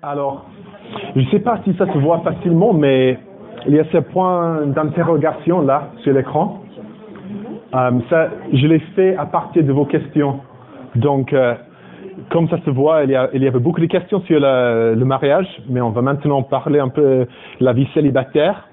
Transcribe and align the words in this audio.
Alors, 0.00 0.46
je 1.16 1.20
ne 1.20 1.26
sais 1.26 1.40
pas 1.40 1.58
si 1.64 1.74
ça 1.74 1.92
se 1.92 1.98
voit 1.98 2.20
facilement, 2.20 2.72
mais 2.72 3.18
il 3.66 3.74
y 3.74 3.80
a 3.80 3.84
ce 3.90 3.98
point 3.98 4.64
d'interrogation 4.66 5.60
là 5.60 5.88
sur 6.04 6.12
l'écran. 6.12 6.62
Euh, 7.74 7.90
ça, 8.08 8.28
je 8.52 8.66
l'ai 8.68 8.78
fait 8.94 9.16
à 9.16 9.26
partir 9.26 9.64
de 9.64 9.72
vos 9.72 9.84
questions. 9.84 10.38
Donc, 10.94 11.32
euh, 11.32 11.54
comme 12.30 12.48
ça 12.48 12.58
se 12.64 12.70
voit, 12.70 13.02
il 13.02 13.10
y, 13.10 13.16
a, 13.16 13.28
il 13.32 13.42
y 13.42 13.48
avait 13.48 13.58
beaucoup 13.58 13.80
de 13.80 13.86
questions 13.86 14.20
sur 14.20 14.38
le, 14.38 14.94
mariage, 15.04 15.48
mais 15.68 15.80
on 15.80 15.90
va 15.90 16.00
maintenant 16.00 16.42
parler 16.44 16.78
un 16.78 16.90
peu 16.90 17.26
de 17.60 17.64
la 17.64 17.72
vie 17.72 17.88
célibataire, 17.92 18.68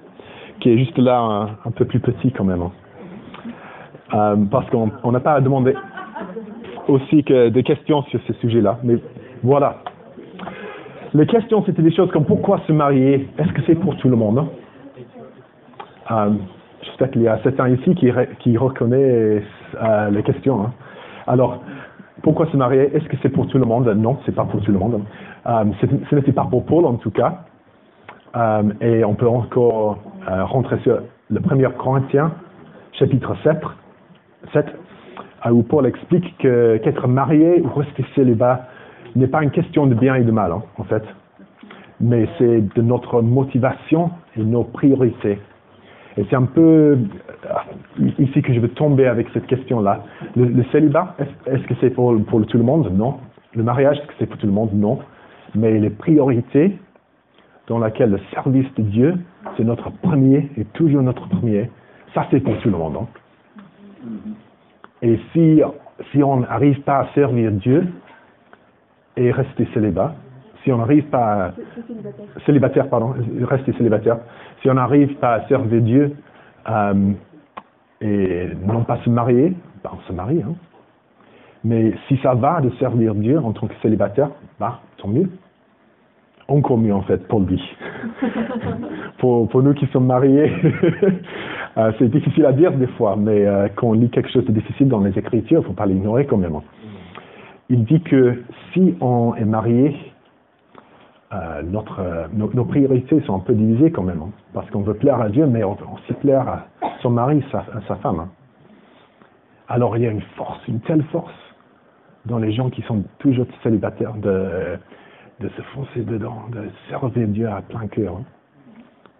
qui 0.60 0.70
est 0.70 0.78
juste 0.78 0.96
là 0.96 1.18
un, 1.18 1.42
un 1.64 1.70
peu 1.74 1.86
plus 1.86 1.98
petit 1.98 2.30
quand 2.30 2.44
même. 2.44 2.62
Hein. 2.62 2.72
Euh, 4.14 4.36
parce 4.48 4.70
qu'on 4.70 5.10
n'a 5.10 5.20
pas 5.20 5.32
à 5.32 5.40
demander 5.40 5.74
aussi 6.86 7.24
que 7.24 7.48
des 7.48 7.64
questions 7.64 8.02
sur 8.04 8.20
ce 8.28 8.32
sujet-là. 8.34 8.78
Mais 8.84 8.98
voilà. 9.42 9.78
Les 11.16 11.26
questions, 11.26 11.64
c'était 11.64 11.80
des 11.80 11.94
choses 11.94 12.10
comme 12.10 12.26
pourquoi 12.26 12.60
se 12.66 12.72
marier? 12.72 13.26
Est-ce 13.38 13.50
que 13.54 13.62
c'est 13.66 13.74
pour 13.74 13.96
tout 13.96 14.10
le 14.10 14.16
monde 14.16 14.38
hein? 14.38 14.48
euh, 16.10 16.34
J'espère 16.82 17.10
qu'il 17.10 17.22
y 17.22 17.28
a 17.28 17.38
certains 17.42 17.70
ici 17.70 17.94
qui, 17.94 18.10
qui 18.40 18.58
reconnaissent 18.58 19.42
euh, 19.82 20.10
les 20.10 20.22
questions. 20.22 20.66
Hein. 20.66 20.72
Alors, 21.26 21.62
pourquoi 22.22 22.44
se 22.48 22.56
marier? 22.58 22.94
Est-ce 22.94 23.06
que 23.06 23.16
c'est 23.22 23.30
pour 23.30 23.46
tout 23.46 23.56
le 23.56 23.64
monde? 23.64 23.88
Non, 23.96 24.18
c'est 24.26 24.34
pas 24.34 24.44
pour 24.44 24.60
tout 24.60 24.70
le 24.70 24.78
monde. 24.78 25.00
Euh, 25.46 25.64
ce 26.10 26.14
n'était 26.14 26.32
pas 26.32 26.44
pour 26.44 26.66
Paul 26.66 26.84
en 26.84 26.96
tout 26.96 27.10
cas. 27.10 27.44
Euh, 28.36 28.64
et 28.82 29.02
on 29.02 29.14
peut 29.14 29.26
encore 29.26 29.96
euh, 30.30 30.44
rentrer 30.44 30.78
sur 30.80 30.98
le 31.30 31.40
1er 31.40 31.72
Corinthiens, 31.78 32.32
chapitre 32.92 33.34
7, 33.42 33.56
7 34.52 34.66
où 35.50 35.62
Paul 35.62 35.86
explique 35.86 36.36
que 36.38 36.76
qu'être 36.78 37.08
marié 37.08 37.62
ou 37.62 37.68
rester 37.78 38.04
célibat 38.14 38.66
n'est 39.18 39.26
pas 39.26 39.42
une 39.42 39.50
question 39.50 39.86
de 39.86 39.94
bien 39.94 40.14
et 40.16 40.24
de 40.24 40.30
mal, 40.30 40.52
hein, 40.52 40.62
en 40.78 40.84
fait, 40.84 41.02
mais 42.00 42.28
c'est 42.38 42.74
de 42.74 42.82
notre 42.82 43.22
motivation 43.22 44.10
et 44.36 44.42
nos 44.42 44.64
priorités. 44.64 45.38
Et 46.18 46.24
c'est 46.30 46.36
un 46.36 46.44
peu 46.44 46.98
euh, 47.46 48.08
ici 48.18 48.42
que 48.42 48.52
je 48.52 48.60
veux 48.60 48.70
tomber 48.70 49.06
avec 49.06 49.28
cette 49.34 49.46
question-là. 49.46 50.04
Le, 50.34 50.64
célibat, 50.72 51.14
est-ce 51.46 51.66
que 51.66 51.74
c'est 51.80 51.90
pour, 51.90 52.14
tout 52.26 52.56
le 52.56 52.64
monde? 52.64 52.90
Non. 52.94 53.18
Le 53.54 53.62
mariage, 53.62 53.98
est-ce 53.98 54.06
que 54.06 54.14
c'est 54.18 54.26
pour 54.26 54.38
tout 54.38 54.46
le 54.46 54.52
monde? 54.52 54.70
Non. 54.72 54.98
Mais 55.54 55.78
les 55.78 55.90
priorités 55.90 56.78
dans 57.68 57.78
lesquelles 57.78 58.10
le 58.10 58.20
service 58.32 58.72
de 58.76 58.82
Dieu, 58.82 59.14
c'est 59.56 59.64
notre 59.64 59.90
premier 59.90 60.48
et 60.56 60.64
toujours 60.64 61.02
notre 61.02 61.28
premier, 61.28 61.70
ça 62.14 62.26
c'est 62.30 62.40
pour 62.40 62.56
tout 62.58 62.70
le 62.70 62.78
monde. 62.78 62.96
Hein. 63.00 63.06
Et 65.02 65.18
si 65.32 65.62
on 66.22 66.40
n'arrive 66.40 66.80
pas 66.82 67.00
à 67.00 67.08
servir 67.14 67.50
Dieu 67.52 67.86
et 69.16 69.30
rester 69.30 69.66
célibat, 69.72 70.14
si 70.62 70.72
on 70.72 70.78
n'arrive 70.78 71.04
pas 71.04 71.46
à, 71.46 71.52
célibataire. 72.44 72.88
pardon, 72.88 73.14
rester 73.42 73.72
célibataire, 73.74 74.18
si 74.60 74.68
on 74.68 74.74
n'arrive 74.74 75.14
pas 75.16 75.34
à 75.34 75.48
servir 75.48 75.80
Dieu 75.80 76.16
euh, 76.68 77.12
et 78.00 78.48
non 78.66 78.82
pas 78.82 78.98
se 79.04 79.10
marier, 79.10 79.54
ben 79.82 79.90
on 79.94 80.08
se 80.08 80.12
marie. 80.12 80.42
Hein. 80.42 80.54
Mais 81.64 81.94
si 82.08 82.16
ça 82.18 82.34
va 82.34 82.60
de 82.60 82.70
servir 82.78 83.14
Dieu 83.14 83.38
en 83.38 83.52
tant 83.52 83.66
que 83.66 83.74
célibataire, 83.82 84.30
bah, 84.60 84.80
tant 84.98 85.08
mieux. 85.08 85.30
Encore 86.48 86.78
mieux 86.78 86.94
en 86.94 87.02
fait, 87.02 87.26
pour 87.26 87.40
lui. 87.40 87.60
pour, 89.18 89.48
pour 89.48 89.62
nous 89.62 89.74
qui 89.74 89.86
sommes 89.86 90.06
mariés, 90.06 90.52
euh, 91.76 91.92
c'est 91.98 92.08
difficile 92.08 92.46
à 92.46 92.52
dire 92.52 92.72
des 92.72 92.86
fois, 92.88 93.16
mais 93.16 93.46
euh, 93.46 93.68
quand 93.74 93.88
on 93.88 93.92
lit 93.94 94.10
quelque 94.10 94.30
chose 94.30 94.44
de 94.44 94.52
difficile 94.52 94.88
dans 94.88 95.00
les 95.00 95.18
Écritures, 95.18 95.60
il 95.60 95.62
ne 95.62 95.66
faut 95.68 95.72
pas 95.72 95.86
l'ignorer 95.86 96.26
quand 96.26 96.36
même. 96.36 96.60
Il 97.68 97.84
dit 97.84 98.00
que 98.00 98.42
si 98.72 98.96
on 99.00 99.34
est 99.34 99.44
marié, 99.44 99.96
euh, 101.32 101.62
euh, 101.98 102.26
nos, 102.32 102.64
priorités 102.64 103.20
sont 103.22 103.36
un 103.36 103.40
peu 103.40 103.54
divisées 103.54 103.90
quand 103.90 104.04
même, 104.04 104.22
hein, 104.22 104.30
parce 104.52 104.70
qu'on 104.70 104.82
veut 104.82 104.94
plaire 104.94 105.20
à 105.20 105.28
Dieu, 105.28 105.46
mais 105.46 105.64
on 105.64 105.74
veut 105.74 105.86
aussi 105.94 106.12
plaire 106.14 106.48
à 106.48 106.66
son 107.02 107.10
mari, 107.10 107.44
sa, 107.50 107.58
à 107.58 107.80
sa 107.88 107.96
femme. 107.96 108.20
Hein. 108.20 108.28
Alors 109.68 109.96
il 109.96 110.04
y 110.04 110.06
a 110.06 110.10
une 110.10 110.22
force, 110.36 110.60
une 110.68 110.80
telle 110.80 111.02
force 111.04 111.34
dans 112.24 112.38
les 112.38 112.52
gens 112.52 112.70
qui 112.70 112.82
sont 112.82 113.02
toujours 113.18 113.46
célibataires 113.62 114.14
de 114.14 114.78
de 115.40 115.48
se 115.48 115.62
foncer 115.74 116.00
dedans, 116.00 116.44
de 116.50 116.68
servir 116.88 117.28
Dieu 117.28 117.48
à 117.48 117.60
plein 117.62 117.86
cœur. 117.88 118.16
Hein. 118.16 118.24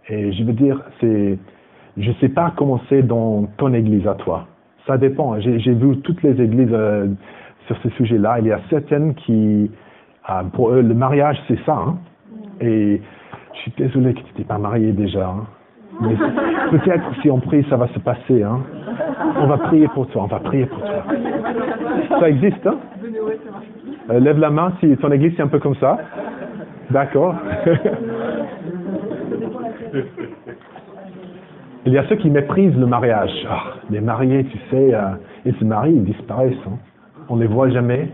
Et 0.09 0.33
je 0.33 0.45
veux 0.45 0.53
dire, 0.53 0.83
c'est, 1.01 1.39
je 1.97 2.13
sais 2.21 2.29
pas 2.29 2.53
comment 2.57 2.81
c'est 2.89 3.03
dans 3.03 3.47
ton 3.59 3.75
église 3.75 4.07
à 4.07 4.15
toi. 4.15 4.47
Ça 4.87 4.99
dépend. 4.99 5.39
J'ai, 5.41 5.59
j'ai 5.59 5.75
vu 5.75 5.99
toutes 5.99 6.23
les 6.23 6.41
églises 6.41 6.73
euh, 6.73 7.09
sur 7.67 7.77
ce 7.79 7.89
sujet-là. 7.91 8.39
Il 8.41 8.47
y 8.47 8.53
a 8.53 8.61
certaines 8.71 9.15
qui, 9.15 9.71
euh, 10.31 10.43
pour 10.53 10.71
eux, 10.71 10.83
le 10.83 10.95
mariage, 10.95 11.39
c'est 11.49 11.59
ça. 11.65 11.75
Hein. 11.75 11.97
Et 12.61 13.01
je 13.55 13.59
suis 13.61 13.73
désolé 13.77 14.15
que 14.15 14.21
tu 14.21 14.27
n'étais 14.27 14.45
pas 14.45 14.59
marié 14.59 14.93
déjà. 14.93 15.29
Hein. 15.29 15.47
Mais 16.01 16.17
peut-être 16.71 17.05
si 17.23 17.31
on 17.31 17.41
prie, 17.41 17.65
ça 17.69 17.77
va 17.77 17.89
se 17.89 17.99
passer. 17.99 18.43
Hein. 18.43 18.61
On 19.39 19.47
va 19.47 19.59
prier 19.59 19.89
pour 19.89 20.07
toi, 20.09 20.25
on 20.25 20.27
va 20.27 20.41
prier 20.41 20.67
pour 20.67 20.81
toi. 20.81 21.05
Ça 22.21 22.29
existe, 22.29 22.67
hein 22.67 22.77
euh, 24.11 24.21
Lève 24.21 24.39
la 24.39 24.51
main 24.51 24.73
si 24.81 24.97
ton 24.97 25.11
église 25.11 25.35
c'est 25.37 25.43
un 25.43 25.49
peu 25.49 25.59
comme 25.59 25.77
ça. 25.77 25.99
D'accord. 26.91 27.35
Il 31.87 31.93
y 31.93 31.99
a 31.99 32.09
ceux 32.09 32.17
qui 32.17 32.31
méprisent 32.31 32.77
le 32.77 32.87
mariage. 32.87 33.31
Ah, 33.49 33.75
les 33.91 34.01
mariés, 34.01 34.45
tu 34.45 34.59
sais, 34.71 34.93
euh, 34.93 35.13
ils 35.45 35.55
se 35.55 35.65
marient, 35.65 35.95
ils 35.95 36.05
disparaissent. 36.05 36.55
Hein. 36.67 36.79
On 37.29 37.37
les 37.37 37.47
voit 37.47 37.69
jamais. 37.71 38.09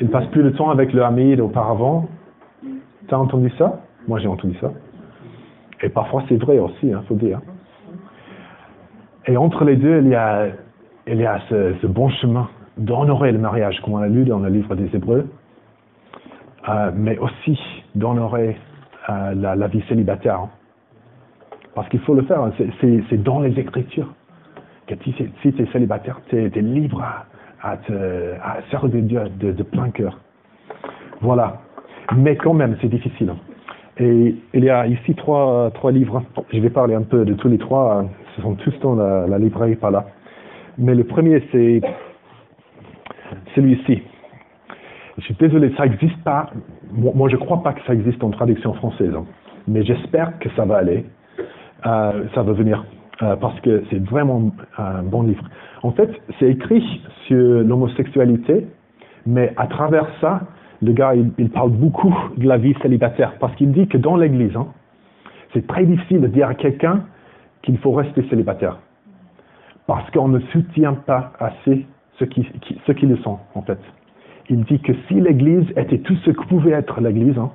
Ils 0.00 0.08
passent 0.08 0.28
plus 0.28 0.42
de 0.42 0.50
temps 0.50 0.70
avec 0.70 0.92
le 0.92 1.04
ami 1.04 1.38
auparavant. 1.40 2.08
Tu 2.62 3.14
as 3.14 3.18
entendu 3.18 3.50
ça? 3.58 3.80
Moi 4.08 4.18
j'ai 4.18 4.28
entendu 4.28 4.56
ça. 4.60 4.72
Et 5.82 5.88
parfois 5.88 6.22
c'est 6.28 6.36
vrai 6.36 6.58
aussi, 6.58 6.76
il 6.84 6.94
hein, 6.94 7.02
faut 7.06 7.14
dire. 7.14 7.40
Et 9.26 9.36
entre 9.36 9.64
les 9.64 9.76
deux, 9.76 10.00
il 10.00 10.08
y 10.08 10.14
a, 10.14 10.46
il 11.06 11.18
y 11.18 11.26
a 11.26 11.40
ce, 11.48 11.86
bon 11.86 12.08
chemin 12.08 12.48
d'honorer 12.78 13.32
le 13.32 13.38
mariage, 13.38 13.78
comme 13.82 13.94
on 13.94 13.98
l'a 13.98 14.08
lu 14.08 14.24
dans 14.24 14.38
le 14.38 14.48
livre 14.48 14.74
des 14.74 14.94
Hébreux, 14.94 15.28
euh, 16.68 16.90
mais 16.94 17.18
aussi 17.18 17.58
d'honorer 17.94 18.56
euh, 19.10 19.34
la, 19.34 19.66
vie 19.68 19.82
célibataire. 19.88 20.48
Parce 21.74 21.88
qu'il 21.90 22.00
faut 22.00 22.14
le 22.14 22.22
faire, 22.22 22.40
hein. 22.42 22.52
c'est 22.80 23.22
dans 23.22 23.40
les 23.40 23.58
Écritures. 23.58 24.12
Si, 25.04 25.52
tu 25.52 25.62
es 25.62 25.66
célibataire, 25.72 26.20
tu 26.28 26.36
es, 26.36 26.48
libre 26.60 27.02
à, 27.62 27.76
te, 27.76 27.92
servir 28.70 29.02
Dieu 29.02 29.20
de, 29.38 29.62
plein 29.62 29.90
cœur. 29.90 30.18
Voilà. 31.20 31.60
Mais 32.16 32.36
quand 32.36 32.54
même, 32.54 32.76
c'est 32.80 32.88
difficile. 32.88 33.30
Hein. 33.30 33.36
Et 33.98 34.34
il 34.54 34.64
y 34.64 34.70
a 34.70 34.86
ici 34.86 35.14
trois, 35.14 35.70
livres. 35.92 36.22
Je 36.52 36.58
vais 36.58 36.70
parler 36.70 36.94
un 36.94 37.02
peu 37.02 37.24
de 37.24 37.34
tous 37.34 37.48
les 37.48 37.58
trois. 37.58 38.04
Ce 38.36 38.42
sont 38.42 38.54
tous 38.54 38.78
dans 38.80 38.94
la, 38.94 39.26
la 39.26 39.38
librairie 39.38 39.76
par 39.76 39.90
là. 39.90 40.06
Mais 40.78 40.94
le 40.94 41.04
premier, 41.04 41.42
c'est 41.52 41.80
celui-ci. 43.54 44.02
Je 45.18 45.24
suis 45.24 45.34
désolé, 45.34 45.72
ça 45.76 45.86
n'existe 45.86 46.22
pas. 46.24 46.50
Moi, 46.92 47.28
je 47.28 47.36
ne 47.36 47.40
crois 47.40 47.62
pas 47.62 47.72
que 47.74 47.82
ça 47.86 47.92
existe 47.92 48.22
en 48.24 48.30
traduction 48.30 48.72
française. 48.74 49.12
Hein. 49.14 49.26
Mais 49.68 49.84
j'espère 49.84 50.38
que 50.38 50.48
ça 50.56 50.64
va 50.64 50.78
aller. 50.78 51.04
Euh, 51.86 52.24
ça 52.34 52.42
va 52.42 52.52
venir. 52.52 52.84
Euh, 53.22 53.36
parce 53.36 53.60
que 53.60 53.84
c'est 53.90 54.02
vraiment 54.02 54.50
un 54.78 55.02
bon 55.02 55.22
livre. 55.22 55.44
En 55.82 55.90
fait, 55.90 56.10
c'est 56.38 56.48
écrit 56.48 56.82
sur 57.26 57.36
l'homosexualité, 57.36 58.66
mais 59.26 59.52
à 59.58 59.66
travers 59.66 60.06
ça, 60.22 60.40
le 60.80 60.92
gars, 60.92 61.12
il, 61.14 61.50
parle 61.50 61.70
beaucoup 61.70 62.14
de 62.38 62.48
la 62.48 62.56
vie 62.56 62.74
célibataire, 62.80 63.34
parce 63.38 63.54
qu'il 63.56 63.72
dit 63.72 63.86
que 63.88 63.98
dans 63.98 64.16
l'Église, 64.16 64.56
hein, 64.56 64.68
c'est 65.52 65.66
très 65.66 65.84
difficile 65.84 66.22
de 66.22 66.28
dire 66.28 66.48
à 66.48 66.54
quelqu'un 66.54 67.04
qu'il 67.60 67.76
faut 67.76 67.92
rester 67.92 68.26
célibataire, 68.30 68.78
parce 69.86 70.10
qu'on 70.12 70.28
ne 70.28 70.40
soutient 70.52 70.94
pas 70.94 71.32
assez 71.38 71.86
ceux 72.18 72.24
qui, 72.24 72.48
ceux 72.86 72.94
qui 72.94 73.04
le 73.04 73.18
sont, 73.18 73.38
en 73.54 73.60
fait. 73.60 73.78
Il 74.48 74.64
dit 74.64 74.80
que 74.80 74.92
si 75.08 75.20
l'Église 75.20 75.68
était 75.76 75.98
tout 75.98 76.16
ce 76.24 76.30
que 76.30 76.46
pouvait 76.46 76.72
être 76.72 77.02
l'Église, 77.02 77.36
hein, 77.36 77.50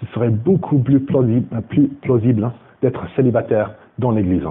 ce 0.00 0.06
serait 0.14 0.30
beaucoup 0.30 0.78
plus 0.78 1.00
plausible, 1.00 1.46
plus 1.62 1.88
plausible 1.88 2.44
hein, 2.44 2.52
d'être 2.80 3.04
célibataire 3.16 3.74
dans 3.98 4.12
l'Église. 4.12 4.46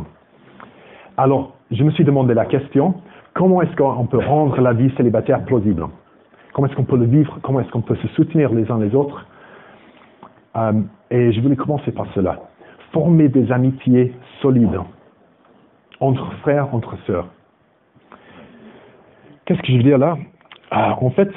Alors, 1.17 1.55
je 1.71 1.83
me 1.83 1.91
suis 1.91 2.03
demandé 2.03 2.33
la 2.33 2.45
question, 2.45 2.95
comment 3.33 3.61
est-ce 3.61 3.75
qu'on 3.75 4.05
peut 4.05 4.19
rendre 4.23 4.59
la 4.61 4.73
vie 4.73 4.91
célibataire 4.97 5.43
plausible? 5.45 5.85
Comment 6.53 6.67
est-ce 6.67 6.75
qu'on 6.75 6.83
peut 6.83 6.97
le 6.97 7.05
vivre? 7.05 7.39
Comment 7.41 7.59
est-ce 7.59 7.71
qu'on 7.71 7.81
peut 7.81 7.95
se 7.95 8.07
soutenir 8.09 8.53
les 8.53 8.69
uns 8.71 8.79
les 8.79 8.93
autres? 8.95 9.25
Euh, 10.55 10.73
Et 11.11 11.31
je 11.31 11.41
voulais 11.41 11.55
commencer 11.55 11.91
par 11.91 12.05
cela. 12.13 12.39
Former 12.91 13.29
des 13.29 13.51
amitiés 13.51 14.13
solides 14.41 14.79
entre 15.99 16.31
frères, 16.41 16.73
entre 16.73 16.95
sœurs. 17.05 17.27
Qu'est-ce 19.45 19.61
que 19.61 19.67
je 19.71 19.77
veux 19.77 19.83
dire 19.83 19.97
là? 19.97 20.17
Ah, 20.71 20.97
En 21.01 21.09
fait, 21.09 21.31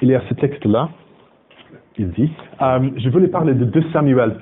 il 0.00 0.08
y 0.08 0.14
a 0.14 0.22
ce 0.28 0.34
texte-là, 0.34 0.88
il 1.98 2.10
dit, 2.12 2.32
euh, 2.62 2.90
je 2.96 3.08
voulais 3.10 3.28
parler 3.28 3.54
de 3.54 3.64
2 3.64 3.82
Samuel, 3.92 4.36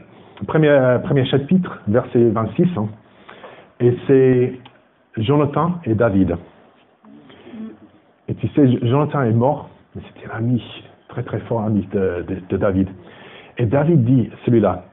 premier, 0.47 1.25
chapitre, 1.27 1.81
verset 1.89 2.29
26, 2.29 2.69
hein, 2.77 2.89
et 3.81 3.97
c'est 4.07 4.55
Jonathan 5.19 5.75
et 5.85 5.95
David. 5.95 6.37
Et 8.29 8.35
tu 8.35 8.49
sais, 8.49 8.79
Jonathan 8.87 9.23
est 9.23 9.33
mort 9.33 9.71
mais 9.97 10.03
c'était 10.09 10.31
un 10.31 10.39
ami, 10.39 10.63
très 11.09 11.23
très 11.23 11.41
fort 11.41 11.63
ami 11.63 11.89
de, 11.93 12.57
David. 12.57 12.89
Et 13.57 13.65
David 13.65 14.05
dit, 14.05 14.31
celui-là, 14.45 14.85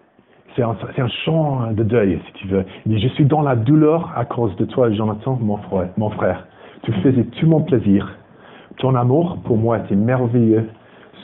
c'est 0.56 0.64
un, 0.64 0.78
un, 0.98 1.08
chant 1.26 1.72
de 1.74 1.84
deuil, 1.84 2.22
si 2.26 2.34
tu 2.34 2.48
veux. 2.48 2.64
Il 2.86 2.96
dit, 2.96 3.02
je 3.02 3.10
suis 3.10 3.26
dans 3.26 3.42
la 3.42 3.58
douleur 3.58 4.14
à 4.16 4.24
cause 4.24 4.56
de 4.56 4.66
toi, 4.66 4.90
Jonathan, 4.92 5.38
mon 5.42 5.58
frère. 5.58 5.90
Mon 5.98 6.10
frère. 6.10 6.48
Tu 6.84 6.94
faisais 6.94 7.26
tout 7.26 7.48
mon 7.48 7.62
plaisir. 7.62 8.10
Ton 8.78 8.96
amour 8.96 9.40
pour 9.44 9.58
moi 9.58 9.80
était 9.80 9.96
merveilleux, 9.96 10.70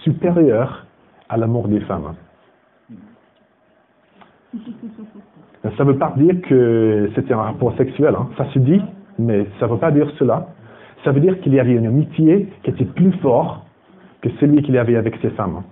supérieur 0.03 0.85
à 1.29 1.37
l'amour 1.37 1.69
des 1.69 1.79
femmes. 1.81 2.15
Ça 5.77 5.83
ne 5.83 5.91
veut 5.91 5.97
pas 5.97 6.13
dire 6.15 6.39
que 6.41 7.09
c'était 7.15 7.33
un 7.33 7.41
rapport 7.41 7.75
sexuel, 7.75 8.15
hein. 8.15 8.29
ça 8.37 8.45
se 8.53 8.59
dit, 8.59 8.81
mais 9.17 9.45
ça 9.59 9.67
ne 9.67 9.73
veut 9.73 9.77
pas 9.77 9.91
dire 9.91 10.09
cela. 10.17 10.47
Ça 11.03 11.11
veut 11.11 11.19
dire 11.19 11.39
qu'il 11.41 11.53
y 11.53 11.59
avait 11.59 11.73
une 11.73 11.85
amitié 11.85 12.47
qui 12.63 12.69
était 12.69 12.85
plus 12.85 13.11
forte 13.21 13.61
que 14.21 14.29
celui 14.39 14.63
qu'il 14.63 14.77
avait 14.77 14.95
avec 14.95 15.17
ses 15.21 15.29
femmes 15.31 15.63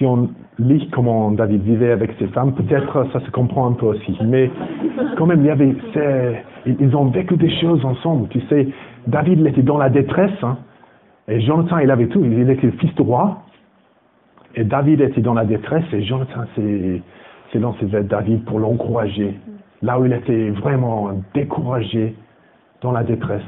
si 0.00 0.06
on 0.06 0.30
lit 0.58 0.88
comment 0.92 1.30
David 1.30 1.62
vivait 1.62 1.92
avec 1.92 2.12
ses 2.18 2.26
femmes, 2.28 2.54
peut-être 2.54 3.06
ça 3.12 3.20
se 3.20 3.30
comprend 3.30 3.68
un 3.68 3.72
peu 3.72 3.84
aussi. 3.84 4.16
Mais 4.24 4.50
quand 5.18 5.26
même, 5.26 5.40
il 5.40 5.46
y 5.46 5.50
avait, 5.50 5.74
ils 6.64 6.96
ont 6.96 7.04
vécu 7.10 7.36
des 7.36 7.50
choses 7.60 7.84
ensemble. 7.84 8.28
Tu 8.28 8.40
sais, 8.48 8.68
David, 9.06 9.46
était 9.46 9.60
dans 9.60 9.76
la 9.76 9.90
détresse. 9.90 10.42
Hein, 10.42 10.56
et 11.28 11.42
Jonathan, 11.42 11.78
il 11.78 11.90
avait 11.90 12.06
tout. 12.06 12.24
Il 12.24 12.48
était 12.48 12.66
le 12.66 12.72
fils 12.72 12.94
du 12.94 13.02
roi. 13.02 13.42
Et 14.54 14.64
David 14.64 15.02
était 15.02 15.20
dans 15.20 15.34
la 15.34 15.44
détresse. 15.44 15.84
Et 15.92 16.02
Jonathan 16.02 16.44
s'est 17.52 17.58
lancé 17.58 17.84
vers 17.86 18.04
David 18.04 18.44
pour 18.44 18.58
l'encourager. 18.58 19.38
Là 19.82 19.98
où 19.98 20.06
il 20.06 20.12
était 20.12 20.50
vraiment 20.50 21.10
découragé 21.34 22.14
dans 22.82 22.92
la 22.92 23.02
détresse. 23.02 23.42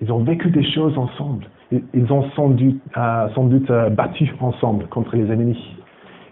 Ils 0.00 0.12
ont 0.12 0.24
vécu 0.24 0.50
des 0.50 0.64
choses 0.64 0.96
ensemble 0.98 1.46
ils 1.94 2.12
ont 2.12 2.28
sans 2.36 2.48
doute, 2.48 2.80
euh, 2.96 3.28
euh, 3.70 3.90
battu 3.90 4.32
ensemble 4.40 4.86
contre 4.88 5.16
les 5.16 5.30
ennemis. 5.30 5.58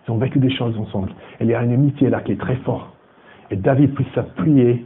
Ils 0.07 0.11
ont 0.11 0.19
vécu 0.19 0.39
des 0.39 0.51
choses 0.51 0.77
ensemble. 0.79 1.11
Et 1.41 1.45
il 1.45 1.51
y 1.51 1.55
a 1.55 1.63
une 1.63 1.73
amitié 1.73 2.11
là 2.11 2.21
qui 2.21 2.33
est 2.33 2.41
très 2.41 2.57
forte. 2.57 2.89
Et 3.51 3.57
David 3.57 3.95
puisse 3.95 4.09
s'appuyer 4.15 4.85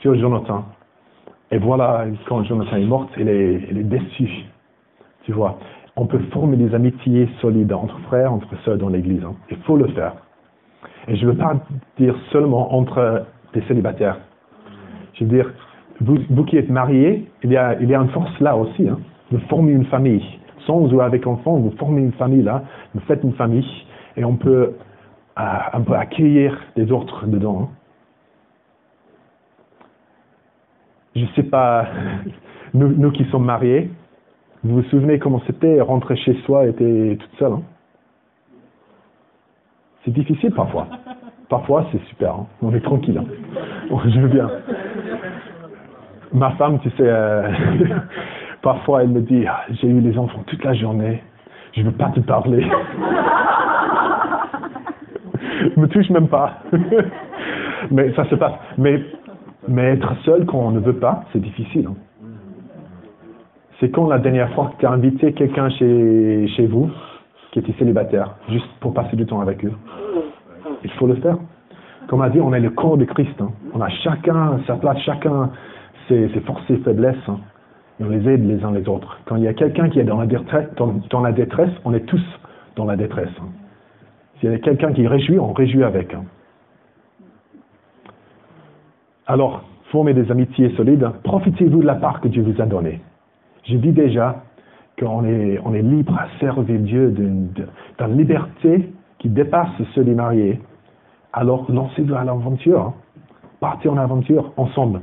sur 0.00 0.14
Jonathan. 0.16 0.64
Et 1.50 1.58
voilà, 1.58 2.04
quand 2.28 2.44
Jonathan 2.44 2.76
est 2.76 2.84
mort, 2.84 3.08
il 3.18 3.28
est, 3.28 3.82
déçu. 3.84 4.28
Tu 5.24 5.32
vois, 5.32 5.58
on 5.96 6.06
peut 6.06 6.20
former 6.32 6.56
des 6.56 6.74
amitiés 6.74 7.28
solides 7.40 7.72
entre 7.72 7.98
frères, 8.00 8.32
entre 8.32 8.56
sœurs 8.64 8.78
dans 8.78 8.88
l'Église. 8.88 9.24
Hein. 9.24 9.34
Il 9.50 9.56
faut 9.58 9.76
le 9.76 9.88
faire. 9.88 10.14
Et 11.08 11.16
je 11.16 11.26
ne 11.26 11.32
veux 11.32 11.36
pas 11.36 11.54
dire 11.98 12.14
seulement 12.32 12.74
entre 12.74 13.26
des 13.54 13.62
célibataires. 13.62 14.18
Je 15.14 15.24
veux 15.24 15.30
dire, 15.30 15.52
vous, 16.00 16.44
qui 16.44 16.56
êtes 16.56 16.68
mariés, 16.68 17.28
il 17.42 17.50
y, 17.50 17.56
a, 17.56 17.78
une 17.80 18.08
force 18.10 18.38
là 18.40 18.56
aussi. 18.56 18.88
Hein 18.88 18.98
vous 19.30 19.38
formez 19.48 19.72
une 19.72 19.86
famille. 19.86 20.24
Sans 20.66 20.92
ou 20.92 21.00
avec 21.00 21.26
enfants, 21.26 21.56
vous 21.56 21.72
formez 21.78 22.02
une 22.02 22.12
famille 22.12 22.42
là, 22.42 22.64
vous 22.94 23.00
faites 23.00 23.22
une 23.22 23.34
famille, 23.34 23.66
et 24.16 24.24
on 24.24 24.36
peut, 24.36 24.74
euh, 25.38 25.92
accueillir 25.94 26.58
des 26.76 26.90
autres 26.90 27.26
dedans. 27.26 27.70
Je 31.14 31.22
ne 31.22 31.26
sais 31.36 31.44
pas, 31.44 31.86
nous, 32.74 33.10
qui 33.12 33.24
sommes 33.26 33.44
mariés, 33.44 33.90
vous 34.64 34.76
vous 34.76 34.88
souvenez 34.88 35.18
comment 35.18 35.40
c'était 35.46 35.80
rentrer 35.80 36.16
chez 36.16 36.34
soi 36.44 36.66
et 36.66 36.70
être 36.70 37.18
toute 37.18 37.38
seule 37.38 37.52
hein? 37.52 37.62
C'est 40.06 40.12
difficile 40.12 40.52
parfois. 40.52 40.86
Parfois, 41.50 41.84
c'est 41.92 42.02
super. 42.06 42.34
Hein? 42.34 42.46
On 42.62 42.72
est 42.72 42.80
tranquille. 42.80 43.18
Hein? 43.18 43.96
Je 44.06 44.20
veux 44.20 44.28
bien. 44.28 44.48
Ma 46.32 46.52
femme, 46.52 46.78
tu 46.80 46.90
sais, 46.90 46.96
euh, 47.00 47.50
Parfois, 48.66 49.02
elle 49.02 49.10
me 49.10 49.20
dit, 49.20 49.44
ah, 49.46 49.60
j'ai 49.70 49.86
eu 49.86 50.00
les 50.00 50.18
enfants 50.18 50.42
toute 50.46 50.64
la 50.64 50.74
journée, 50.74 51.22
je 51.72 51.82
ne 51.82 51.86
veux 51.86 51.92
pas 51.92 52.10
te 52.10 52.18
parler. 52.18 52.66
ne 55.76 55.80
me 55.80 55.86
touche 55.86 56.10
même 56.10 56.26
pas. 56.26 56.62
mais 57.92 58.12
ça 58.14 58.24
se 58.24 58.34
passe. 58.34 58.54
Mais, 58.76 59.00
mais 59.68 59.92
être 59.92 60.16
seul 60.24 60.46
quand 60.46 60.58
on 60.58 60.72
ne 60.72 60.80
veut 60.80 60.96
pas, 60.96 61.24
c'est 61.32 61.40
difficile. 61.40 61.86
Hein. 61.88 61.94
C'est 63.78 63.90
quand 63.90 64.08
la 64.08 64.18
dernière 64.18 64.52
fois 64.54 64.72
que 64.74 64.80
tu 64.80 64.86
as 64.86 64.90
invité 64.90 65.32
quelqu'un 65.32 65.68
chez, 65.68 66.48
chez 66.56 66.66
vous 66.66 66.90
qui 67.52 67.60
était 67.60 67.74
célibataire, 67.78 68.34
juste 68.48 68.66
pour 68.80 68.94
passer 68.94 69.14
du 69.14 69.26
temps 69.26 69.40
avec 69.40 69.64
eux. 69.64 69.72
Il 70.86 70.92
faut 70.98 71.06
le 71.06 71.16
faire. 71.16 71.36
Comme 72.08 72.22
a 72.22 72.30
dit, 72.30 72.40
on 72.40 72.52
est 72.54 72.60
le 72.60 72.70
corps 72.70 72.96
de 72.96 73.04
Christ. 73.04 73.40
Hein. 73.40 73.50
On 73.74 73.80
a 73.80 73.88
chacun 73.88 74.60
sa 74.66 74.76
place, 74.76 74.98
chacun 75.00 75.50
ses, 76.08 76.28
ses 76.28 76.40
forces 76.40 76.70
et 76.70 76.76
faiblesses. 76.78 77.16
Hein 77.28 77.40
et 77.98 78.04
on 78.04 78.08
les 78.08 78.28
aide 78.28 78.46
les 78.46 78.62
uns 78.64 78.72
les 78.72 78.88
autres. 78.88 79.18
Quand 79.24 79.36
il 79.36 79.42
y 79.42 79.48
a 79.48 79.54
quelqu'un 79.54 79.88
qui 79.88 80.00
est 80.00 80.04
dans 80.04 80.18
la, 80.18 80.26
détresse, 80.26 80.68
on 81.84 81.94
est 81.94 82.06
tous 82.06 82.22
dans 82.76 82.84
la 82.84 82.96
détresse. 82.96 83.30
S'il 84.38 84.50
y 84.50 84.54
a 84.54 84.58
quelqu'un 84.58 84.92
qui 84.92 85.06
réjouit, 85.06 85.38
on 85.38 85.52
réjouit 85.52 85.82
avec. 85.82 86.14
Alors, 89.26 89.64
formez 89.90 90.12
des 90.12 90.30
amitiés 90.30 90.74
solides, 90.76 91.08
profitez-vous 91.24 91.80
de 91.80 91.86
la 91.86 91.94
part 91.94 92.20
que 92.20 92.28
Dieu 92.28 92.42
vous 92.42 92.60
a 92.60 92.66
donnée. 92.66 93.00
J'ai 93.64 93.78
dit 93.78 93.92
déjà 93.92 94.42
qu'on 94.98 95.24
est, 95.24 95.58
on 95.64 95.74
est 95.74 95.82
libre 95.82 96.16
à 96.18 96.28
servir 96.38 96.78
Dieu 96.80 97.10
d'une 97.10 97.48
liberté 98.16 98.92
qui 99.18 99.28
dépasse 99.30 99.70
ceux 99.94 100.04
des 100.04 100.14
mariés. 100.14 100.60
Alors, 101.36 101.66
lancez-vous 101.70 102.14
à 102.14 102.24
l'aventure. 102.24 102.94
Partez 103.60 103.90
en 103.90 103.98
aventure 103.98 104.52
ensemble. 104.56 105.02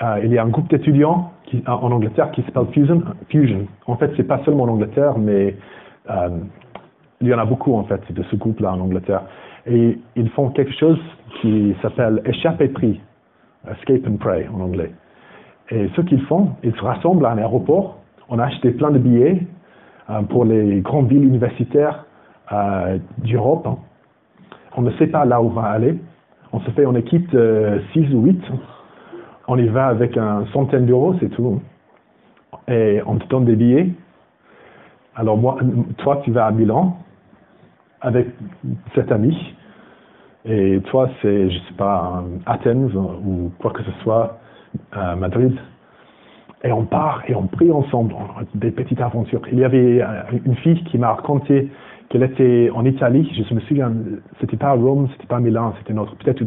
Euh, 0.00 0.20
il 0.24 0.32
y 0.32 0.38
a 0.38 0.42
un 0.42 0.48
groupe 0.48 0.70
d'étudiants 0.70 1.30
en 1.66 1.92
Angleterre 1.92 2.30
qui 2.30 2.42
s'appelle 2.44 2.72
Fusion. 2.72 3.02
Fusion. 3.28 3.66
En 3.86 3.96
fait, 3.96 4.10
c'est 4.16 4.24
pas 4.24 4.42
seulement 4.46 4.64
en 4.64 4.68
Angleterre, 4.68 5.18
mais 5.18 5.56
euh, 6.08 6.30
il 7.20 7.28
y 7.28 7.34
en 7.34 7.38
a 7.38 7.44
beaucoup 7.44 7.74
en 7.74 7.84
fait 7.84 8.00
de 8.10 8.22
ce 8.22 8.36
groupe-là 8.36 8.72
en 8.72 8.80
Angleterre. 8.80 9.24
Et 9.66 9.98
ils 10.16 10.30
font 10.30 10.48
quelque 10.48 10.72
chose 10.72 10.98
qui 11.42 11.76
s'appelle 11.82 12.22
échappe 12.24 12.62
et 12.62 12.72
escape 13.70 14.06
and 14.08 14.16
pray 14.16 14.48
en 14.48 14.60
anglais. 14.62 14.90
Et 15.68 15.90
ce 15.94 16.00
qu'ils 16.00 16.22
font, 16.22 16.52
ils 16.62 16.74
se 16.74 16.80
rassemblent 16.82 17.26
à 17.26 17.32
un 17.32 17.36
aéroport. 17.38 17.98
On 18.30 18.38
a 18.38 18.44
acheté 18.44 18.70
plein 18.70 18.90
de 18.90 18.98
billets 18.98 19.46
euh, 20.08 20.22
pour 20.22 20.46
les 20.46 20.80
grandes 20.80 21.08
villes 21.08 21.24
universitaires 21.24 22.06
d'Europe. 23.18 23.68
On 24.76 24.82
ne 24.82 24.90
sait 24.92 25.06
pas 25.06 25.24
là 25.24 25.40
où 25.42 25.46
on 25.46 25.50
va 25.50 25.64
aller. 25.64 25.98
On 26.52 26.60
se 26.60 26.70
fait 26.70 26.86
en 26.86 26.94
équipe 26.94 27.30
de 27.30 27.80
6 27.92 28.14
ou 28.14 28.22
8 28.22 28.42
on 29.50 29.58
y 29.58 29.66
va 29.66 29.88
avec 29.88 30.16
un 30.16 30.46
centaine 30.52 30.86
d'euros, 30.86 31.16
c'est 31.18 31.28
tout. 31.30 31.60
Et 32.68 33.00
on 33.04 33.16
te 33.16 33.26
donne 33.26 33.46
des 33.46 33.56
billets. 33.56 33.90
Alors 35.16 35.36
moi, 35.36 35.58
toi, 35.98 36.20
tu 36.24 36.30
vas 36.30 36.46
à 36.46 36.52
Milan 36.52 36.96
avec 38.00 38.28
cet 38.94 39.10
ami. 39.10 39.36
Et 40.44 40.80
toi, 40.84 41.10
c'est, 41.20 41.50
je 41.50 41.58
sais 41.58 41.74
pas, 41.76 42.22
Athènes 42.46 42.92
ou 42.94 43.50
quoi 43.58 43.72
que 43.72 43.82
ce 43.82 43.90
soit, 44.04 44.38
à 44.92 45.16
Madrid. 45.16 45.58
Et 46.62 46.70
on 46.70 46.84
part 46.84 47.24
et 47.26 47.34
on 47.34 47.48
prie 47.48 47.72
ensemble, 47.72 48.14
des 48.54 48.70
petites 48.70 49.00
aventures. 49.00 49.42
Il 49.50 49.58
y 49.58 49.64
avait 49.64 50.00
une 50.46 50.54
fille 50.56 50.84
qui 50.84 50.96
m'a 50.96 51.12
raconté 51.14 51.72
qu'elle 52.10 52.24
était 52.24 52.70
en 52.74 52.84
Italie. 52.84 53.30
Je 53.48 53.54
me 53.54 53.60
souviens, 53.60 53.92
c'était 54.40 54.56
pas 54.56 54.70
à 54.70 54.72
Rome, 54.72 55.08
c'était 55.12 55.26
pas 55.26 55.36
à 55.36 55.40
Milan, 55.40 55.72
c'était 55.78 55.94
notre, 55.94 56.14
peut-être 56.16 56.44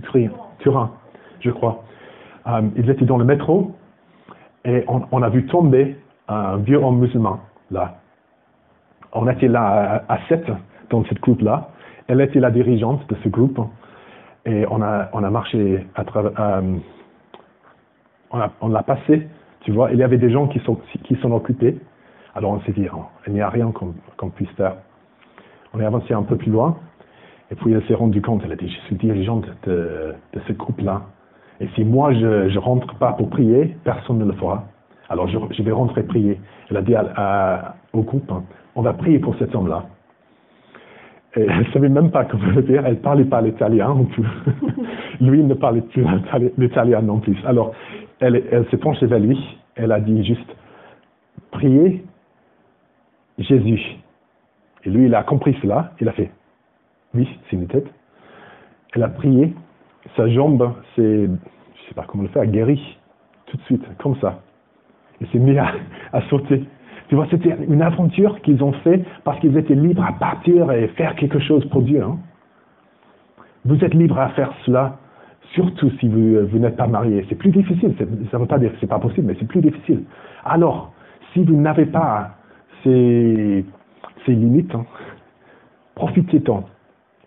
Turin, 0.60 0.92
je 1.40 1.50
crois. 1.50 1.84
Euh, 2.48 2.62
ils 2.76 2.90
étaient 2.90 3.06
dans 3.06 3.18
le 3.18 3.26
métro 3.26 3.72
et 4.66 4.84
on, 4.88 5.22
a 5.22 5.30
vu 5.30 5.46
tomber 5.46 5.96
un 6.28 6.58
vieux 6.58 6.78
homme 6.78 7.00
musulman 7.00 7.40
là. 7.72 7.96
On 9.14 9.28
était 9.30 9.48
là 9.48 10.04
à, 10.10 10.18
sept 10.28 10.46
dans 10.90 11.06
cette 11.06 11.22
groupe-là. 11.22 11.70
Elle 12.08 12.20
était 12.20 12.40
la 12.40 12.52
dirigeante 12.52 13.08
de 13.10 13.16
ce 13.24 13.30
groupe 13.30 13.60
et 14.46 14.66
on 14.70 14.82
a, 14.82 15.10
on 15.14 15.24
a 15.24 15.30
marché 15.30 15.86
à 15.96 16.04
travers. 16.04 16.32
Euh, 16.40 16.78
on, 18.62 18.70
l'a 18.70 18.84
passé, 18.84 19.28
tu 19.62 19.72
vois. 19.72 19.92
Il 19.92 20.00
y 20.00 20.04
avait 20.04 20.18
des 20.18 20.32
gens 20.32 20.48
qui 20.48 20.60
sont, 20.62 20.78
qui. 21.04 21.18
Alors 22.36 22.52
on 22.52 22.60
s'est 22.62 22.72
dit, 22.72 22.88
oh, 22.94 23.04
il 23.28 23.34
n'y 23.34 23.42
a 23.42 23.50
rien 23.50 23.72
qu'on 23.72 24.30
puisse 24.30 24.50
faire. 24.52 24.76
On 25.74 25.80
est 25.80 25.86
avancé 25.86 26.14
un 26.14 26.24
peu 26.24 26.36
plus 26.36 26.52
loin. 26.52 26.78
Et 27.52 27.56
puis 27.56 27.72
elle 27.72 27.86
s'est 27.88 27.94
rendue 27.94 28.22
compte, 28.22 28.42
elle 28.46 28.52
a 28.52 28.56
dit, 28.56 28.68
je 28.68 28.80
suis 28.88 28.96
dirigeante 28.96 29.46
de, 29.68 30.16
ce 30.48 30.54
groupe-là. 30.54 31.04
Et 31.60 31.68
si 31.76 31.84
moi 31.84 32.14
je 32.14 32.52
ne 32.52 32.58
rentre 32.58 32.96
pas 32.96 33.14
pour 33.14 33.30
prier, 33.30 33.76
personne 33.84 34.18
ne 34.18 34.26
le 34.26 34.34
fera. 34.34 34.66
Alors 35.10 35.28
je, 35.28 35.62
vais 35.62 35.72
rentrer 35.72 36.04
prier. 36.04 36.40
Elle 36.70 36.78
a 36.78 36.82
dit 36.82 36.96
au 37.94 38.02
groupe, 38.02 38.32
hein, 38.32 38.44
on 38.76 38.82
va 38.82 38.94
prier 38.94 39.20
pour 39.20 39.36
cet 39.38 39.54
homme-là. 39.54 39.86
Et 41.36 41.42
elle 41.42 41.60
ne 41.60 41.72
savait 41.72 41.90
même 41.90 42.12
pas 42.12 42.26
comment 42.26 42.48
le 42.56 42.64
dire, 42.64 42.86
elle 42.86 42.94
ne 42.94 43.00
parlait 43.00 43.26
pas 43.26 43.42
l'italien. 43.42 43.96
lui 45.22 45.44
ne 45.44 45.54
parlait 45.54 45.82
plus 45.82 46.06
l'italien 46.58 47.02
non 47.02 47.20
plus. 47.20 47.38
Alors 47.46 47.74
elle, 48.20 48.44
elle 48.52 48.66
s'est 48.70 48.78
penchée 48.78 49.06
vers 49.06 49.20
lui, 49.20 49.38
elle 49.76 49.92
a 49.92 50.00
dit 50.00 50.24
juste, 50.26 50.56
priez 51.52 52.04
Jésus. 53.38 53.98
Et 54.86 54.90
lui, 54.90 55.06
il 55.06 55.16
a 55.16 55.24
compris 55.24 55.58
cela, 55.62 55.92
il 56.00 56.10
a 56.10 56.12
fait, 56.12 56.32
oui, 57.14 57.28
c'est 57.50 57.56
une 57.56 57.68
tête. 57.68 57.88
Elle 58.94 59.04
a 59.04 59.10
prié, 59.10 59.54
sa 60.16 60.28
jambe 60.30 60.74
c'est 60.96 61.28
sais 61.94 61.96
pas 61.96 62.06
comment 62.08 62.24
le 62.24 62.30
faire, 62.30 62.46
guéri, 62.46 62.98
tout 63.46 63.58
de 63.58 63.62
suite, 63.64 63.84
comme 64.00 64.16
ça. 64.18 64.40
Il 65.22 65.28
s'est 65.28 65.40
mis 65.40 65.58
à, 65.58 65.72
sauter. 66.30 66.64
Tu 67.08 67.16
vois, 67.16 67.28
c'était 67.30 67.56
une 67.70 67.82
aventure 67.82 68.42
qu'ils 68.42 68.64
ont 68.64 68.74
fait 68.84 69.04
parce 69.24 69.40
qu'ils 69.40 69.58
étaient 69.58 69.76
libres 69.76 70.04
à 70.04 70.14
partir 70.14 70.72
et 70.72 70.88
faire 70.90 71.16
quelque 71.16 71.40
chose 71.40 71.66
pour 71.70 71.82
Dieu. 71.82 72.02
Hein. 72.02 72.18
Vous 73.66 73.84
êtes 73.84 73.94
libre 73.94 74.20
à 74.20 74.30
faire 74.30 74.52
cela, 74.66 74.98
surtout 75.54 75.92
si 76.00 76.08
vous, 76.08 76.48
vous 76.48 76.58
n'êtes 76.58 76.76
pas 76.76 76.88
marié. 76.88 77.26
C'est 77.30 77.36
plus 77.36 77.52
difficile. 77.52 77.94
Ça 77.98 78.06
ne 78.06 78.42
veut 78.42 78.48
pas 78.48 78.60
dire 78.60 78.74
que 78.74 78.80
ce 78.80 78.86
pas 78.86 79.00
possible, 79.00 79.28
mais 79.28 79.36
c'est 79.40 79.48
plus 79.48 79.62
difficile. 79.62 80.04
Alors, 80.44 80.94
si 81.34 81.44
vous 81.44 81.56
n'avez 81.56 81.86
pas 81.86 82.32
ces, 82.84 83.64
ces 84.26 84.34
limites, 84.34 84.74
hein, 84.76 84.86
profitez-en. 85.96 86.64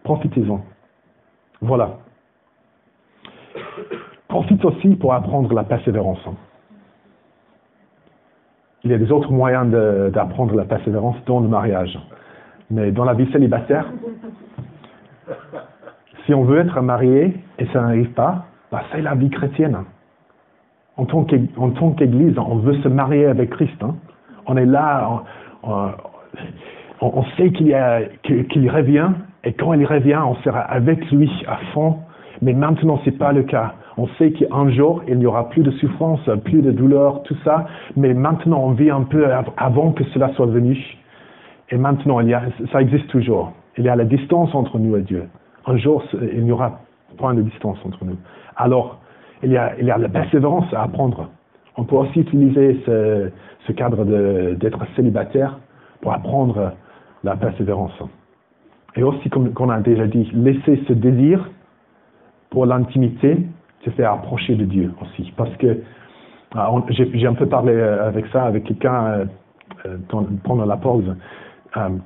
Profitez-en. 0.04 0.60
Voilà. 1.60 1.98
Profite 4.28 4.64
aussi 4.64 4.94
pour 4.96 5.14
apprendre 5.14 5.52
la 5.54 5.64
persévérance. 5.64 6.20
Hein. 6.26 6.34
Il 8.84 8.90
y 8.90 8.94
a 8.94 8.98
des 8.98 9.10
autres 9.10 9.32
moyens 9.32 9.68
d'apprendre 10.12 10.54
la 10.54 10.64
persévérance 10.64 11.16
dans 11.26 11.40
le 11.40 11.48
mariage. 11.48 11.98
Mais 12.70 12.92
dans 12.92 13.04
la 13.04 13.14
vie 13.14 13.30
célibataire, 13.32 13.86
si 16.24 16.34
on 16.34 16.44
veut 16.44 16.58
être 16.58 16.80
marié 16.80 17.34
et 17.58 17.66
ça 17.72 17.80
n'arrive 17.80 18.12
pas, 18.12 18.46
bah 18.70 18.82
c'est 18.92 19.02
la 19.02 19.14
vie 19.14 19.30
chrétienne. 19.30 19.84
En 20.96 21.04
tant 21.04 21.24
qu'Église, 21.24 22.38
on 22.38 22.56
veut 22.56 22.80
se 22.82 22.88
marier 22.88 23.26
avec 23.26 23.50
Christ. 23.50 23.82
Hein. 23.82 23.96
On 24.46 24.56
est 24.56 24.66
là, 24.66 25.24
sait 27.36 27.50
qu'il 27.50 28.70
revient, 28.70 29.10
et 29.44 29.52
quand 29.52 29.72
il 29.74 29.86
revient, 29.86 30.20
on 30.26 30.34
sera 30.36 30.60
avec 30.60 31.10
lui 31.10 31.30
à 31.46 31.58
fond. 31.72 31.98
Mais 32.42 32.52
maintenant, 32.52 33.00
ce 33.04 33.10
n'est 33.10 33.16
pas 33.16 33.32
le 33.32 33.44
cas. 33.44 33.74
On 33.96 34.08
sait 34.18 34.32
qu'un 34.32 34.68
jour, 34.70 35.02
il 35.08 35.18
n'y 35.18 35.26
aura 35.26 35.48
plus 35.48 35.62
de 35.62 35.70
souffrance, 35.70 36.20
plus 36.44 36.60
de 36.60 36.70
douleur, 36.70 37.22
tout 37.22 37.36
ça. 37.44 37.66
Mais 37.96 38.12
maintenant, 38.12 38.60
on 38.62 38.72
vit 38.72 38.90
un 38.90 39.02
peu 39.02 39.26
avant 39.56 39.92
que 39.92 40.04
cela 40.12 40.30
soit 40.34 40.46
venu. 40.46 40.76
Et 41.70 41.78
maintenant, 41.78 42.20
il 42.20 42.28
y 42.28 42.34
a, 42.34 42.42
ça 42.72 42.82
existe 42.82 43.08
toujours. 43.08 43.52
Il 43.78 43.84
y 43.84 43.88
a 43.88 43.96
la 43.96 44.04
distance 44.04 44.54
entre 44.54 44.78
nous 44.78 44.96
et 44.96 45.02
Dieu. 45.02 45.24
Un 45.66 45.76
jour, 45.76 46.04
il 46.20 46.44
n'y 46.44 46.52
aura 46.52 46.80
point 47.16 47.34
de 47.34 47.42
distance 47.42 47.78
entre 47.84 48.04
nous. 48.04 48.16
Alors, 48.56 48.98
il 49.42 49.50
y 49.50 49.56
a, 49.56 49.72
il 49.78 49.86
y 49.86 49.90
a 49.90 49.98
la 49.98 50.08
persévérance 50.08 50.66
à 50.74 50.82
apprendre. 50.82 51.28
On 51.76 51.84
peut 51.84 51.96
aussi 51.96 52.20
utiliser 52.20 52.80
ce, 52.84 53.30
ce 53.66 53.72
cadre 53.72 54.04
d'être 54.54 54.86
célibataire 54.94 55.58
pour 56.00 56.12
apprendre 56.12 56.72
la 57.26 57.36
persévérance. 57.36 57.92
Et 58.96 59.02
aussi, 59.02 59.28
comme 59.28 59.52
on 59.58 59.68
a 59.68 59.80
déjà 59.80 60.06
dit, 60.06 60.30
laisser 60.32 60.82
ce 60.88 60.92
désir 60.94 61.50
pour 62.50 62.64
l'intimité 62.64 63.36
se 63.84 63.90
faire 63.90 64.12
approcher 64.12 64.54
de 64.54 64.64
Dieu 64.64 64.90
aussi. 65.02 65.32
Parce 65.36 65.54
que 65.56 65.82
ah, 66.54 66.70
j'ai 66.88 67.26
un 67.26 67.34
peu 67.34 67.46
parlé 67.46 67.72
euh, 67.72 68.08
avec 68.08 68.26
ça, 68.28 68.44
avec 68.44 68.64
quelqu'un 68.64 69.04
euh, 69.04 69.24
euh, 69.86 69.96
pendant 70.44 70.64
la 70.64 70.76
pause. 70.76 71.14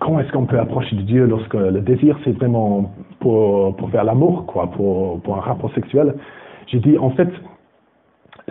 comment 0.01 0.19
est-ce 0.21 0.33
qu'on 0.33 0.47
peut 0.47 0.59
approcher 0.59 0.97
de 0.97 1.03
Dieu 1.03 1.27
lorsque 1.27 1.55
le 1.55 1.81
désir 1.81 2.19
c'est 2.25 2.33
vraiment 2.33 2.93
pour, 3.21 3.77
pour 3.77 3.91
faire 3.91 4.05
l'amour, 4.05 4.47
quoi, 4.47 4.69
pour, 4.73 5.21
pour 5.21 5.37
un 5.37 5.41
rapport 5.41 5.73
sexuel? 5.75 6.15
J'ai 6.67 6.81
dit, 6.81 6.99
en 6.99 7.11
fait, 7.11 7.29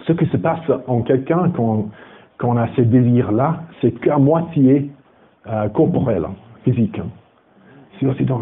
ce 0.08 0.14
qui 0.14 0.26
se 0.28 0.38
passe 0.38 0.72
en 0.88 1.02
quelqu'un 1.02 1.52
quand, 1.56 1.90
quand 2.38 2.50
on 2.50 2.58
a 2.58 2.68
ces 2.76 2.86
désirs-là, 2.86 3.64
c'est 3.82 3.92
qu'à 4.00 4.18
moitié 4.18 4.92
corporel, 5.74 6.26
physique. 6.64 7.00
Hein. 7.00 7.08
C'est 8.00 8.06
aussi 8.06 8.24
dans, 8.24 8.42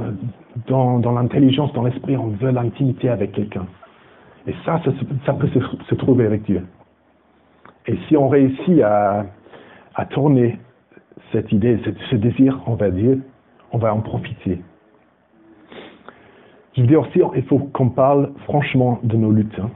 dans, 0.67 0.99
dans 0.99 1.11
l'intelligence, 1.11 1.73
dans 1.73 1.83
l'esprit, 1.83 2.15
on 2.17 2.27
veut 2.27 2.51
l'intimité 2.51 3.09
avec 3.09 3.31
quelqu'un. 3.31 3.65
Et 4.45 4.53
ça, 4.65 4.81
ça, 5.25 5.33
peut 5.33 5.49
se, 5.49 5.95
trouver 5.95 6.25
avec 6.25 6.43
Dieu. 6.43 6.65
Et 7.87 7.97
si 8.07 8.15
on 8.15 8.29
réussit 8.29 8.81
à, 8.81 9.25
à 9.95 10.05
tourner 10.05 10.59
cette 11.31 11.51
idée, 11.51 11.79
ce, 12.09 12.15
désir 12.15 12.61
envers 12.65 12.91
Dieu, 12.91 13.23
on 13.71 13.77
va 13.77 13.93
en 13.93 13.99
profiter. 13.99 14.61
Je 16.75 16.81
veux 16.81 16.87
dire 16.87 17.01
aussi, 17.01 17.19
il 17.35 17.43
faut 17.43 17.59
qu'on 17.59 17.89
parle 17.89 18.31
franchement 18.45 18.99
de 19.03 19.17
nos 19.17 19.31
luttes. 19.31 19.59
Hein. 19.59 19.71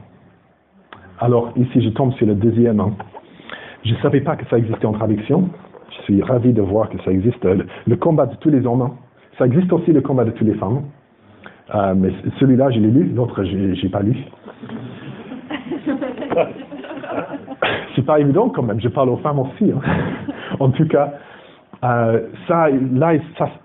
Alors, 1.18 1.52
ici, 1.56 1.82
je 1.82 1.90
tombe 1.90 2.12
sur 2.14 2.26
le 2.26 2.34
deuxième. 2.34 2.80
Hein. 2.80 2.92
Je 3.84 3.92
ne 3.92 3.98
savais 3.98 4.20
pas 4.20 4.36
que 4.36 4.46
ça 4.46 4.56
existait 4.58 4.86
en 4.86 4.92
traduction. 4.92 5.50
Je 5.96 6.02
suis 6.02 6.22
ravi 6.22 6.52
de 6.52 6.62
voir 6.62 6.88
que 6.88 6.98
ça 7.02 7.10
existe. 7.10 7.44
Le, 7.44 7.96
combat 7.96 8.26
de 8.26 8.36
tous 8.36 8.50
les 8.50 8.66
hommes. 8.66 8.82
Hein. 8.82 8.92
Ça 9.38 9.46
existe 9.46 9.72
aussi 9.72 9.92
le 9.92 10.00
combat 10.00 10.24
de 10.24 10.30
toutes 10.30 10.46
les 10.46 10.54
femmes. 10.54 10.82
Euh, 11.74 11.94
mais 11.96 12.10
celui-là, 12.38 12.70
je 12.70 12.80
l'ai 12.80 12.90
lu, 12.90 13.12
l'autre, 13.14 13.44
je 13.44 13.56
n'ai 13.56 13.88
pas 13.88 14.02
lu. 14.02 14.16
C'est 17.94 18.04
pas 18.04 18.20
évident 18.20 18.48
quand 18.48 18.62
même, 18.62 18.80
je 18.80 18.88
parle 18.88 19.10
aux 19.10 19.18
femmes 19.18 19.38
aussi. 19.38 19.70
Hein. 19.70 19.80
en 20.60 20.70
tout 20.70 20.86
cas, 20.86 21.12
euh, 21.84 22.28
ça, 22.46 22.68
là, 22.70 23.14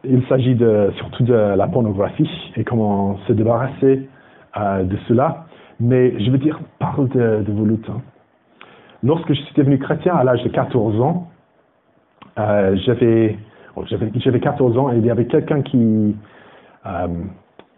il 0.04 0.26
s'agit 0.28 0.56
de, 0.56 0.92
surtout 0.98 1.24
de 1.24 1.34
la 1.34 1.68
pornographie 1.68 2.30
et 2.56 2.64
comment 2.64 3.18
se 3.28 3.34
débarrasser 3.34 4.10
euh, 4.58 4.84
de 4.84 4.98
cela. 5.08 5.46
Mais 5.80 6.20
je 6.20 6.32
veux 6.32 6.40
dire, 6.40 6.60
parle 6.80 7.10
de, 7.10 7.44
vos 7.48 7.66
luttes. 7.66 7.90
Hein. 7.90 8.02
Lorsque 9.04 9.30
je 9.30 9.40
suis 9.42 9.54
devenu 9.56 9.78
chrétien 9.78 10.16
à 10.16 10.24
l'âge 10.24 10.44
de 10.44 10.50
14 10.50 11.00
ans, 11.00 11.27
euh, 12.40 12.76
j'avais, 12.86 13.38
j'avais 14.16 14.40
14 14.40 14.78
ans 14.78 14.92
et 14.92 14.98
il 14.98 15.06
y 15.06 15.12
avait 15.12 15.26
quelqu'un 15.26 15.62
qui, 15.62 16.16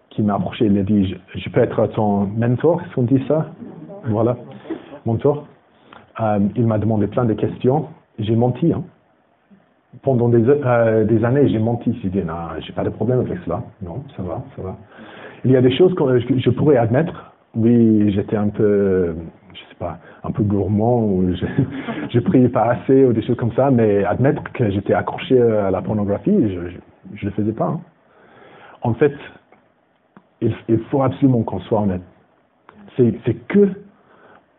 qui 0.10 0.22
m'a 0.22 0.36
approché, 0.36 0.66
il 0.66 0.78
a 0.78 0.84
dit, 0.84 1.16
je, 1.36 1.50
peux 1.50 1.62
être 1.62 1.88
ton 1.88 2.25
mentor, 2.25 2.82
est-ce 2.82 3.01
dit 3.01 3.24
ça? 3.28 3.48
Voilà, 4.06 4.38
mentor. 5.06 5.46
Euh, 6.20 6.39
il 6.56 6.68
m'a 6.68 6.78
demandé 6.78 7.08
plein 7.08 7.25
de 7.25 7.34
questions, 7.34 7.88
j'ai 8.18 8.36
menti. 8.36 8.74
Hein. 8.74 8.84
Pendant 10.04 10.30
des, 10.30 10.48
euh, 10.48 11.24
années, 11.24 11.48
j'ai 11.50 11.60
menti. 11.60 11.98
J'ai 12.04 12.10
dit, 12.10 12.22
non, 12.24 12.34
j'ai 12.60 12.74
pas 12.74 12.84
de 12.84 12.89
problème 12.89 13.20
avec 13.22 13.39
cela. 13.46 13.63
Non, 13.82 14.04
ça 14.16 14.24
va, 14.24 14.44
ça 14.56 14.62
va. 14.62 14.78
Il 15.46 15.51
y 15.51 15.56
a 15.56 15.62
des 15.62 15.75
choses 15.75 15.94
que 15.96 16.20
je 16.20 16.50
pourrais 16.50 16.78
admettre. 16.78 17.34
Oui, 17.56 18.12
j'étais 18.12 18.36
un 18.36 18.50
peu, 18.50 19.16
je 19.53 19.60
sais 19.60 19.75
pas, 19.77 20.00
un 20.24 20.32
peu 20.32 20.44
gourmand, 20.44 21.03
ou 21.03 21.34
je, 21.36 21.46
je 22.10 22.20
priais 22.20 22.50
pas 22.50 22.72
assez, 22.72 23.06
ou 23.06 23.13
des 23.13 23.22
choses 23.22 23.38
comme 23.38 23.53
ça, 23.53 23.72
mais 23.72 24.03
admettre 24.03 24.44
que 24.53 24.70
j'étais 24.70 24.94
accroché 24.94 25.39
à 25.41 25.72
la 25.72 25.82
pornographie, 25.82 26.32
je, 26.32 26.70
je, 27.15 27.25
le 27.25 27.32
faisais 27.32 27.53
pas. 27.53 27.68
Hein. 27.68 27.82
En 28.82 28.94
fait, 28.94 29.13
il, 30.41 30.79
faut 30.89 31.03
absolument 31.03 31.44
qu'on 31.44 31.60
soit 31.62 31.82
honnête. 31.82 32.01
C'est 32.98 33.48
que 33.48 33.70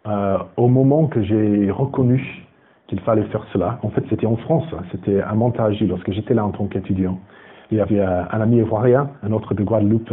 euh, 0.07 0.39
au 0.57 0.69
moment 0.69 1.07
que 1.09 1.23
j'ai 1.23 1.71
reconnu 1.71 2.47
qu'il 2.87 3.01
fallait 3.01 3.25
faire 3.25 3.45
cela, 3.53 3.79
en 3.83 3.91
fait 3.91 4.03
c'était 4.09 4.27
en 4.27 4.37
France, 4.37 4.65
c'était 4.93 5.21
à 5.21 5.35
Montargis, 5.35 5.87
lorsque 5.87 6.11
j'étais 6.11 6.33
là 6.33 6.45
en 6.45 6.51
tant 6.51 6.67
qu'étudiant. 6.67 7.19
Il 7.71 7.79
y 7.79 7.81
avait 7.81 8.01
euh, 8.01 8.23
un 8.31 8.41
ami 8.41 8.57
ivoirien, 8.57 9.11
un 9.23 9.33
autre 9.33 9.55
de 9.55 9.63
Guadeloupe, 9.63 10.13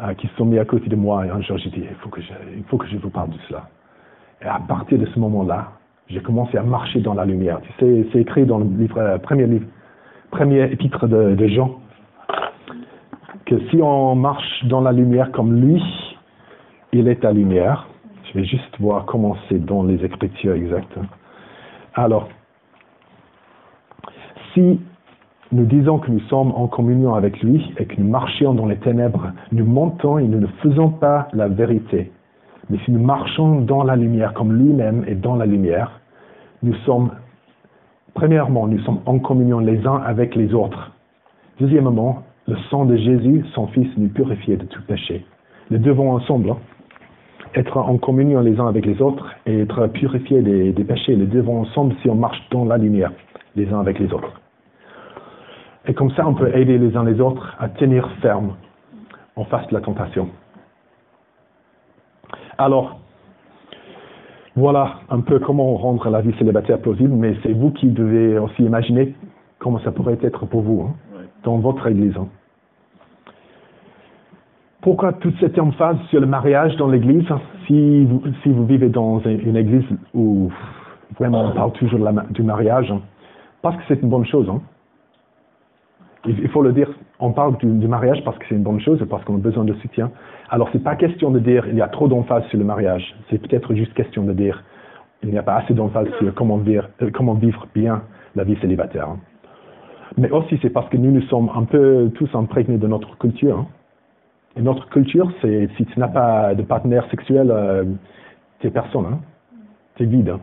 euh, 0.00 0.14
qui 0.14 0.28
se 0.28 0.34
sont 0.36 0.44
mis 0.44 0.58
à 0.58 0.64
côté 0.64 0.88
de 0.88 0.96
moi 0.96 1.26
et 1.26 1.30
un 1.30 1.40
jour 1.40 1.58
j'ai 1.58 1.70
dit, 1.70 1.82
il 1.82 2.64
faut 2.64 2.78
que 2.78 2.86
je 2.86 2.96
vous 2.96 3.10
parle 3.10 3.30
de 3.30 3.38
cela. 3.48 3.68
Et 4.42 4.46
à 4.46 4.58
partir 4.58 4.98
de 4.98 5.06
ce 5.06 5.18
moment-là, 5.18 5.72
j'ai 6.08 6.20
commencé 6.20 6.56
à 6.56 6.62
marcher 6.62 7.00
dans 7.00 7.14
la 7.14 7.24
lumière. 7.24 7.60
C'est 7.78 8.14
écrit 8.14 8.46
dans 8.46 8.58
le 8.58 8.64
livre, 8.64 9.18
premier 9.18 9.46
livre, 9.46 9.66
épître 10.72 11.06
de, 11.06 11.46
Jean, 11.48 11.78
que 13.46 13.58
si 13.70 13.80
on 13.82 14.14
marche 14.14 14.64
dans 14.64 14.80
la 14.80 14.92
lumière 14.92 15.30
comme 15.32 15.60
lui, 15.60 15.82
il 16.92 17.06
est 17.08 17.22
la 17.22 17.32
lumière. 17.32 17.86
Je 18.24 18.38
vais 18.38 18.44
juste 18.44 18.80
voir 18.80 19.04
comment 19.06 19.36
c'est 19.48 19.64
dans 19.64 19.82
les 19.82 20.04
Écritures 20.04 20.54
exactes. 20.54 20.98
Alors, 21.94 22.28
si 24.54 24.80
nous 25.52 25.64
disons 25.64 25.98
que 25.98 26.10
nous 26.10 26.20
sommes 26.28 26.52
en 26.52 26.68
communion 26.68 27.14
avec 27.14 27.42
lui 27.42 27.72
et 27.78 27.84
que 27.84 28.00
nous 28.00 28.08
marchions 28.08 28.54
dans 28.54 28.66
les 28.66 28.76
ténèbres, 28.76 29.32
nous 29.52 29.64
montons 29.64 30.18
et 30.18 30.24
nous 30.24 30.40
ne 30.40 30.46
faisons 30.62 30.90
pas 30.90 31.28
la 31.32 31.48
vérité. 31.48 32.12
Mais 32.70 32.78
si 32.84 32.92
nous 32.92 33.02
marchons 33.02 33.60
dans 33.60 33.82
la 33.82 33.96
lumière 33.96 34.32
comme 34.32 34.52
lui-même 34.52 35.04
est 35.08 35.16
dans 35.16 35.34
la 35.34 35.44
lumière, 35.44 36.00
nous 36.62 36.74
sommes, 36.86 37.10
premièrement, 38.14 38.68
nous 38.68 38.78
sommes 38.80 39.00
en 39.06 39.18
communion 39.18 39.58
les 39.58 39.84
uns 39.86 39.96
avec 39.96 40.36
les 40.36 40.54
autres. 40.54 40.92
Deuxièmement, 41.58 42.22
le 42.46 42.56
sang 42.70 42.84
de 42.84 42.96
Jésus, 42.96 43.44
son 43.54 43.66
Fils, 43.68 43.88
nous 43.96 44.08
purifie 44.08 44.56
de 44.56 44.64
tout 44.64 44.82
péché. 44.86 45.26
Nous 45.70 45.78
devons 45.78 46.12
ensemble 46.12 46.50
hein, 46.50 46.58
être 47.54 47.76
en 47.76 47.98
communion 47.98 48.40
les 48.40 48.58
uns 48.60 48.68
avec 48.68 48.86
les 48.86 49.02
autres 49.02 49.28
et 49.46 49.60
être 49.60 49.88
purifiés 49.88 50.42
des, 50.42 50.84
péchés. 50.84 51.16
Nous 51.16 51.26
devons 51.26 51.60
ensemble 51.62 51.94
si 52.02 52.08
on 52.08 52.14
marche 52.14 52.40
dans 52.50 52.64
la 52.64 52.78
lumière 52.78 53.12
les 53.56 53.72
uns 53.72 53.80
avec 53.80 53.98
les 53.98 54.12
autres. 54.12 54.40
Et 55.86 55.94
comme 55.94 56.10
ça, 56.12 56.26
on 56.26 56.34
peut 56.34 56.54
aider 56.56 56.78
les 56.78 56.96
uns 56.96 57.04
les 57.04 57.20
autres 57.20 57.56
à 57.58 57.68
tenir 57.68 58.08
ferme 58.22 58.54
en 59.34 59.44
face 59.44 59.66
de 59.68 59.74
la 59.74 59.80
tentation. 59.80 60.28
Alors, 62.60 62.98
voilà 64.54 64.96
un 65.08 65.20
peu 65.20 65.38
comment 65.38 65.76
rendre 65.76 66.10
la 66.10 66.20
vie 66.20 66.34
célibataire 66.36 66.78
plausible, 66.78 67.14
mais 67.14 67.34
c'est 67.42 67.54
vous 67.54 67.70
qui 67.70 67.86
devez 67.86 68.38
aussi 68.38 68.62
imaginer 68.62 69.14
comment 69.58 69.78
ça 69.78 69.92
pourrait 69.92 70.18
être 70.20 70.44
pour 70.44 70.60
vous 70.60 70.82
hein, 70.82 71.22
dans 71.42 71.56
votre 71.56 71.86
église. 71.86 72.14
Hein. 72.18 72.28
Pourquoi 74.82 75.14
toute 75.14 75.40
cette 75.40 75.58
emphase 75.58 75.96
sur 76.10 76.20
le 76.20 76.26
mariage 76.26 76.76
dans 76.76 76.88
l'église 76.88 77.26
si 77.66 78.04
vous, 78.04 78.22
si 78.42 78.50
vous 78.50 78.66
vivez 78.66 78.90
dans 78.90 79.20
une 79.20 79.56
église 79.56 79.86
où 80.12 80.50
vraiment 81.18 81.46
on 81.46 81.52
parle 81.52 81.72
toujours 81.72 82.06
du 82.28 82.42
mariage, 82.42 82.92
parce 83.62 83.76
que 83.76 83.82
c'est 83.88 84.02
une 84.02 84.10
bonne 84.10 84.26
chose. 84.26 84.50
Hein. 84.50 84.60
Il, 86.26 86.48
faut 86.50 86.62
le 86.62 86.74
dire, 86.74 86.90
on 87.20 87.32
parle 87.32 87.56
du, 87.58 87.88
mariage 87.88 88.22
parce 88.24 88.38
que 88.38 88.44
c'est 88.48 88.54
une 88.54 88.62
bonne 88.62 88.80
chose 88.80 89.00
et 89.02 89.06
parce 89.06 89.24
qu'on 89.24 89.36
a 89.36 89.38
besoin 89.38 89.64
de 89.64 89.74
soutien. 89.74 90.10
Alors, 90.48 90.68
ce 90.70 90.78
n'est 90.78 90.82
pas 90.82 90.96
question 90.96 91.30
de 91.30 91.38
dire 91.38 91.66
il 91.68 91.76
y 91.76 91.82
a 91.82 91.88
trop 91.88 92.08
d'emphase 92.08 92.44
sur 92.46 92.58
le 92.58 92.64
mariage. 92.64 93.14
C'est 93.28 93.38
peut-être 93.38 93.74
juste 93.74 93.92
question 93.94 94.24
de 94.24 94.32
dire 94.32 94.62
il 95.22 95.30
n'y 95.30 95.38
a 95.38 95.42
pas 95.42 95.56
assez 95.56 95.74
d'emphase 95.74 96.08
sur 96.18 96.34
comment 96.34 96.56
vivre, 96.56 96.88
euh, 97.02 97.66
bien 97.74 98.02
la 98.34 98.44
vie 98.44 98.56
célibataire. 98.60 99.08
Hein. 99.08 99.18
Mais 100.16 100.30
aussi, 100.30 100.58
c'est 100.62 100.70
parce 100.70 100.88
que 100.88 100.96
nous, 100.96 101.10
nous 101.10 101.22
sommes 101.22 101.50
un 101.54 101.64
peu 101.64 102.10
tous 102.14 102.28
imprégnés 102.34 102.78
de 102.78 102.86
notre 102.86 103.16
culture. 103.18 103.58
Hein. 103.58 103.66
Et 104.56 104.62
notre 104.62 104.88
culture, 104.88 105.30
c'est 105.42 105.68
si 105.76 105.84
tu 105.84 106.00
n'as 106.00 106.08
pas 106.08 106.54
de 106.54 106.62
partenaire 106.62 107.08
sexuel, 107.10 107.50
euh, 107.50 107.84
tu 108.60 108.66
es 108.66 108.70
personne. 108.70 109.06
Hein. 109.06 109.18
Tu 109.96 110.04
es 110.04 110.06
vide. 110.06 110.30
Hein. 110.30 110.40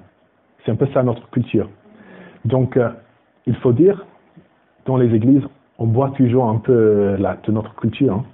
C'est 0.63 0.71
un 0.71 0.75
peu 0.75 0.87
ça 0.93 1.01
notre 1.01 1.29
culture. 1.31 1.69
Donc, 2.45 2.77
euh, 2.77 2.89
il 3.45 3.55
faut 3.55 3.73
dire, 3.73 4.05
dans 4.85 4.97
les 4.97 5.13
églises, 5.13 5.43
on 5.79 5.87
boit 5.87 6.11
toujours 6.11 6.49
un 6.49 6.57
peu 6.57 7.15
la, 7.17 7.35
de 7.35 7.51
notre 7.51 7.75
culture. 7.75 8.13
Hein. 8.13 8.25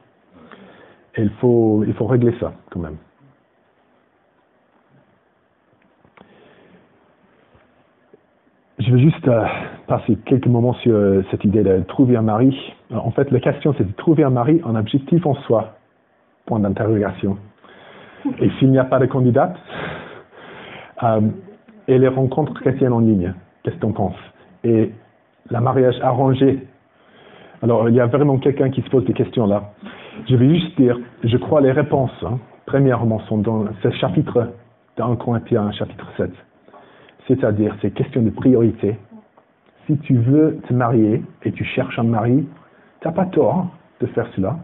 Et 1.15 1.23
il 1.23 1.29
faut, 1.41 1.83
il 1.85 1.93
faut 1.93 2.05
régler 2.05 2.33
ça, 2.39 2.53
quand 2.71 2.79
même. 2.79 2.97
Je 8.79 8.91
vais 8.91 8.99
juste 8.99 9.27
euh, 9.27 9.45
passer 9.87 10.17
quelques 10.25 10.47
moments 10.47 10.73
sur 10.73 10.93
euh, 10.93 11.23
cette 11.29 11.45
idée 11.45 11.63
de 11.63 11.81
trouver 11.81 12.17
un 12.17 12.23
mari. 12.23 12.57
En 12.91 13.11
fait, 13.11 13.29
la 13.31 13.39
question, 13.39 13.73
c'est 13.77 13.87
de 13.87 13.93
trouver 13.93 14.23
un 14.23 14.31
mari 14.31 14.61
en 14.63 14.75
objectif 14.75 15.25
en 15.25 15.35
soi. 15.35 15.75
Point 16.45 16.59
d'interrogation. 16.59 17.37
Et 18.39 18.49
s'il 18.57 18.71
n'y 18.71 18.79
a 18.79 18.83
pas 18.83 18.99
de 18.99 19.05
candidate, 19.05 19.55
euh, 21.03 21.21
et 21.87 21.97
les 21.97 22.07
rencontres 22.07 22.53
chrétiennes 22.55 22.93
en 22.93 22.99
ligne, 22.99 23.33
qu'est-ce 23.61 23.75
que 23.75 23.81
tu 23.81 23.85
en 23.85 23.91
penses? 23.91 24.15
Et 24.63 24.91
la 25.49 25.61
mariage 25.61 25.95
arrangé. 26.01 26.67
Alors, 27.63 27.89
il 27.89 27.95
y 27.95 27.99
a 27.99 28.05
vraiment 28.05 28.37
quelqu'un 28.37 28.69
qui 28.69 28.81
se 28.81 28.89
pose 28.89 29.05
des 29.05 29.13
questions 29.13 29.47
là. 29.47 29.71
Je 30.29 30.35
vais 30.35 30.53
juste 30.53 30.79
dire, 30.79 30.99
je 31.23 31.37
crois 31.37 31.61
les 31.61 31.71
réponses, 31.71 32.11
hein, 32.23 32.37
premièrement, 32.67 33.19
sont 33.21 33.39
dans 33.39 33.65
ce 33.81 33.89
chapitre 33.91 34.49
d'un 34.97 35.15
Corinthiens, 35.15 35.71
chapitre 35.71 36.05
7 36.17 36.31
c'est-à-dire 37.27 37.75
c'est 37.81 37.91
question 37.91 38.21
de 38.21 38.29
priorité. 38.29 38.97
Si 39.87 39.97
tu 39.99 40.17
veux 40.17 40.59
te 40.67 40.73
marier 40.73 41.23
et 41.43 41.51
tu 41.51 41.63
cherches 41.63 41.97
un 41.99 42.03
mari, 42.03 42.47
tu 43.01 43.07
n'as 43.07 43.13
pas 43.13 43.25
tort 43.25 43.67
de 43.99 44.07
faire 44.07 44.27
cela, 44.35 44.57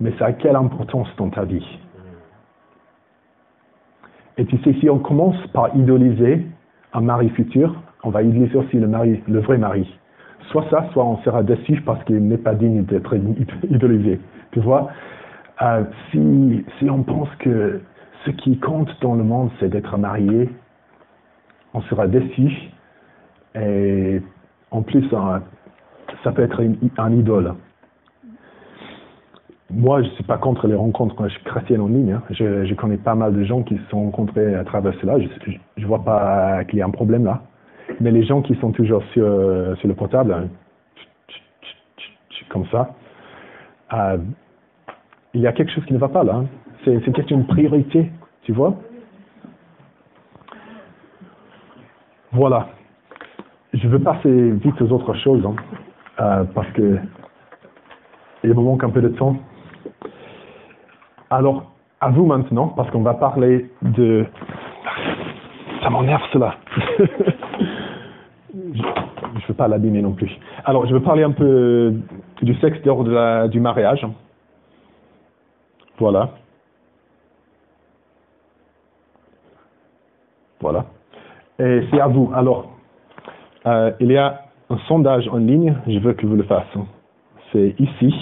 mais 0.00 0.12
ça 0.18 0.26
a 0.26 0.32
quelle 0.32 0.56
importance 0.56 1.08
dans 1.16 1.28
ta 1.28 1.44
vie? 1.44 1.66
Et 4.38 4.46
tu 4.46 4.58
sais, 4.62 4.74
si 4.80 4.88
on 4.88 4.98
commence 4.98 5.36
par 5.48 5.74
idoliser 5.76 6.46
un 6.92 7.00
mari 7.00 7.28
futur, 7.30 7.74
on 8.02 8.10
va 8.10 8.22
idoliser 8.22 8.56
aussi 8.56 8.78
le, 8.78 8.86
mari, 8.86 9.22
le 9.28 9.40
vrai 9.40 9.58
mari. 9.58 9.86
Soit 10.48 10.64
ça, 10.70 10.88
soit 10.92 11.04
on 11.04 11.18
sera 11.18 11.42
déçu 11.42 11.80
parce 11.82 12.02
qu'il 12.04 12.26
n'est 12.26 12.38
pas 12.38 12.54
digne 12.54 12.84
d'être 12.84 13.14
idolisé. 13.68 14.20
Tu 14.52 14.60
vois 14.60 14.88
euh, 15.62 15.84
si, 16.10 16.64
si 16.78 16.88
on 16.88 17.02
pense 17.02 17.28
que 17.38 17.80
ce 18.24 18.30
qui 18.30 18.58
compte 18.58 18.90
dans 19.02 19.14
le 19.14 19.22
monde, 19.22 19.50
c'est 19.60 19.68
d'être 19.68 19.96
marié, 19.98 20.48
on 21.74 21.82
sera 21.82 22.06
déçu. 22.06 22.50
Et 23.54 24.22
en 24.70 24.82
plus, 24.82 25.04
ça 25.10 26.32
peut 26.32 26.42
être 26.42 26.62
un 26.98 27.12
idole. 27.12 27.54
Moi, 29.72 30.02
je 30.02 30.08
ne 30.08 30.14
suis 30.14 30.24
pas 30.24 30.38
contre 30.38 30.66
les 30.66 30.74
rencontres 30.74 31.28
chrétiennes 31.44 31.80
en 31.80 31.86
ligne. 31.86 32.12
Hein. 32.12 32.22
Je, 32.30 32.74
connais 32.74 32.96
pas 32.96 33.14
mal 33.14 33.34
de 33.34 33.44
gens 33.44 33.62
qui 33.62 33.76
se 33.76 33.84
sont 33.90 34.02
rencontrés 34.02 34.54
à 34.54 34.64
travers 34.64 34.94
cela. 35.00 35.18
Je 35.20 35.58
ne 35.80 35.86
vois 35.86 36.02
pas 36.04 36.64
qu'il 36.64 36.80
y 36.80 36.82
a 36.82 36.86
un 36.86 36.90
problème 36.90 37.24
là. 37.24 37.42
Mais 38.00 38.10
les 38.10 38.24
gens 38.24 38.42
qui 38.42 38.54
sont 38.56 38.72
toujours 38.72 39.02
sur, 39.12 39.26
sur 39.78 39.88
le 39.88 39.94
portable, 39.94 40.32
hein, 40.32 40.48
comme 42.50 42.66
ça, 42.66 42.94
euh, 43.94 44.18
il 45.32 45.40
y 45.40 45.46
a 45.46 45.52
quelque 45.52 45.72
chose 45.72 45.84
qui 45.86 45.94
ne 45.94 45.98
va 45.98 46.08
pas 46.08 46.24
là. 46.24 46.34
Hein. 46.34 46.46
C'est 46.84 46.92
une 46.94 47.12
question 47.12 47.38
de 47.38 47.46
priorité, 47.46 48.10
tu 48.42 48.52
vois. 48.52 48.74
Voilà. 52.32 52.68
Je 53.72 53.88
veux 53.88 54.00
passer 54.00 54.50
vite 54.50 54.80
aux 54.82 54.90
autres 54.92 55.14
choses, 55.14 55.44
hein, 55.46 55.54
euh, 56.20 56.44
parce 56.54 56.70
que 56.72 56.98
il 58.42 58.50
me 58.50 58.54
manque 58.54 58.84
un 58.84 58.90
peu 58.90 59.02
de 59.02 59.08
temps. 59.08 59.36
Alors, 61.28 61.72
à 62.00 62.10
vous 62.10 62.26
maintenant, 62.26 62.68
parce 62.68 62.90
qu'on 62.90 63.02
va 63.02 63.14
parler 63.14 63.70
de... 63.82 64.26
Ça 65.82 65.90
m'énerve 65.90 66.22
cela. 66.32 66.56
pas 69.60 69.68
l'abîmer 69.68 70.00
non 70.00 70.12
plus. 70.12 70.32
Alors, 70.64 70.86
je 70.86 70.94
veux 70.94 71.02
parler 71.02 71.22
un 71.22 71.32
peu 71.32 71.92
du 72.40 72.54
sexe 72.60 72.80
dehors 72.80 73.04
du 73.50 73.60
mariage. 73.60 74.06
Voilà. 75.98 76.30
Voilà. 80.60 80.86
Et 81.58 81.82
c'est 81.90 82.00
à 82.00 82.06
vous. 82.06 82.30
Alors, 82.34 82.72
euh, 83.66 83.92
il 84.00 84.10
y 84.10 84.16
a 84.16 84.44
un 84.70 84.78
sondage 84.88 85.28
en 85.28 85.36
ligne, 85.36 85.74
je 85.86 85.98
veux 85.98 86.14
que 86.14 86.26
vous 86.26 86.36
le 86.36 86.44
fassiez. 86.44 86.80
C'est 87.52 87.74
ici. 87.78 88.14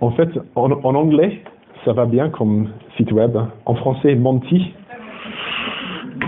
En 0.00 0.12
fait, 0.12 0.28
en, 0.54 0.70
anglais, 0.94 1.42
ça 1.84 1.94
va 1.94 2.06
bien 2.06 2.30
comme 2.30 2.68
site 2.96 3.10
web. 3.10 3.36
En 3.64 3.74
français, 3.74 4.14
menti. 4.14 4.72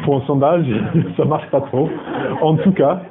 Pour 0.08 0.22
un 0.22 0.26
sondage, 0.26 0.64
ça 1.18 1.26
marche 1.26 1.50
pas 1.50 1.60
trop. 1.60 1.86
En 2.40 2.56
tout 2.56 2.72
cas, 2.72 3.02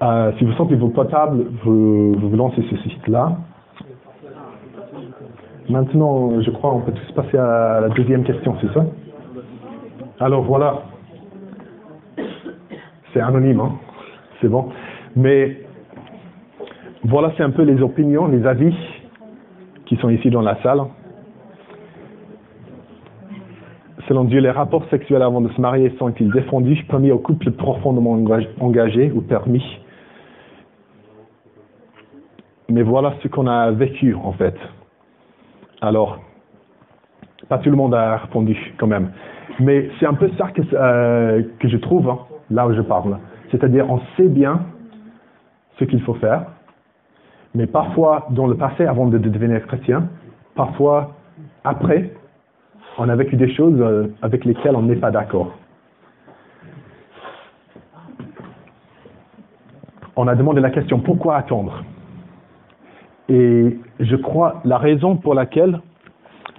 euh, 0.00 0.30
si 0.38 0.44
vous 0.44 0.52
sentez 0.52 0.76
vos 0.76 0.90
potables, 0.90 1.46
vous, 1.64 2.12
vous 2.12 2.36
lancez 2.36 2.62
ce 2.70 2.76
site-là. 2.76 3.32
Maintenant, 5.68 6.40
je 6.42 6.50
crois 6.52 6.70
qu'on 6.70 6.82
peut 6.82 6.92
tous 6.92 7.10
passer 7.10 7.36
à 7.36 7.80
la 7.80 7.88
deuxième 7.88 8.22
question, 8.22 8.56
c'est 8.60 8.72
ça? 8.72 8.86
Alors 10.20 10.44
voilà, 10.44 10.82
c'est 13.12 13.20
anonyme, 13.20 13.58
hein 13.58 13.72
c'est 14.40 14.48
bon. 14.48 14.68
Mais 15.16 15.60
voilà, 17.02 17.32
c'est 17.36 17.42
un 17.42 17.50
peu 17.50 17.62
les 17.62 17.82
opinions, 17.82 18.28
les 18.28 18.46
avis 18.46 18.76
qui 19.86 19.96
sont 19.96 20.10
ici 20.10 20.30
dans 20.30 20.42
la 20.42 20.54
salle. 20.62 20.82
Selon 24.10 24.24
Dieu, 24.24 24.40
les 24.40 24.50
rapports 24.50 24.84
sexuels 24.90 25.22
avant 25.22 25.40
de 25.40 25.48
se 25.50 25.60
marier 25.60 25.94
sont-ils 25.96 26.32
défendus, 26.32 26.84
permis 26.88 27.12
aux 27.12 27.20
couples 27.20 27.52
profondément 27.52 28.18
engagés 28.58 29.12
ou 29.14 29.20
permis 29.20 29.62
Mais 32.68 32.82
voilà 32.82 33.14
ce 33.22 33.28
qu'on 33.28 33.46
a 33.46 33.70
vécu 33.70 34.16
en 34.16 34.32
fait. 34.32 34.56
Alors, 35.80 36.18
pas 37.48 37.58
tout 37.58 37.70
le 37.70 37.76
monde 37.76 37.94
a 37.94 38.16
répondu 38.16 38.74
quand 38.78 38.88
même. 38.88 39.12
Mais 39.60 39.88
c'est 40.00 40.06
un 40.06 40.14
peu 40.14 40.28
ça 40.36 40.48
que, 40.50 40.62
euh, 40.72 41.44
je 41.62 41.76
trouve 41.76 42.10
hein, 42.10 42.18
là 42.50 42.66
où 42.66 42.74
je 42.74 42.80
parle. 42.80 43.16
C'est-à-dire, 43.52 43.88
on 43.88 44.00
sait 44.16 44.26
bien 44.26 44.62
ce 45.78 45.84
qu'il 45.84 46.02
faut 46.02 46.14
faire, 46.14 46.46
mais 47.54 47.68
parfois, 47.68 48.26
dans 48.30 48.48
le 48.48 48.56
passé, 48.56 48.86
avant 48.86 49.06
de, 49.06 49.18
devenir 49.18 49.64
chrétien, 49.68 50.08
parfois, 50.56 51.12
après, 51.62 52.10
on 52.98 53.08
a 53.08 53.16
vécu 53.16 53.36
des 53.36 53.52
choses 53.54 53.80
euh, 53.80 54.08
avec 54.22 54.44
lesquelles 54.44 54.76
on 54.76 54.82
n'est 54.82 54.96
pas 54.96 55.10
d'accord. 55.10 55.56
On 60.16 60.26
a 60.28 60.34
demandé 60.34 60.60
la 60.60 60.70
question 60.70 61.00
pourquoi 61.00 61.36
attendre? 61.36 61.82
Et 63.28 63.78
je 64.00 64.16
crois 64.16 64.60
la 64.64 64.76
raison 64.76 65.16
pour 65.16 65.34
laquelle 65.34 65.80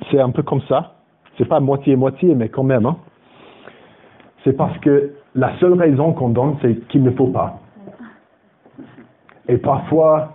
c'est 0.09 0.19
un 0.19 0.31
peu 0.31 0.41
comme 0.41 0.61
ça, 0.61 0.95
c'est 1.37 1.47
pas 1.47 1.59
moitié-moitié, 1.59 2.33
mais 2.33 2.49
quand 2.49 2.63
même. 2.63 2.85
Hein. 2.85 2.97
C'est 4.43 4.53
parce 4.53 4.77
que 4.79 5.13
la 5.35 5.57
seule 5.59 5.73
raison 5.73 6.13
qu'on 6.13 6.29
donne, 6.29 6.55
c'est 6.61 6.87
qu'il 6.87 7.03
ne 7.03 7.11
faut 7.11 7.27
pas. 7.27 7.59
Et 9.47 9.57
parfois, 9.57 10.33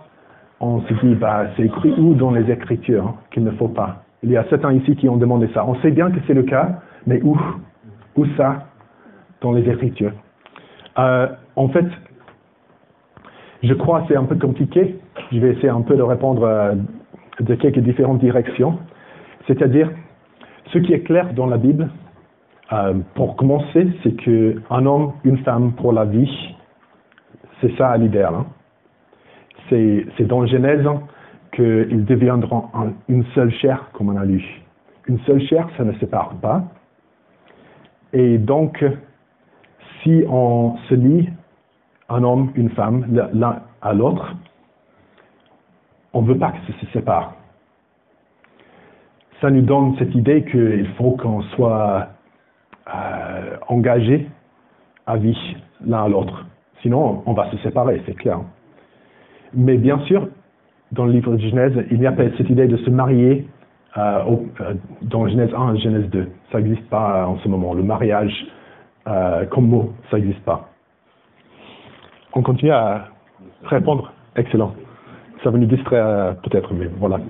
on 0.59 0.81
se 0.81 0.93
dit, 1.05 1.15
bah, 1.15 1.47
c'est 1.55 1.63
écrit 1.63 1.91
où 1.97 2.13
dans 2.13 2.31
les 2.31 2.49
Écritures 2.51 3.07
hein, 3.07 3.15
qu'il 3.31 3.43
ne 3.43 3.51
faut 3.51 3.67
pas 3.67 4.03
Il 4.23 4.31
y 4.31 4.37
a 4.37 4.43
certains 4.49 4.73
ici 4.73 4.95
qui 4.95 5.07
ont 5.09 5.17
demandé 5.17 5.47
ça. 5.53 5.65
On 5.65 5.75
sait 5.81 5.91
bien 5.91 6.09
que 6.09 6.19
c'est 6.25 6.33
le 6.33 6.43
cas, 6.43 6.79
mais 7.05 7.21
où 7.21 7.37
Où 8.15 8.25
ça 8.35 8.67
Dans 9.41 9.51
les 9.51 9.69
Écritures? 9.69 10.13
Euh, 10.97 11.27
en 11.55 11.67
fait, 11.69 11.85
je 13.61 13.73
crois 13.73 14.01
que 14.01 14.07
c'est 14.09 14.17
un 14.17 14.25
peu 14.25 14.35
compliqué. 14.35 14.95
Je 15.31 15.39
vais 15.39 15.51
essayer 15.51 15.69
un 15.69 15.81
peu 15.81 15.95
de 15.95 16.01
répondre 16.01 16.43
euh, 16.43 16.73
de 17.39 17.55
quelques 17.55 17.79
différentes 17.79 18.19
directions. 18.19 18.79
C'est-à-dire, 19.45 19.91
ce 20.73 20.79
qui 20.79 20.93
est 20.93 21.01
clair 21.01 21.33
dans 21.33 21.45
la 21.45 21.57
Bible, 21.57 21.89
euh, 22.73 22.95
pour 23.13 23.35
commencer, 23.35 23.87
c'est 24.03 24.15
qu'un 24.15 24.85
homme, 24.85 25.13
une 25.23 25.37
femme 25.39 25.73
pour 25.73 25.93
la 25.93 26.05
vie, 26.05 26.55
c'est 27.61 27.75
ça 27.77 27.95
l'idéal. 27.97 28.33
Hein. 28.33 28.45
C'est 29.69 30.27
dans 30.27 30.45
Genèse 30.45 30.85
qu'ils 31.57 32.05
deviendront 32.05 32.69
une 33.09 33.25
seule 33.33 33.51
chair, 33.51 33.89
comme 33.93 34.09
on 34.09 34.15
a 34.15 34.25
lu. 34.25 34.43
Une 35.07 35.19
seule 35.21 35.41
chair, 35.41 35.67
ça 35.75 35.83
ne 35.83 35.91
sépare 35.93 36.35
pas. 36.35 36.63
Et 38.13 38.37
donc, 38.37 38.85
si 40.03 40.23
on 40.29 40.77
se 40.87 40.93
lie 40.93 41.29
un 42.09 42.23
homme, 42.23 42.51
une 42.55 42.69
femme, 42.69 43.05
l'un 43.33 43.63
à 43.81 43.93
l'autre, 43.93 44.35
on 46.13 46.21
ne 46.21 46.27
veut 46.27 46.37
pas 46.37 46.51
que 46.51 46.71
ça 46.71 46.79
se 46.79 46.85
sépare. 46.93 47.33
Ça 49.41 49.49
nous 49.49 49.61
donne 49.61 49.95
cette 49.97 50.13
idée 50.13 50.45
qu'il 50.45 50.87
faut 50.97 51.11
qu'on 51.11 51.41
soit 51.41 52.09
euh, 52.93 53.57
engagé 53.67 54.29
à 55.07 55.17
vie 55.17 55.57
l'un 55.85 56.03
à 56.03 56.07
l'autre. 56.07 56.45
Sinon, 56.83 57.23
on 57.25 57.33
va 57.33 57.49
se 57.49 57.57
séparer, 57.57 58.01
c'est 58.05 58.15
clair. 58.15 58.41
Mais 59.53 59.77
bien 59.77 59.99
sûr, 60.05 60.27
dans 60.91 61.05
le 61.05 61.11
livre 61.11 61.35
de 61.35 61.41
Genèse, 61.41 61.73
il 61.91 61.99
n'y 61.99 62.07
a 62.07 62.11
pas 62.11 62.23
cette 62.37 62.49
idée 62.49 62.67
de 62.67 62.77
se 62.77 62.89
marier 62.89 63.47
euh, 63.97 64.35
euh, 64.61 64.73
dans 65.01 65.27
Genèse 65.27 65.53
1 65.55 65.75
et 65.75 65.79
Genèse 65.79 66.09
2. 66.09 66.27
Ça 66.51 66.59
n'existe 66.59 66.87
pas 66.89 67.27
en 67.27 67.37
ce 67.39 67.47
moment. 67.47 67.73
Le 67.73 67.83
mariage 67.83 68.33
comme 69.51 69.69
mot, 69.69 69.93
ça 70.11 70.17
n'existe 70.17 70.43
pas. 70.43 70.67
On 72.33 72.41
continue 72.41 72.71
à 72.71 73.07
répondre. 73.63 74.11
Excellent. 74.35 74.73
Ça 75.43 75.49
va 75.49 75.57
nous 75.57 75.65
distraire 75.65 76.35
peut-être, 76.43 76.73
mais 76.73 76.87
voilà. 76.99 77.19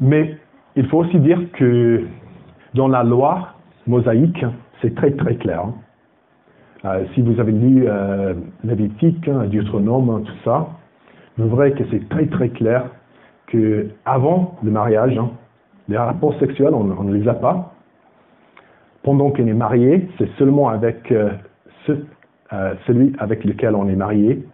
Mais 0.00 0.36
il 0.74 0.86
faut 0.86 0.98
aussi 0.98 1.18
dire 1.18 1.38
que 1.52 2.04
dans 2.74 2.88
la 2.88 3.02
loi 3.02 3.48
mosaïque, 3.86 4.44
c'est 4.82 4.94
très 4.94 5.12
très 5.12 5.36
clair. 5.36 5.60
Hein. 5.60 5.74
Euh, 6.84 7.04
si 7.14 7.22
vous 7.22 7.40
avez 7.40 7.52
lu 7.52 7.84
euh, 7.88 8.34
Lévitique, 8.62 9.26
hein, 9.28 9.46
Deutéronome, 9.46 10.22
tout 10.24 10.36
ça, 10.44 10.68
vous 11.38 11.54
verrez 11.54 11.72
que 11.72 11.84
c'est 11.90 12.08
très 12.08 12.26
très 12.26 12.48
clair 12.48 12.90
que 13.46 13.88
avant 14.04 14.56
le 14.62 14.70
mariage, 14.70 15.16
hein, 15.18 15.30
les 15.88 15.96
rapports 15.96 16.38
sexuels, 16.38 16.74
on, 16.74 16.84
ne 16.84 17.14
les 17.14 17.28
a 17.28 17.34
pas. 17.34 17.74
Pendant 19.02 19.30
qu'on 19.30 19.46
est 19.46 19.54
marié, 19.54 20.08
c'est 20.18 20.28
seulement 20.36 20.68
avec 20.68 21.12
euh, 21.12 21.30
celui 22.86 23.12
avec 23.18 23.44
lequel 23.44 23.74
on 23.74 23.88
est 23.88 23.96
marié. 23.96 24.44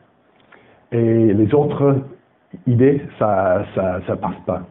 Et 0.91 1.33
les 1.33 1.55
autres 1.55 2.03
idées, 2.67 3.01
ça 3.19 3.65
ça, 3.75 4.01
ça 4.07 4.17
passe 4.17 4.41
pas. 4.45 4.63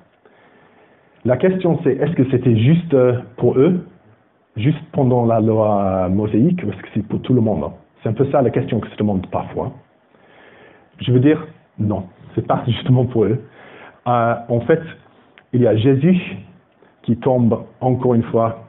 La 1.26 1.38
question 1.38 1.80
c'est, 1.84 1.94
est-ce 1.94 2.14
que 2.14 2.30
c'était 2.30 2.58
juste 2.58 2.94
euh, 2.94 3.22
pour 3.38 3.58
eux, 3.58 3.88
juste 4.56 4.84
pendant 4.92 5.26
la 5.26 5.40
loi 5.40 6.10
mosaïque, 6.10 6.62
ou 6.64 6.70
est-ce 6.70 6.82
que 6.82 6.90
c'est 6.94 7.08
pour 7.08 7.22
tout 7.22 7.34
le 7.34 7.42
monde 7.42 7.64
hein? 7.64 7.74
C'est 8.02 8.10
un 8.10 8.14
peu 8.14 8.26
ça 8.32 8.42
la 8.42 8.50
question 8.50 8.80
que 8.80 8.90
se 8.90 8.96
demande 8.96 9.28
parfois. 9.28 9.74
Je 11.00 11.12
veux 11.12 11.20
dire, 11.20 11.48
non, 11.80 12.06
c'est 12.36 12.46
pas 12.46 12.64
justement 12.68 13.06
pour 13.06 13.26
eux. 13.26 13.40
Euh, 14.08 14.36
en 14.50 14.60
fait, 14.62 14.82
il 15.54 15.62
y 15.62 15.68
a 15.68 15.76
Jésus 15.76 16.20
qui 17.04 17.18
tombe 17.18 17.64
encore 17.80 18.14
une 18.14 18.24
fois 18.24 18.64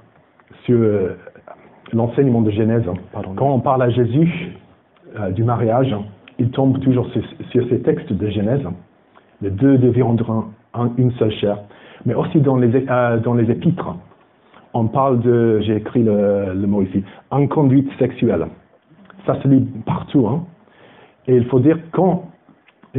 sur 0.64 0.78
euh, 0.78 1.18
l'enseignement 1.92 2.40
de 2.40 2.50
Genèse. 2.50 2.84
Quand 3.36 3.50
on 3.50 3.60
parle 3.60 3.82
à 3.82 3.90
Jésus 3.90 4.56
du 5.32 5.44
mariage, 5.44 5.94
il 6.38 6.50
tombe 6.50 6.80
toujours 6.80 7.06
sur, 7.10 7.68
ces 7.68 7.82
textes 7.82 8.12
de 8.12 8.30
Genèse. 8.30 8.62
Les 9.42 9.50
deux 9.50 9.76
deviront 9.76 10.16
une 10.96 11.12
seule 11.12 11.32
chair 11.32 11.58
mais 12.04 12.14
aussi 12.14 12.40
dans 12.40 12.56
les, 12.56 12.86
euh, 12.88 13.18
dans 13.18 13.34
les 13.34 13.50
épîtres. 13.50 13.94
On 14.74 14.86
parle 14.86 15.20
de, 15.20 15.60
j'ai 15.60 15.76
écrit 15.76 16.02
le, 16.02 16.54
le, 16.54 16.66
mot 16.66 16.82
ici, 16.82 17.04
inconduite 17.30 17.90
sexuelle. 17.98 18.46
Ça 19.26 19.40
se 19.42 19.48
lit 19.48 19.60
partout. 19.84 20.26
Hein. 20.26 20.44
Et 21.26 21.36
il 21.36 21.44
faut 21.46 21.60
dire 21.60 21.78
quand, 21.92 22.24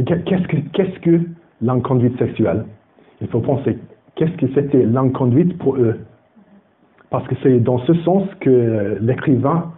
qu'est-ce 0.02 0.46
que, 0.48 0.56
qu'est-ce 0.72 0.98
que 1.00 1.20
l'inconduite 1.60 2.18
sexuelle? 2.18 2.64
Il 3.20 3.28
faut 3.28 3.40
penser, 3.40 3.78
qu'est-ce 4.16 4.36
que 4.36 4.46
c'était 4.54 4.84
l'inconduite 4.84 5.56
pour 5.58 5.76
eux? 5.76 6.00
Parce 7.10 7.26
que 7.28 7.34
c'est 7.42 7.60
dans 7.60 7.78
ce 7.78 7.94
sens 8.02 8.24
que 8.40 8.98
l'écrivain 9.00 9.72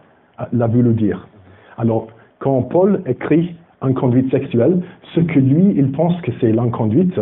l'a 0.52 0.66
voulu 0.66 0.94
dire. 0.94 1.28
Alors, 1.76 2.08
quand 2.38 2.62
Paul 2.62 3.02
écrit 3.06 3.54
inconduite 3.82 4.30
sexuelle, 4.30 4.82
ce 5.14 5.20
que 5.20 5.38
lui, 5.38 5.74
il 5.76 5.92
pense 5.92 6.18
que 6.22 6.32
c'est 6.40 6.52
l'inconduite, 6.52 7.18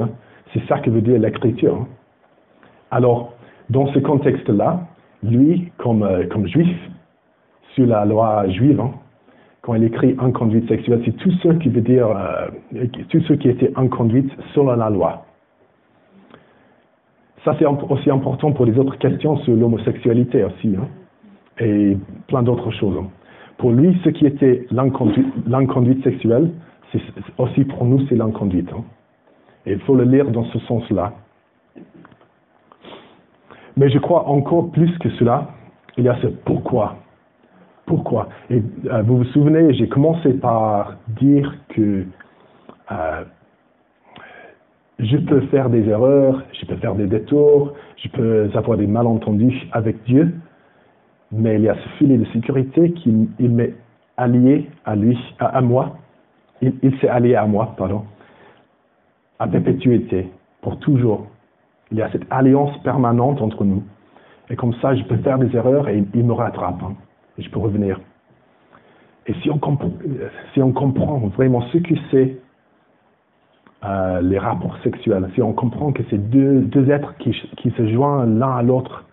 c'est 0.53 0.65
ça 0.67 0.79
que 0.79 0.91
veut 0.91 1.03
dire 1.03 1.19
l'écriture. 1.19 1.75
Hein. 1.75 1.89
Alors, 2.91 3.35
dans 3.71 3.87
ce 3.93 3.99
contexte-là, 3.99 4.87
lui, 5.23 5.73
comme, 5.79 6.03
euh, 6.03 6.47
juif, 6.47 6.77
sur 7.75 7.87
la 7.87 8.05
loi 8.05 8.49
juive, 8.49 8.81
hein, 8.81 8.93
quand 9.65 9.75
il 9.75 9.85
écrit 9.85 10.15
inconduite 10.19 10.69
sexuelle, 10.69 11.01
c'est 11.07 11.17
tout 11.17 11.31
ce 11.43 11.49
qui 11.55 11.71
veut 11.71 11.81
dire, 11.81 12.07
euh, 12.07 12.85
tout 13.09 13.21
ce 13.23 13.33
qui 13.33 13.49
était 13.49 13.73
inconduite 13.77 14.31
selon 14.55 14.77
la 14.77 14.91
loi. 14.91 15.25
Ça, 17.45 17.57
c'est 17.59 17.65
aussi 17.65 18.11
important 18.11 18.53
pour 18.53 18.67
les 18.67 18.79
autres 18.79 18.99
questions 18.99 19.39
sur 19.39 19.57
l'homosexualité 19.57 20.45
aussi, 20.45 20.77
hein, 20.77 20.87
et 21.59 21.97
plein 22.29 22.43
d'autres 22.43 22.73
choses. 22.73 23.03
Pour 23.57 23.71
lui, 23.71 23.99
ce 24.05 24.11
qui 24.11 24.27
était 24.27 24.67
l'inconduite 24.71 26.05
sexuelle, 26.05 26.51
c'est 26.93 27.01
aussi 27.39 27.65
pour 27.65 27.87
nous, 27.87 28.07
c'est 28.09 28.17
l'inconduite. 28.17 28.69
Et 29.65 29.73
il 29.73 29.81
faut 29.81 29.95
le 29.95 30.05
lire 30.05 30.31
dans 30.31 30.45
ce 30.45 30.59
sens-là. 30.59 31.15
Mais 33.79 33.89
je 33.89 33.99
crois 33.99 34.29
encore 34.29 34.71
plus 34.73 34.91
que 34.99 35.09
cela, 35.13 35.49
il 35.97 36.05
y 36.05 36.09
a 36.09 36.21
ce 36.21 36.27
pourquoi. 36.27 36.97
Pourquoi? 37.87 38.29
Et 38.51 38.63
euh, 38.87 39.03
vous 39.03 39.19
vous 39.19 39.25
souvenez, 39.25 39.75
j'ai 39.75 39.89
commencé 39.89 40.33
par 40.35 40.97
dire 41.21 41.55
que 41.69 42.05
euh, 42.91 43.25
je 44.99 45.17
peux 45.19 45.43
faire 45.49 45.69
des 45.69 45.89
erreurs, 45.89 46.43
je 46.53 46.67
peux 46.67 46.77
faire 46.77 46.95
des 46.95 47.07
détours, 47.07 47.75
je 47.97 48.09
peux 48.09 48.51
avoir 48.55 48.79
des 48.79 48.87
malentendus 48.87 49.69
avec 49.73 50.03
Dieu, 50.05 50.35
mais 51.31 51.57
il 51.57 51.63
y 51.63 51.69
a 51.69 51.75
ce 51.75 51.89
filet 51.99 52.17
de 52.17 52.25
sécurité 52.27 52.93
qui 52.93 53.11
m'est 53.39 53.75
allié 54.17 54.71
à 54.85 54.97
lui, 54.97 55.19
à, 55.39 55.61
moi. 55.61 55.97
Il, 56.63 56.73
il 56.83 56.97
s'est 57.01 57.09
allié 57.09 57.35
à 57.35 57.47
moi, 57.47 57.75
pardon, 57.77 58.05
à 59.39 59.47
perpétuité, 59.47 60.31
pour 60.63 60.79
toujours. 60.79 61.27
Il 61.91 61.99
y 61.99 62.03
a 62.03 62.11
cette 62.13 62.27
alliance 62.31 62.77
permanente 62.83 63.43
entre 63.43 63.65
nous. 63.65 63.83
Et 64.49 64.57
comme 64.57 64.75
ça, 64.75 64.95
je 64.95 65.03
peux 65.05 65.17
faire 65.19 65.39
des 65.39 65.55
erreurs 65.55 65.89
et 65.89 66.05
il 66.15 66.25
me 66.25 66.33
rattrape. 66.33 66.83
Hein, 66.83 66.95
et 67.39 67.43
je 67.43 67.51
peux 67.51 67.59
revenir. 67.59 68.01
Et 69.27 69.35
si 69.43 69.51
on, 69.51 69.59
comprend, 69.59 69.91
si 70.53 70.63
on 70.63 70.73
comprend 70.73 71.19
vraiment 71.29 71.63
ce 71.73 71.79
que 71.79 71.95
c'est 72.11 72.37
euh, 73.85 74.21
les 74.21 74.39
rapports 74.39 74.77
sexuels, 74.83 75.29
si 75.35 75.43
on 75.43 75.53
comprend 75.53 75.93
que 75.93 76.03
c'est 76.11 76.19
deux, 76.31 76.91
êtres 76.91 77.15
qui, 77.19 77.33
qui 77.57 77.71
se 77.71 77.87
joignent 77.89 78.39
l'un 78.39 78.57
à 78.57 78.63
l'autre 78.63 79.05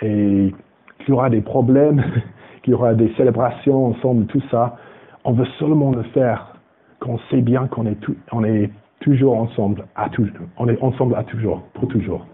et 0.00 0.54
qu'il 0.98 1.08
y 1.08 1.12
aura 1.12 1.30
des 1.30 1.42
problèmes, 1.42 2.02
qu'il 2.62 2.72
y 2.72 2.74
aura 2.74 2.94
des 2.94 3.12
célébrations 3.16 3.86
ensemble, 3.86 4.26
tout 4.26 4.42
ça, 4.50 4.76
on 5.24 5.32
veut 5.32 5.46
seulement 5.58 5.90
le 5.90 6.02
faire 6.04 6.54
quand 7.00 7.12
on 7.12 7.18
sait 7.30 7.42
bien 7.42 7.66
qu'on 7.66 7.86
est, 7.86 8.00
tout, 8.00 8.16
est 8.44 8.70
toujours 9.00 9.38
ensemble, 9.38 9.84
à 9.94 10.08
toujours. 10.08 10.46
On 10.56 10.68
est 10.68 10.82
ensemble 10.82 11.14
à 11.16 11.24
toujours, 11.24 11.62
pour 11.74 11.88
toujours. 11.88 12.26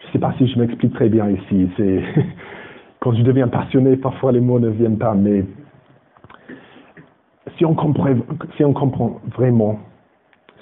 Je 0.00 0.06
ne 0.06 0.12
sais 0.12 0.18
pas 0.18 0.34
si 0.38 0.48
je 0.48 0.58
m'explique 0.58 0.94
très 0.94 1.08
bien 1.08 1.28
ici. 1.28 1.68
quand 3.02 3.12
je 3.14 3.22
deviens 3.22 3.48
passionné, 3.48 3.96
parfois 3.96 4.30
les 4.30 4.40
mots 4.40 4.60
ne 4.60 4.68
viennent 4.68 4.96
pas, 4.96 5.12
mais 5.14 5.44
si 7.58 7.64
on 7.64 7.74
comprend, 7.74 8.14
si 8.56 8.64
on 8.64 8.72
comprend 8.72 9.20
vraiment 9.36 9.80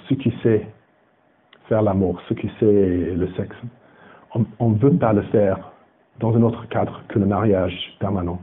ce 0.09 0.15
qui 0.15 0.33
c'est 0.41 0.65
faire 1.69 1.83
l'amour, 1.83 2.19
ce 2.27 2.33
qui 2.33 2.49
c'est 2.59 2.65
le 2.65 3.29
sexe, 3.37 3.55
on 4.59 4.69
ne 4.71 4.77
veut 4.77 4.97
pas 4.97 5.13
le 5.13 5.21
faire 5.23 5.71
dans 6.19 6.35
un 6.35 6.41
autre 6.41 6.67
cadre 6.69 7.03
que 7.09 7.19
le 7.19 7.27
mariage 7.27 7.95
permanent. 7.99 8.39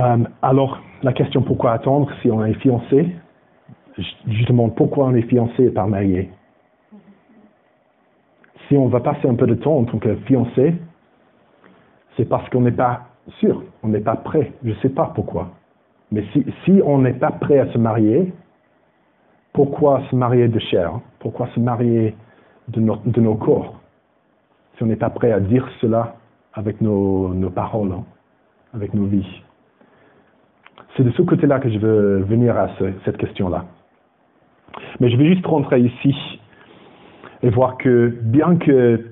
Euh, 0.00 0.24
alors, 0.42 0.80
la 1.04 1.12
question 1.12 1.42
pourquoi 1.42 1.72
attendre 1.72 2.10
si 2.20 2.32
on 2.32 2.44
est 2.44 2.54
fiancé, 2.54 3.14
je, 3.96 4.44
demande 4.46 4.74
pourquoi 4.74 5.06
on 5.06 5.14
est 5.14 5.22
fiancé 5.22 5.64
et 5.64 5.70
pas 5.70 5.86
marié. 5.86 6.30
Si 8.68 8.76
on 8.76 8.88
va 8.88 9.00
passer 9.00 9.26
un 9.26 9.34
peu 9.34 9.46
de 9.46 9.54
temps 9.54 9.78
en 9.78 9.84
tant 9.84 9.98
que 9.98 10.14
fiancé, 10.26 10.74
c'est 12.16 12.26
parce 12.26 12.48
qu'on 12.50 12.60
n'est 12.60 12.72
pas 12.72 13.06
sûr, 13.38 13.62
on 13.82 13.88
n'est 13.88 14.00
pas 14.00 14.16
prêt. 14.16 14.52
Je 14.62 14.70
ne 14.70 14.74
sais 14.76 14.90
pas 14.90 15.12
pourquoi. 15.14 15.50
Mais 16.12 16.24
si, 16.64 16.80
on 16.84 16.98
n'est 16.98 17.14
pas 17.14 17.30
prêt 17.30 17.58
à 17.58 17.70
se 17.72 17.78
marier, 17.78 18.32
pourquoi 19.52 20.02
se 20.10 20.16
marier 20.16 20.48
de 20.48 20.58
chair? 20.58 21.00
Pourquoi 21.18 21.48
se 21.54 21.60
marier 21.60 22.14
de, 22.68 22.80
nos 22.80 23.34
corps? 23.34 23.80
Si 24.76 24.82
on 24.82 24.86
n'est 24.86 24.96
pas 24.96 25.10
prêt 25.10 25.32
à 25.32 25.40
dire 25.40 25.68
cela 25.80 26.16
avec 26.54 26.80
nos, 26.80 27.34
nos 27.34 27.50
paroles, 27.50 27.92
hein, 27.92 28.04
avec 28.74 28.94
nos 28.94 29.04
vies. 29.04 29.42
C'est 30.96 31.04
de 31.04 31.10
ce 31.12 31.22
côté-là 31.22 31.60
que 31.60 31.70
je 31.70 31.78
veux 31.78 32.18
venir 32.22 32.56
à 32.56 32.68
cette 33.04 33.18
question-là. 33.18 33.64
Mais 35.00 35.10
je 35.10 35.16
vais 35.16 35.26
juste 35.26 35.46
rentrer 35.46 35.80
ici 35.80 36.40
et 37.42 37.50
voir 37.50 37.76
que 37.78 38.14
bien 38.22 38.56
que 38.56 39.06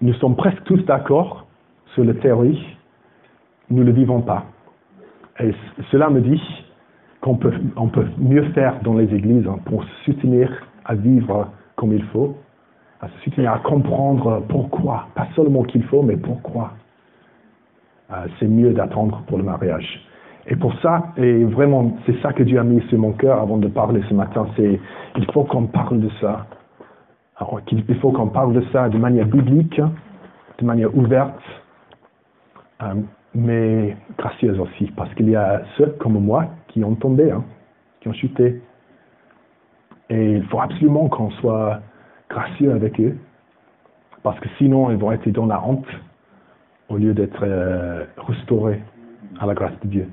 nous 0.00 0.14
sommes 0.14 0.36
presque 0.36 0.62
tous 0.64 0.82
d'accord 0.84 1.46
sur 1.94 2.04
la 2.04 2.14
théorie, 2.14 2.76
nous 3.70 3.78
ne 3.78 3.84
le 3.84 3.92
vivons 3.92 4.20
pas. 4.20 4.44
Et 5.40 5.52
cela 5.90 6.10
me 6.10 6.20
dit 6.20 6.42
qu'on 7.20 7.36
peut, 7.36 7.52
on 7.76 7.88
peut 7.88 8.06
mieux 8.18 8.44
faire 8.52 8.80
dans 8.82 8.94
les 8.94 9.12
églises 9.14 9.46
pour 9.66 9.84
soutenir 10.04 10.50
à 10.84 10.94
vivre 10.94 11.48
comme 11.76 11.92
il 11.92 12.02
faut, 12.04 12.36
à 13.00 13.08
se 13.08 13.24
soutenir, 13.24 13.52
à 13.52 13.58
comprendre 13.58 14.42
pourquoi. 14.48 15.08
Pas 15.14 15.28
seulement 15.36 15.62
qu'il 15.62 15.84
faut, 15.84 16.02
mais 16.02 16.16
pourquoi. 16.16 16.72
Euh, 18.10 18.26
c'est 18.38 18.48
mieux 18.48 18.72
d'attendre 18.72 19.22
pour 19.26 19.38
le 19.38 19.44
mariage. 19.44 20.04
Et 20.46 20.56
pour 20.56 20.72
ça, 20.80 21.12
et 21.18 21.44
vraiment, 21.44 21.98
c'est 22.06 22.18
ça 22.22 22.32
que 22.32 22.42
Dieu 22.42 22.58
a 22.58 22.64
mis 22.64 22.80
sur 22.88 22.98
mon 22.98 23.12
cœur 23.12 23.40
avant 23.40 23.58
de 23.58 23.68
parler 23.68 24.02
ce 24.08 24.14
matin, 24.14 24.46
c'est 24.56 24.80
il 25.16 25.32
faut 25.32 25.44
qu'on 25.44 25.66
parle 25.66 26.00
de 26.00 26.08
ça. 26.20 26.46
Il 27.70 27.94
faut 28.00 28.10
qu'on 28.10 28.28
parle 28.28 28.52
de 28.52 28.64
ça 28.72 28.88
de 28.88 28.98
manière 28.98 29.26
biblique, 29.26 29.80
de 30.58 30.64
manière 30.64 30.96
ouverte, 30.96 31.40
euh, 32.82 32.94
mais 33.34 33.96
gracieuse 34.16 34.58
aussi, 34.58 34.86
parce 34.96 35.12
qu'il 35.14 35.30
y 35.30 35.36
a 35.36 35.62
ceux 35.76 35.94
comme 36.00 36.18
moi 36.18 36.46
qui 36.68 36.82
ont 36.82 36.94
tombé, 36.94 37.30
hein, 37.30 37.44
qui 38.00 38.08
ont 38.08 38.12
chuté. 38.12 38.60
Et 40.10 40.32
il 40.32 40.44
faut 40.44 40.60
absolument 40.60 41.08
qu'on 41.08 41.30
soit 41.32 41.80
gracieux 42.28 42.72
avec 42.72 43.00
eux, 43.00 43.16
parce 44.22 44.38
que 44.40 44.48
sinon 44.58 44.90
ils 44.90 44.96
vont 44.96 45.12
être 45.12 45.28
dans 45.30 45.46
la 45.46 45.62
honte 45.64 45.86
au 46.88 46.96
lieu 46.96 47.14
d'être 47.14 47.42
euh, 47.42 48.04
restaurés 48.16 48.82
à 49.40 49.46
la 49.46 49.54
grâce 49.54 49.78
de 49.82 49.88
Dieu. 49.88 50.08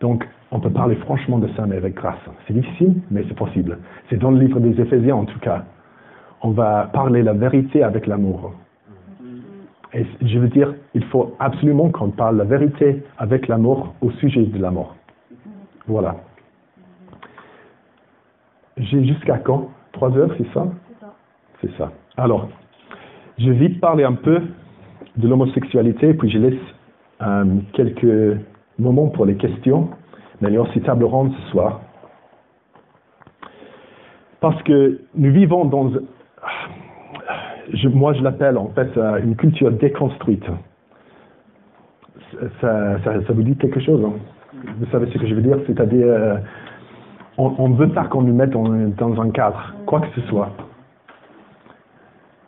Donc, 0.00 0.26
on 0.50 0.60
peut 0.60 0.70
parler 0.70 0.96
franchement 0.96 1.38
de 1.38 1.48
ça, 1.56 1.66
mais 1.66 1.76
avec 1.76 1.94
grâce. 1.94 2.18
C'est 2.46 2.54
difficile, 2.54 2.94
mais 3.10 3.24
c'est 3.28 3.36
possible. 3.36 3.78
C'est 4.08 4.16
dans 4.16 4.30
le 4.30 4.38
livre 4.38 4.60
des 4.60 4.80
Éphésiens, 4.80 5.16
en 5.16 5.24
tout 5.24 5.38
cas. 5.40 5.64
On 6.42 6.50
va 6.50 6.90
parler 6.92 7.22
la 7.22 7.32
vérité 7.32 7.82
avec 7.82 8.06
l'amour. 8.06 8.52
Et 9.94 10.04
je 10.20 10.38
veux 10.38 10.48
dire, 10.48 10.74
il 10.94 11.04
faut 11.04 11.34
absolument 11.38 11.90
qu'on 11.90 12.10
parle 12.10 12.36
la 12.36 12.44
vérité 12.44 13.02
avec 13.16 13.48
l'amour 13.48 13.94
au 14.02 14.10
sujet 14.12 14.44
de 14.44 14.58
l'amour. 14.58 14.94
Voilà. 15.86 16.16
J'ai 18.76 19.04
jusqu'à 19.04 19.38
quand? 19.38 19.70
Trois 19.92 20.16
heures, 20.16 20.30
c'est 20.36 20.52
ça? 20.52 20.66
C'est 21.60 21.76
ça. 21.76 21.90
Alors, 22.16 22.48
je 23.38 23.50
vais 23.50 23.70
parler 23.70 24.04
un 24.04 24.12
peu 24.12 24.40
de 25.16 25.26
l'homosexualité, 25.26 26.14
puis 26.14 26.30
je 26.30 26.38
laisse 26.38 26.60
euh, 27.22 27.44
quelques 27.72 28.38
moments 28.78 29.08
pour 29.08 29.24
les 29.26 29.36
questions. 29.36 29.88
Mais 30.40 30.56
aussi 30.56 30.80
table 30.82 31.04
ronde 31.04 31.32
ce 31.32 31.50
soir. 31.50 31.80
Parce 34.40 34.62
que 34.62 35.00
nous 35.16 35.32
vivons 35.32 35.64
dans, 35.64 35.90
moi 37.92 38.12
je 38.14 38.22
l'appelle 38.22 38.56
en 38.56 38.68
fait 38.68 38.96
euh, 38.96 39.20
une 39.22 39.36
culture 39.36 39.70
déconstruite. 39.72 40.44
Ça, 42.60 43.02
ça, 43.02 43.32
vous 43.32 43.42
dit 43.42 43.56
quelque 43.56 43.80
chose 43.80 44.04
hein? 44.04 44.12
Vous 44.78 44.86
savez 44.90 45.10
ce 45.12 45.18
que 45.18 45.26
je 45.26 45.34
veux 45.34 45.42
dire? 45.42 45.58
C'est-à-dire, 45.66 46.06
euh, 46.06 46.36
on, 47.36 47.70
veut 47.70 47.88
pas 47.88 48.04
qu'on 48.04 48.22
nous 48.22 48.34
mette 48.34 48.50
dans, 48.50 49.20
un 49.20 49.30
cadre, 49.30 49.74
quoi 49.86 50.00
que 50.00 50.08
ce 50.14 50.20
soit. 50.28 50.50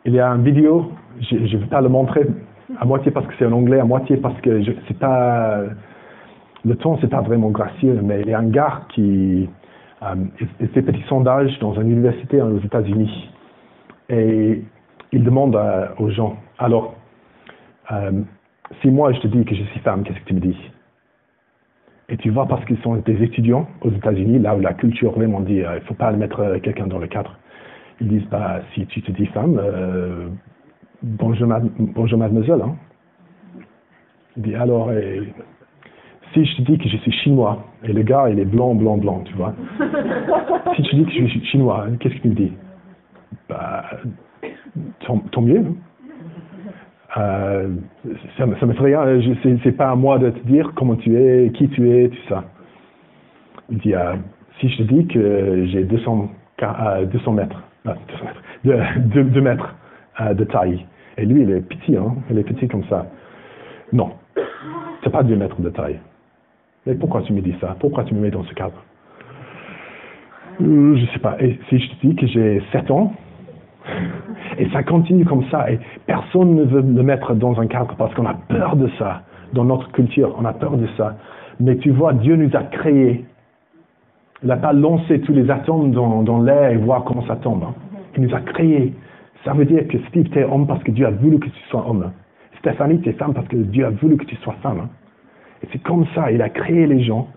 Il 0.05 0.13
y 0.13 0.19
a 0.19 0.27
une 0.29 0.43
vidéo, 0.43 0.91
je 1.19 1.35
ne 1.35 1.57
vais 1.57 1.67
pas 1.67 1.81
le 1.81 1.89
montrer, 1.89 2.25
à 2.79 2.85
moitié 2.85 3.11
parce 3.11 3.27
que 3.27 3.33
c'est 3.37 3.45
en 3.45 3.53
anglais, 3.53 3.79
à 3.79 3.85
moitié 3.85 4.17
parce 4.17 4.39
que 4.41 4.61
c'est 4.87 4.97
pas 4.97 5.61
le 6.63 6.75
ton 6.75 6.97
c'est 6.99 7.09
pas 7.09 7.21
vraiment 7.21 7.49
gracieux, 7.49 7.99
mais 8.03 8.21
il 8.21 8.29
y 8.29 8.33
a 8.33 8.39
un 8.39 8.49
gars 8.49 8.81
qui 8.89 9.49
euh, 10.03 10.15
fait 10.73 10.81
petit 10.81 11.03
sondage 11.07 11.57
dans 11.59 11.73
une 11.73 11.91
université 11.91 12.41
aux 12.41 12.59
États-Unis 12.59 13.29
et 14.09 14.63
il 15.11 15.23
demande 15.23 15.57
aux 15.97 16.09
gens 16.09 16.37
alors 16.57 16.95
euh, 17.91 18.11
si 18.81 18.89
moi 18.89 19.11
je 19.11 19.19
te 19.19 19.27
dis 19.27 19.43
que 19.43 19.55
je 19.55 19.63
suis 19.63 19.79
femme, 19.81 20.03
qu'est-ce 20.03 20.19
que 20.19 20.25
tu 20.25 20.33
me 20.33 20.39
dis? 20.39 20.57
Et 22.09 22.17
tu 22.17 22.29
vois 22.29 22.45
parce 22.45 22.63
qu'ils 22.65 22.79
sont 22.79 22.95
des 22.97 23.23
étudiants 23.23 23.67
aux 23.81 23.89
États-Unis, 23.91 24.39
là 24.39 24.55
où 24.55 24.59
la 24.59 24.73
culture 24.73 25.11
vraiment 25.11 25.39
dit 25.41 25.61
euh, 25.61 25.77
il 25.77 25.81
ne 25.81 25.85
faut 25.87 25.93
pas 25.93 26.11
mettre 26.11 26.57
quelqu'un 26.63 26.87
dans 26.87 26.99
le 26.99 27.07
cadre. 27.07 27.37
Ils 27.99 28.07
disent 28.07 28.27
bah 28.29 28.61
si 28.73 28.85
tu 28.87 29.01
te 29.01 29.11
dis 29.11 29.25
femme, 29.27 29.61
bonjour, 31.03 31.47
bonjour 31.77 32.17
mademoiselle. 32.17 32.61
Hein. 32.61 32.75
Il 34.37 34.43
dit 34.43 34.55
alors 34.55 34.91
si 36.33 36.45
je 36.45 36.57
te 36.57 36.61
dis 36.61 36.77
que 36.77 36.87
je 36.87 36.97
suis 36.97 37.11
chinois, 37.11 37.65
et 37.83 37.93
le 37.93 38.03
gars, 38.03 38.29
il 38.29 38.39
est 38.39 38.45
blanc, 38.45 38.73
blanc, 38.75 38.97
blanc, 38.97 39.21
tu 39.25 39.33
vois. 39.33 39.53
si 40.75 40.81
tu 40.83 40.95
dis 40.95 41.05
que 41.05 41.11
je 41.11 41.25
suis 41.25 41.45
chinois, 41.45 41.87
qu'est-ce 41.99 42.15
que 42.15 42.21
tu 42.21 42.29
me 42.29 42.35
dis 42.35 42.53
bah, 43.49 43.83
tant, 45.31 45.41
mieux. 45.41 45.59
Hein. 45.59 45.75
Euh, 47.17 47.69
ça, 48.37 48.45
me 48.45 48.55
fait 48.55 48.83
rien, 48.83 49.03
c'est 49.63 49.73
pas 49.73 49.91
à 49.91 49.95
moi 49.95 50.17
de 50.17 50.29
te 50.29 50.47
dire 50.47 50.71
comment 50.75 50.95
tu 50.95 51.15
es, 51.17 51.51
qui 51.51 51.67
tu 51.69 51.91
es, 51.91 52.09
tout 52.09 52.27
ça. 52.29 52.45
Il 53.69 53.79
dit, 53.79 53.93
euh, 53.93 54.15
si 54.59 54.69
je 54.69 54.77
te 54.77 54.83
dis 54.83 55.07
que 55.07 55.65
j'ai 55.67 55.83
200, 55.83 56.29
200 57.11 57.31
mètres, 57.33 57.63
2 58.63 59.41
mètres 59.41 59.75
euh, 60.21 60.33
de 60.33 60.43
taille, 60.45 60.85
et 61.17 61.25
lui, 61.25 61.41
il 61.41 61.51
est 61.51 61.61
petit, 61.61 61.97
hein, 61.97 62.15
il 62.29 62.37
est 62.37 62.43
petit 62.43 62.67
comme 62.67 62.85
ça. 62.85 63.07
Non, 63.91 64.11
c'est 65.03 65.11
pas 65.11 65.23
2 65.23 65.35
mètres 65.35 65.61
de 65.61 65.69
taille. 65.69 65.99
Mais 66.85 66.95
pourquoi 66.95 67.21
tu 67.23 67.33
me 67.33 67.41
dis 67.41 67.55
ça? 67.59 67.75
Pourquoi 67.79 68.03
tu 68.05 68.13
me 68.13 68.21
mets 68.21 68.31
dans 68.31 68.43
ce 68.43 68.53
cadre? 68.53 68.83
Euh, 70.61 70.95
Je 70.95 71.05
sais 71.07 71.19
pas. 71.19 71.35
Et 71.41 71.59
si 71.69 71.79
je 71.79 71.89
te 71.89 72.07
dis 72.07 72.15
que 72.15 72.27
j'ai 72.27 72.61
7 72.71 72.89
ans, 72.91 73.13
et 74.61 74.69
ça 74.69 74.83
continue 74.83 75.25
comme 75.25 75.43
ça, 75.49 75.71
et 75.71 75.79
personne 76.05 76.53
ne 76.53 76.63
veut 76.63 76.83
me 76.83 77.01
mettre 77.01 77.33
dans 77.33 77.59
un 77.59 77.65
cadre 77.65 77.95
parce 77.97 78.13
qu'on 78.13 78.27
a 78.27 78.35
peur 78.47 78.75
de 78.75 78.87
ça. 78.99 79.23
Dans 79.53 79.65
notre 79.65 79.91
culture, 79.91 80.35
on 80.37 80.45
a 80.45 80.53
peur 80.53 80.77
de 80.77 80.85
ça. 80.97 81.17
Mais 81.59 81.77
tu 81.77 81.89
vois, 81.89 82.13
Dieu 82.13 82.35
nous 82.35 82.55
a 82.55 82.61
créés. 82.61 83.25
Il 84.43 84.49
n'a 84.49 84.57
pas 84.57 84.71
lancé 84.71 85.19
tous 85.21 85.33
les 85.33 85.49
atomes 85.49 85.91
dans, 85.91 86.41
l'air 86.43 86.69
et 86.69 86.77
voir 86.77 87.03
comment 87.05 87.25
ça 87.25 87.37
tombe. 87.37 87.63
Hein. 87.63 87.73
Il 88.15 88.21
nous 88.21 88.35
a 88.35 88.39
créés. 88.39 88.93
Ça 89.43 89.53
veut 89.53 89.65
dire 89.65 89.87
que 89.87 89.97
Steve, 90.09 90.29
tu 90.29 90.37
es 90.37 90.43
homme 90.43 90.67
parce 90.67 90.83
que 90.83 90.91
Dieu 90.91 91.07
a 91.07 91.11
voulu 91.11 91.39
que 91.39 91.49
tu 91.49 91.61
sois 91.71 91.83
homme. 91.89 92.11
Stéphanie, 92.59 93.01
tu 93.01 93.09
es 93.09 93.13
femme 93.13 93.33
parce 93.33 93.47
que 93.47 93.57
Dieu 93.57 93.87
a 93.87 93.89
voulu 93.89 94.15
que 94.15 94.25
tu 94.25 94.35
sois 94.37 94.53
femme. 94.61 94.81
Hein. 94.83 94.89
Et 95.63 95.67
c'est 95.71 95.81
comme 95.81 96.05
ça, 96.13 96.31
il 96.31 96.39
a 96.39 96.49
créé 96.49 96.85
les 96.85 97.01
gens. 97.01 97.27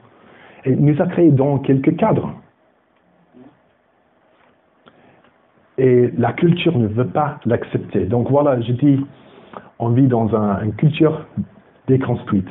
Et 0.66 0.72
il 0.72 0.84
nous 0.84 1.00
a 1.00 1.06
créés 1.06 1.30
dans 1.30 1.56
quelques 1.58 1.96
cadres. 1.96 2.34
Et 5.78 6.10
la 6.16 6.32
culture 6.32 6.78
ne 6.78 6.86
veut 6.86 7.08
pas 7.08 7.40
l'accepter. 7.46 8.06
Donc 8.06 8.30
voilà, 8.30 8.60
je 8.60 8.72
dis, 8.72 9.04
on 9.78 9.88
vit 9.88 10.06
dans 10.06 10.34
une 10.34 10.72
culture 10.74 11.26
déconstruite. 11.88 12.48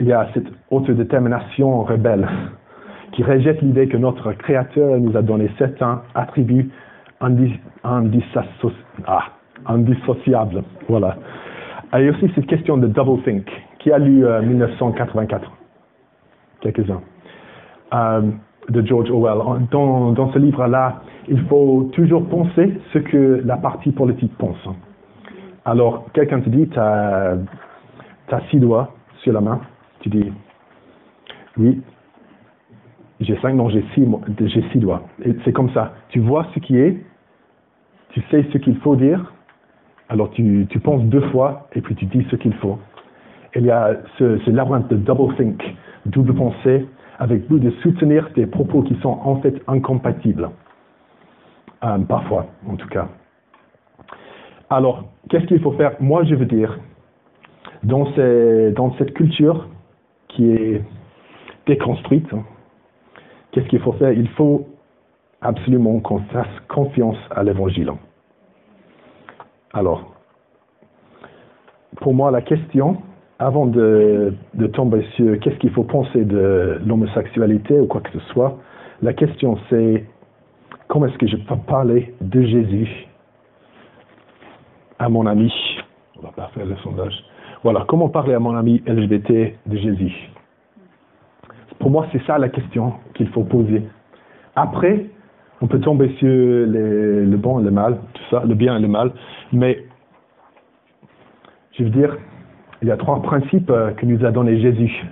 Il 0.00 0.06
y 0.06 0.12
a 0.12 0.28
cette 0.34 0.46
autodétermination 0.70 1.82
rebelle 1.82 2.28
qui 3.12 3.24
rejette 3.24 3.60
l'idée 3.62 3.88
que 3.88 3.96
notre 3.96 4.32
Créateur 4.32 5.00
nous 5.00 5.16
a 5.16 5.22
donné 5.22 5.50
certains 5.58 6.02
attributs 6.14 6.70
ah, 7.20 7.28
indissociables. 9.66 10.62
Voilà. 10.88 11.16
il 11.94 12.04
y 12.04 12.08
a 12.08 12.12
aussi 12.12 12.30
cette 12.36 12.46
question 12.46 12.76
de 12.76 12.86
double 12.86 13.22
think 13.24 13.50
qui 13.80 13.90
a 13.90 13.98
lu 13.98 14.24
1984 14.42 15.42
euh, 15.42 15.46
Quelques-uns. 16.60 17.00
Euh, 17.94 18.20
de 18.68 18.86
George 18.86 19.10
Orwell. 19.10 19.66
Dans, 19.70 20.12
dans 20.12 20.32
ce 20.32 20.38
livre-là, 20.38 21.00
il 21.28 21.40
faut 21.46 21.90
toujours 21.92 22.26
penser 22.26 22.74
ce 22.92 22.98
que 22.98 23.42
la 23.44 23.56
partie 23.56 23.92
politique 23.92 24.36
pense. 24.38 24.58
Alors, 25.64 26.06
quelqu'un 26.12 26.40
te 26.40 26.48
dit, 26.48 26.68
tu 26.68 26.78
as, 26.78 27.38
six 28.50 28.58
doigts 28.58 28.94
sur 29.22 29.32
la 29.32 29.40
main. 29.40 29.60
Tu 30.00 30.08
dis, 30.08 30.32
oui, 31.56 31.80
j'ai 33.20 33.36
cinq, 33.40 33.54
non, 33.54 33.68
j'ai 33.68 33.84
six, 33.94 34.06
j'ai 34.40 34.64
six 34.72 34.78
doigts. 34.78 35.02
C'est 35.44 35.52
comme 35.52 35.70
ça. 35.70 35.94
Tu 36.10 36.20
vois 36.20 36.46
ce 36.54 36.60
qui 36.60 36.76
est, 36.78 37.02
tu 38.10 38.22
sais 38.30 38.46
ce 38.52 38.58
qu'il 38.58 38.76
faut 38.76 38.96
dire, 38.96 39.32
alors 40.08 40.30
tu, 40.30 40.66
tu 40.70 40.80
penses 40.80 41.02
deux 41.04 41.20
fois 41.30 41.68
et 41.74 41.80
puis 41.80 41.94
tu 41.94 42.06
dis 42.06 42.26
ce 42.30 42.36
qu'il 42.36 42.54
faut 42.54 42.78
il 43.58 43.66
y 43.66 43.70
a 43.70 43.96
ce, 44.18 44.38
ce 44.38 44.50
labyrinthe 44.50 44.88
de 44.88 44.96
double 44.96 45.34
think, 45.36 45.62
double 46.06 46.34
pensée, 46.34 46.86
avec 47.18 47.48
but 47.48 47.60
de 47.60 47.70
soutenir 47.82 48.30
des 48.34 48.46
propos 48.46 48.82
qui 48.82 48.94
sont 49.02 49.18
en 49.22 49.40
fait 49.40 49.60
incompatibles. 49.66 50.50
Euh, 51.84 51.98
parfois, 51.98 52.46
en 52.68 52.76
tout 52.76 52.88
cas. 52.88 53.08
Alors, 54.70 55.04
qu'est-ce 55.28 55.46
qu'il 55.46 55.60
faut 55.60 55.72
faire? 55.72 55.92
Moi, 56.00 56.24
je 56.24 56.34
veux 56.34 56.46
dire, 56.46 56.78
dans, 57.84 58.04
dans 58.72 58.94
cette 58.98 59.14
culture 59.14 59.68
qui 60.28 60.50
est 60.50 60.82
déconstruite, 61.66 62.28
qu'est-ce 63.52 63.68
qu'il 63.68 63.80
faut 63.80 63.92
faire? 63.92 64.12
Il 64.12 64.28
faut 64.30 64.66
absolument 65.40 66.00
qu'on 66.00 66.20
fasse 66.32 66.48
confiance 66.68 67.16
à 67.30 67.44
l'évangile. 67.44 67.92
Alors, 69.72 70.14
pour 72.00 72.14
moi, 72.14 72.30
la 72.30 72.42
question, 72.42 72.98
avant 73.38 73.66
de, 73.66 74.34
tomber 74.72 75.04
sur 75.16 75.38
qu'est-ce 75.40 75.58
qu'il 75.58 75.70
faut 75.70 75.84
penser 75.84 76.24
de 76.24 76.80
l'homosexualité 76.84 77.78
ou 77.78 77.86
quoi 77.86 78.00
que 78.00 78.10
ce 78.10 78.20
soit, 78.32 78.58
la 79.02 79.12
question 79.12 79.58
c'est 79.70 80.04
comment 80.88 81.06
est-ce 81.06 81.18
que 81.18 81.26
je 81.28 81.36
peux 81.36 81.56
parler 81.66 82.14
de 82.20 82.42
Jésus 82.42 83.06
à 84.98 85.08
mon 85.08 85.26
ami? 85.26 85.52
On 86.18 86.22
va 86.22 86.32
pas 86.32 86.50
faire 86.54 86.66
le 86.66 86.76
sondage. 86.78 87.14
Voilà, 87.62 87.84
comment 87.88 88.08
parler 88.08 88.34
à 88.34 88.40
mon 88.40 88.56
ami 88.56 88.82
LGBT 88.86 89.54
de 89.66 89.76
Jésus? 89.76 90.14
Pour 91.78 91.90
moi, 91.90 92.06
c'est 92.12 92.22
ça 92.26 92.38
la 92.38 92.48
question 92.48 92.94
qu'il 93.14 93.28
faut 93.28 93.44
poser. 93.44 93.82
Après, 94.56 95.06
On 95.60 95.66
peut 95.66 95.80
tomber 95.80 96.08
sur 96.18 96.28
le 96.28 97.36
bon 97.36 97.58
et 97.58 97.64
le 97.64 97.70
mal, 97.72 97.98
tout 98.14 98.22
ça, 98.30 98.44
le 98.46 98.54
bien 98.54 98.76
et 98.76 98.80
le 98.80 98.86
mal, 98.86 99.10
mais 99.52 99.84
je 101.76 101.82
veux 101.82 101.90
dire, 101.90 102.16
il 102.80 102.86
y 102.88 102.92
a 102.92 102.96
trois 102.96 103.20
principes 103.22 103.70
euh, 103.70 103.90
que 103.90 104.06
nous 104.06 104.24
a 104.24 104.30
donné 104.30 104.60
Jésus. 104.60 105.04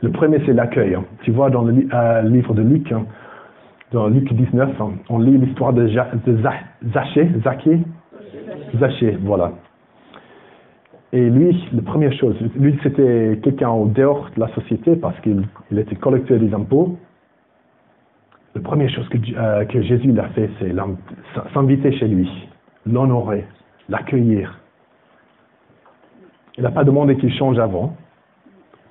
Le 0.00 0.10
premier, 0.10 0.40
c'est 0.46 0.54
l'accueil. 0.54 0.94
hein. 0.94 1.04
Tu 1.22 1.32
vois, 1.32 1.50
dans 1.50 1.62
le 1.64 1.86
euh, 1.92 2.22
livre 2.22 2.54
de 2.54 2.62
Luc, 2.62 2.90
hein, 2.92 3.04
dans 3.92 4.08
Luc 4.08 4.32
19, 4.32 4.80
hein, 4.80 4.92
on 5.08 5.18
lit 5.18 5.38
l'histoire 5.38 5.72
de, 5.72 5.86
Ja- 5.88 6.10
de 6.26 6.36
Za- 6.42 6.52
Zachée, 6.92 7.28
Zachée, 7.42 7.80
Zachée, 8.78 9.16
voilà. 9.22 9.52
Et 11.12 11.30
lui, 11.30 11.66
la 11.72 11.80
première 11.82 12.12
chose, 12.12 12.36
lui 12.54 12.78
c'était 12.82 13.38
quelqu'un 13.42 13.70
au 13.70 13.86
dehors 13.86 14.28
de 14.36 14.40
la 14.40 14.48
société 14.54 14.94
parce 14.96 15.18
qu'il 15.20 15.42
il 15.70 15.78
était 15.78 15.96
collecteur 15.96 16.38
des 16.38 16.52
impôts. 16.52 16.98
La 18.54 18.60
première 18.60 18.90
chose 18.90 19.08
que, 19.08 19.16
euh, 19.36 19.82
Jésus 19.82 20.12
l'a 20.12 20.28
fait, 20.30 20.50
c'est 20.58 20.72
s'inviter 21.54 21.92
chez 21.92 22.08
lui, 22.08 22.28
l'honorer, 22.84 23.46
l'accueillir. 23.88 24.58
Il 26.58 26.64
n'a 26.64 26.70
pas 26.72 26.84
demandé 26.84 27.16
qu'il 27.16 27.32
change 27.34 27.58
avant, 27.58 27.96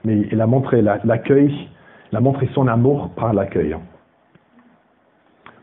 mais 0.04 0.28
il 0.32 0.42
a 0.42 0.48
montré 0.48 0.82
la- 0.82 1.00
l'accueil, 1.04 1.54
il 2.12 2.18
a 2.18 2.22
montré 2.22 2.50
son 2.54 2.68
amour 2.68 3.10
par 3.16 3.34
l'accueil. 3.34 3.76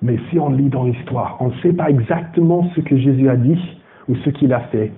Mais 0.05 0.19
si 0.29 0.39
on 0.39 0.51
lit 0.51 0.69
dans 0.69 0.85
l'histoire, 0.85 1.39
on 1.41 1.49
ne 1.49 1.55
sait 1.63 1.73
pas 1.73 1.89
exactement 1.89 2.69
ce 2.77 2.83
que 2.83 2.95
Jésus 2.95 3.27
a 3.31 3.37
dit 3.37 3.59
ou 4.07 4.15
ce 4.17 4.29
qu'il 4.29 4.53
a 4.53 4.61
fait. 4.61 4.93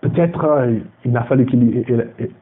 Peut-être 0.00 0.44
euh, 0.44 0.78
il 1.04 1.12
fallu 1.28 1.44
qu'il 1.44 1.84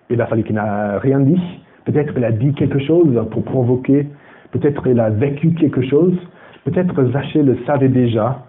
il, 0.09 0.21
a 0.21 0.27
fallu 0.27 0.45
qu'il 0.45 0.55
n'a 0.55 1.01
rien 1.01 1.19
dit. 1.19 1.41
Peut-être 1.85 2.15
il 2.17 2.25
a 2.25 2.31
dit 2.31 2.55
quelque 2.55 2.79
chose 2.79 3.21
pour 3.33 3.43
provoquer. 3.43 4.07
Peut-être 4.53 4.87
il 4.87 5.01
a 5.01 5.11
vécu 5.11 5.55
quelque 5.55 5.83
chose. 5.83 6.17
Peut-être 6.63 7.05
Zachée 7.11 7.43
le 7.43 7.59
savait 7.67 7.89
déjà. 7.89 8.45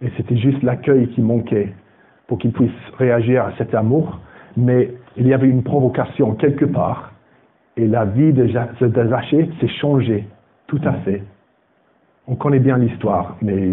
Et 0.00 0.08
c'était 0.16 0.36
juste 0.36 0.62
l'accueil 0.62 1.08
qui 1.08 1.20
manquait 1.20 1.72
pour 2.28 2.38
qu'il 2.38 2.52
puisse 2.52 2.70
réagir 2.98 3.46
à 3.46 3.52
cet 3.58 3.74
amour. 3.74 4.20
Mais 4.56 4.92
il 5.16 5.26
y 5.26 5.34
avait 5.34 5.48
une 5.48 5.64
provocation 5.64 6.36
quelque 6.36 6.66
part. 6.66 7.14
Et 7.76 7.88
la 7.88 8.04
vie 8.04 8.32
de 8.32 8.46
Zachée 8.46 9.50
s'est 9.60 9.74
changée. 9.80 10.24
Tout 10.68 10.80
à 10.84 10.92
fait. 11.04 11.24
On 12.30 12.36
connaît 12.36 12.58
bien 12.58 12.76
l'histoire, 12.76 13.36
mais 13.40 13.72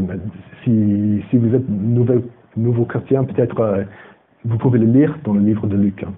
si, 0.63 1.22
vous 1.34 1.54
êtes 1.54 1.68
nouveau, 2.56 2.86
chrétien, 2.86 3.26
peut-être 3.26 3.60
euh, 3.60 3.84
vous 4.46 4.58
pouvez 4.58 4.80
le 4.80 4.86
lire 4.86 5.18
dans 5.26 5.34
le 5.34 5.41
livre 5.41 5.68
de 5.68 5.76
Luc. 5.76 6.04
hein. 6.04 6.13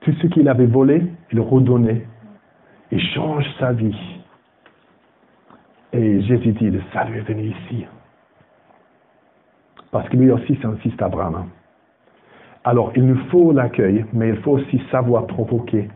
Tout 0.00 0.12
ce 0.20 0.26
qu'il 0.26 0.48
avait 0.48 0.66
volé, 0.66 1.04
il 1.30 1.40
redonnait. 1.40 2.04
Il 2.90 3.00
change 3.14 3.44
sa 3.60 3.72
vie. 3.72 3.96
Et 5.92 6.20
Jésus 6.22 6.52
dit, 6.52 6.70
le 6.70 6.80
salut 6.92 7.18
est 7.18 7.32
venu 7.32 7.44
ici. 7.44 7.86
Parce 9.92 10.08
que 10.08 10.16
lui 10.16 10.32
aussi, 10.32 10.58
c'est 10.60 10.66
un 10.66 10.76
fils 10.76 10.96
d'Abraham. 10.96 11.34
hein. 11.36 11.46
Alors, 12.64 12.92
il 12.96 13.06
nous 13.06 13.18
faut 13.30 13.52
l'accueil, 13.52 14.04
mais 14.12 14.30
il 14.30 14.36
faut 14.38 14.52
aussi 14.52 14.82
savoir 14.90 15.26
provoquer. 15.28 15.88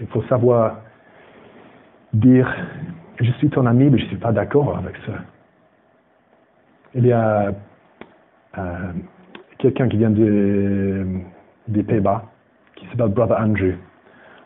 Il 0.00 0.06
faut 0.08 0.22
savoir 0.24 0.80
dire, 2.12 2.52
je 3.20 3.30
suis 3.32 3.48
ton 3.50 3.66
ami, 3.66 3.90
mais 3.90 3.98
je 3.98 4.04
ne 4.04 4.08
suis 4.08 4.16
pas 4.16 4.32
d'accord 4.32 4.76
avec 4.76 4.96
ça. 5.06 5.12
Il 6.94 7.06
y 7.06 7.12
a 7.12 7.52
euh, 8.58 8.92
quelqu'un 9.58 9.88
qui 9.88 9.96
vient 9.98 10.10
de- 10.10 11.06
des 11.68 11.82
Pays-Bas, 11.82 12.24
qui 12.76 12.86
s'appelle 12.86 13.08
Brother 13.08 13.38
Andrew. 13.40 13.74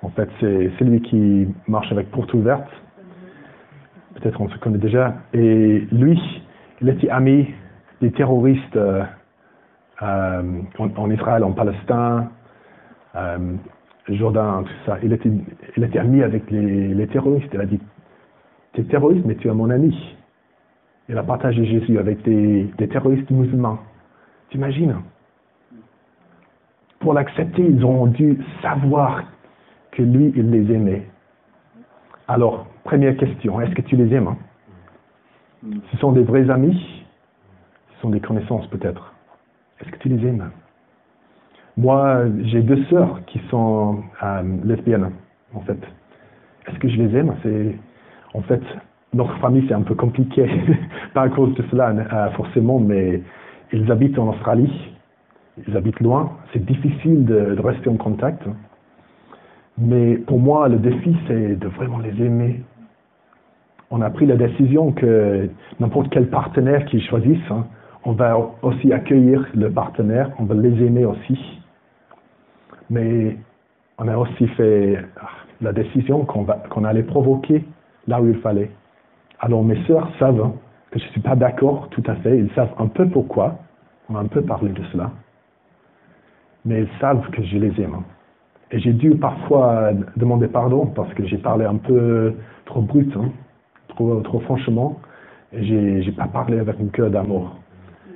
En 0.02 0.08
fait, 0.10 0.28
c'est 0.40 0.70
c'est 0.78 0.84
lui 0.84 1.00
qui 1.02 1.48
marche 1.68 1.92
avec 1.92 2.10
Porte 2.10 2.32
Ouverte. 2.34 2.68
Peut-être 4.14 4.40
on 4.40 4.48
se 4.48 4.58
connaît 4.58 4.78
déjà. 4.78 5.14
Et 5.32 5.86
lui, 5.92 6.20
il 6.80 6.88
était 6.88 7.08
ami 7.10 7.48
des 8.00 8.10
terroristes 8.10 8.76
euh, 8.76 9.04
euh, 10.02 10.42
en, 10.78 11.10
Israël, 11.10 11.44
en 11.44 11.52
Palestine, 11.52 12.28
Jourdain, 14.08 14.64
tout 14.66 14.72
ça. 14.86 14.98
Il 15.02 15.12
était, 15.12 15.30
il 15.76 15.98
ami 15.98 16.22
avec 16.22 16.50
les, 16.50 16.88
les 16.88 17.06
terroristes. 17.06 17.48
Il 17.54 17.60
a 17.60 17.66
dit, 17.66 17.78
tu 18.72 18.80
es 18.80 18.84
terroriste, 18.84 19.24
mais 19.26 19.36
tu 19.36 19.48
es 19.48 19.52
mon 19.52 19.70
ami. 19.70 20.16
Il 21.08 21.18
a 21.18 21.22
partagé 21.22 21.64
Jésus 21.64 21.98
avec 21.98 22.22
des, 22.22 22.70
terroristes 22.90 23.30
musulmans. 23.30 23.78
T'imagines? 24.50 24.96
Pour 27.00 27.14
l'accepter, 27.14 27.62
ils 27.62 27.84
ont 27.84 28.06
dû 28.06 28.38
savoir 28.62 29.24
que 29.90 30.02
lui, 30.02 30.32
il 30.36 30.50
les 30.50 30.72
aimait. 30.72 31.06
Alors, 32.28 32.66
première 32.84 33.16
question, 33.16 33.60
est-ce 33.60 33.74
que 33.74 33.82
tu 33.82 33.96
les 33.96 34.14
aimes 34.14 34.28
hein? 34.28 34.36
Ce 35.90 35.96
sont 35.98 36.12
des 36.12 36.22
vrais 36.22 36.48
amis? 36.50 37.04
Ce 37.94 38.00
sont 38.00 38.10
des 38.10 38.20
connaissances 38.20 38.66
peut-être. 38.68 39.12
Est-ce 39.80 39.90
que 39.90 39.98
tu 39.98 40.08
les 40.08 40.26
aimes? 40.26 40.50
Moi, 41.76 42.24
j'ai 42.44 42.62
deux 42.62 42.84
sœurs 42.84 43.24
qui 43.26 43.40
sont 43.50 44.02
euh, 44.22 44.42
lesbiennes, 44.64 45.10
en 45.54 45.60
fait. 45.60 45.78
Est-ce 46.66 46.78
que 46.78 46.88
je 46.88 46.96
les 46.96 47.16
aime? 47.16 47.34
En 48.34 48.42
fait 48.42 48.62
notre 49.14 49.36
famille 49.38 49.64
c'est 49.68 49.74
un 49.74 49.82
peu 49.82 49.94
compliqué, 49.94 50.48
pas 51.14 51.22
à 51.22 51.28
cause 51.28 51.54
de 51.54 51.62
cela 51.70 51.90
euh, 51.90 52.30
forcément, 52.30 52.78
mais 52.78 53.22
ils 53.72 53.90
habitent 53.90 54.18
en 54.18 54.28
Australie, 54.30 54.72
ils 55.66 55.76
habitent 55.76 56.00
loin, 56.00 56.32
c'est 56.52 56.64
difficile 56.64 57.24
de, 57.24 57.60
rester 57.60 57.88
en 57.88 57.96
contact. 57.96 58.42
Mais 59.78 60.16
pour 60.16 60.38
moi, 60.38 60.68
le 60.68 60.76
défi 60.78 61.16
c'est 61.26 61.56
de 61.58 61.68
vraiment 61.68 61.98
les 61.98 62.22
aimer. 62.22 62.62
On 63.90 64.00
a 64.00 64.08
pris 64.08 64.24
la 64.26 64.36
décision 64.36 64.92
que 64.92 65.48
n'importe 65.78 66.08
quel 66.10 66.28
partenaire 66.28 66.84
qu'ils 66.86 67.02
choisissent, 67.02 67.50
hein, 67.50 67.66
on 68.04 68.12
va 68.12 68.38
aussi 68.62 68.92
accueillir 68.92 69.46
le 69.54 69.70
partenaire, 69.70 70.30
on 70.38 70.44
va 70.44 70.54
les 70.54 70.82
aimer 70.82 71.04
aussi. 71.04 71.38
Mais 72.90 73.36
on 73.98 74.08
a 74.08 74.16
aussi 74.16 74.46
fait 74.48 74.98
ah, 75.20 75.28
la 75.60 75.72
décision 75.72 76.24
qu'on 76.24 76.84
allait 76.84 77.02
provoquer 77.02 77.64
là 78.06 78.20
où 78.20 78.28
il 78.28 78.36
fallait. 78.40 78.70
Alors 79.40 79.64
mes 79.64 79.82
sœurs 79.86 80.08
savent 80.18 80.40
hein, 80.40 80.52
que 80.90 80.98
je 80.98 81.04
ne 81.04 81.10
suis 81.10 81.20
pas 81.20 81.36
d'accord 81.36 81.88
tout 81.90 82.02
à 82.06 82.14
fait, 82.16 82.38
ils 82.38 82.50
savent 82.54 82.72
un 82.78 82.86
peu 82.86 83.08
pourquoi, 83.08 83.58
on 84.08 84.16
a 84.16 84.20
un 84.20 84.26
peu 84.26 84.42
parlé 84.42 84.70
de 84.72 84.82
cela, 84.92 85.10
mais 86.64 86.82
ils 86.82 87.00
savent 87.00 87.28
que 87.30 87.42
je 87.42 87.58
les 87.58 87.80
aime. 87.80 87.94
hein. 87.94 88.04
Et 88.70 88.78
j'ai 88.78 88.92
dû 88.94 89.10
parfois 89.16 89.90
demander 90.16 90.48
pardon 90.48 90.86
parce 90.86 91.12
que 91.14 91.26
j'ai 91.26 91.36
parlé 91.36 91.66
un 91.66 91.76
peu 91.76 92.34
trop 92.64 92.80
brut, 92.80 93.14
hein, 93.16 93.30
trop, 93.88 94.40
franchement, 94.40 94.98
et 95.52 95.62
j'ai 95.64 96.02
j'ai 96.02 96.12
pas 96.12 96.26
parlé 96.26 96.58
avec 96.58 96.80
un 96.80 96.86
cœur 96.86 97.10
d'amour. 97.10 97.54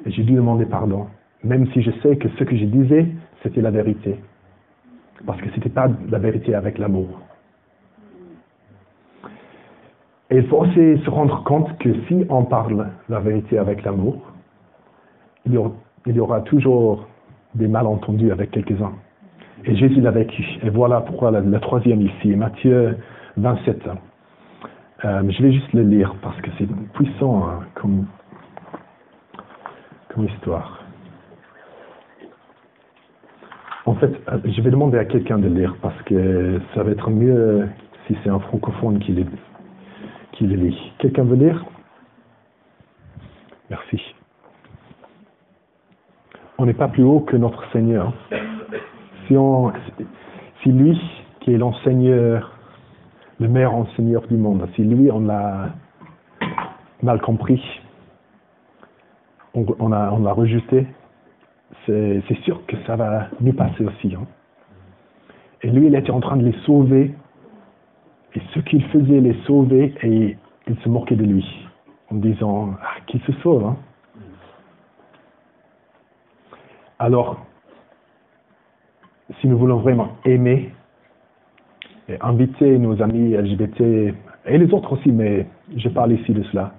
Et 0.06 0.10
j'ai 0.12 0.22
dû 0.22 0.32
demander 0.34 0.64
pardon, 0.64 1.08
même 1.44 1.70
si 1.72 1.82
je 1.82 1.90
sais 2.02 2.16
que 2.16 2.28
ce 2.38 2.44
que 2.44 2.56
je 2.56 2.64
disais, 2.64 3.06
c'était 3.42 3.60
la 3.60 3.70
vérité. 3.70 4.16
Parce 5.26 5.40
que 5.42 5.50
c'était 5.54 5.68
pas 5.68 5.88
la 6.08 6.18
vérité 6.18 6.54
avec 6.54 6.78
l'amour. 6.78 7.20
Et 10.30 10.38
il 10.38 10.46
faut 10.48 10.58
aussi 10.58 10.98
se 11.04 11.10
rendre 11.10 11.42
compte 11.44 11.76
que 11.78 11.92
si 12.08 12.24
on 12.28 12.44
parle 12.44 12.88
la 13.08 13.20
vérité 13.20 13.58
avec 13.58 13.84
l'amour, 13.84 14.16
il, 15.44 15.52
y 15.54 16.18
aura- 16.20 16.40
toujours 16.40 17.06
des 17.54 17.68
malentendus 17.68 18.32
avec 18.32 18.50
quelques-uns. 18.50 18.92
Et 19.64 19.76
Jésus 19.76 20.00
l'a 20.00 20.10
vécu. 20.10 20.44
Et 20.62 20.70
voilà 20.70 21.00
pourquoi 21.00 21.30
la, 21.30 21.40
la 21.40 21.60
troisième 21.60 22.00
ici, 22.02 22.34
Matthieu 22.34 22.98
27. 23.36 23.88
Euh, 25.04 25.22
je 25.30 25.42
vais 25.42 25.52
juste 25.52 25.72
le 25.72 25.82
lire 25.82 26.14
parce 26.22 26.40
que 26.40 26.50
c'est 26.58 26.66
puissant 26.94 27.44
hein, 27.48 27.60
comme, 27.74 28.06
comme 30.12 30.24
histoire. 30.24 30.82
En 33.84 33.94
fait, 33.94 34.10
euh, 34.28 34.38
je 34.44 34.60
vais 34.60 34.70
demander 34.70 34.98
à 34.98 35.04
quelqu'un 35.04 35.38
de 35.38 35.48
lire 35.48 35.76
parce 35.80 36.00
que 36.02 36.60
ça 36.74 36.82
va 36.82 36.90
être 36.90 37.10
mieux 37.10 37.68
si 38.06 38.16
c'est 38.24 38.30
un 38.30 38.40
francophone 38.40 38.98
qui 38.98 39.12
Quelqu'un 40.98 41.24
veut 41.24 41.36
lire? 41.36 41.64
Merci. 43.70 44.00
On 46.58 46.66
n'est 46.66 46.74
pas 46.74 46.88
plus 46.88 47.02
haut 47.02 47.20
que 47.20 47.36
notre 47.36 47.70
Seigneur. 47.72 48.12
Si, 49.26 49.36
on, 49.36 49.72
si 50.62 50.70
lui, 50.72 50.98
qui 51.40 51.52
est 51.52 51.58
l'enseigneur, 51.58 52.52
le 53.40 53.48
meilleur 53.48 53.74
enseigneur 53.74 54.26
du 54.26 54.36
monde, 54.36 54.68
si 54.74 54.82
lui, 54.82 55.10
on 55.10 55.20
l'a 55.20 55.70
mal 57.02 57.20
compris, 57.20 57.62
on, 59.54 59.66
on 59.78 59.88
l'a 59.88 60.32
rejeté, 60.32 60.86
c'est 61.84 62.22
c'est 62.28 62.38
sûr 62.40 62.64
que 62.66 62.76
ça 62.86 62.96
va 62.96 63.28
nous 63.40 63.52
passer 63.52 63.84
aussi. 63.84 64.14
hein. 64.14 64.26
Et 65.62 65.70
lui, 65.70 65.86
il 65.86 65.94
était 65.94 66.10
en 66.10 66.20
train 66.20 66.36
de 66.36 66.44
les 66.44 66.56
sauver. 66.64 67.14
Et 68.36 68.42
ce 68.54 68.60
qu'il 68.60 68.84
faisait, 68.88 69.20
les 69.20 69.34
sauver, 69.46 69.94
et 70.02 70.36
il 70.68 70.76
se 70.84 70.88
moquait 70.90 71.16
de 71.16 71.24
lui, 71.24 71.44
en 72.10 72.16
disant, 72.16 72.74
ah, 72.82 73.00
qui 73.06 73.18
se 73.20 73.32
sauve 73.42 73.64
hein 73.64 73.76
Alors, 76.98 77.46
si 79.40 79.48
nous 79.48 79.56
voulons 79.56 79.78
vraiment 79.78 80.16
aimer 80.26 80.70
et 82.08 82.16
inviter 82.20 82.78
nos 82.78 83.02
amis 83.02 83.34
LGBT 83.34 83.80
et 84.46 84.58
les 84.58 84.72
autres 84.72 84.92
aussi, 84.92 85.10
mais 85.10 85.46
je 85.74 85.88
parle 85.88 86.12
ici 86.12 86.32
de 86.32 86.42
cela. 86.44 86.72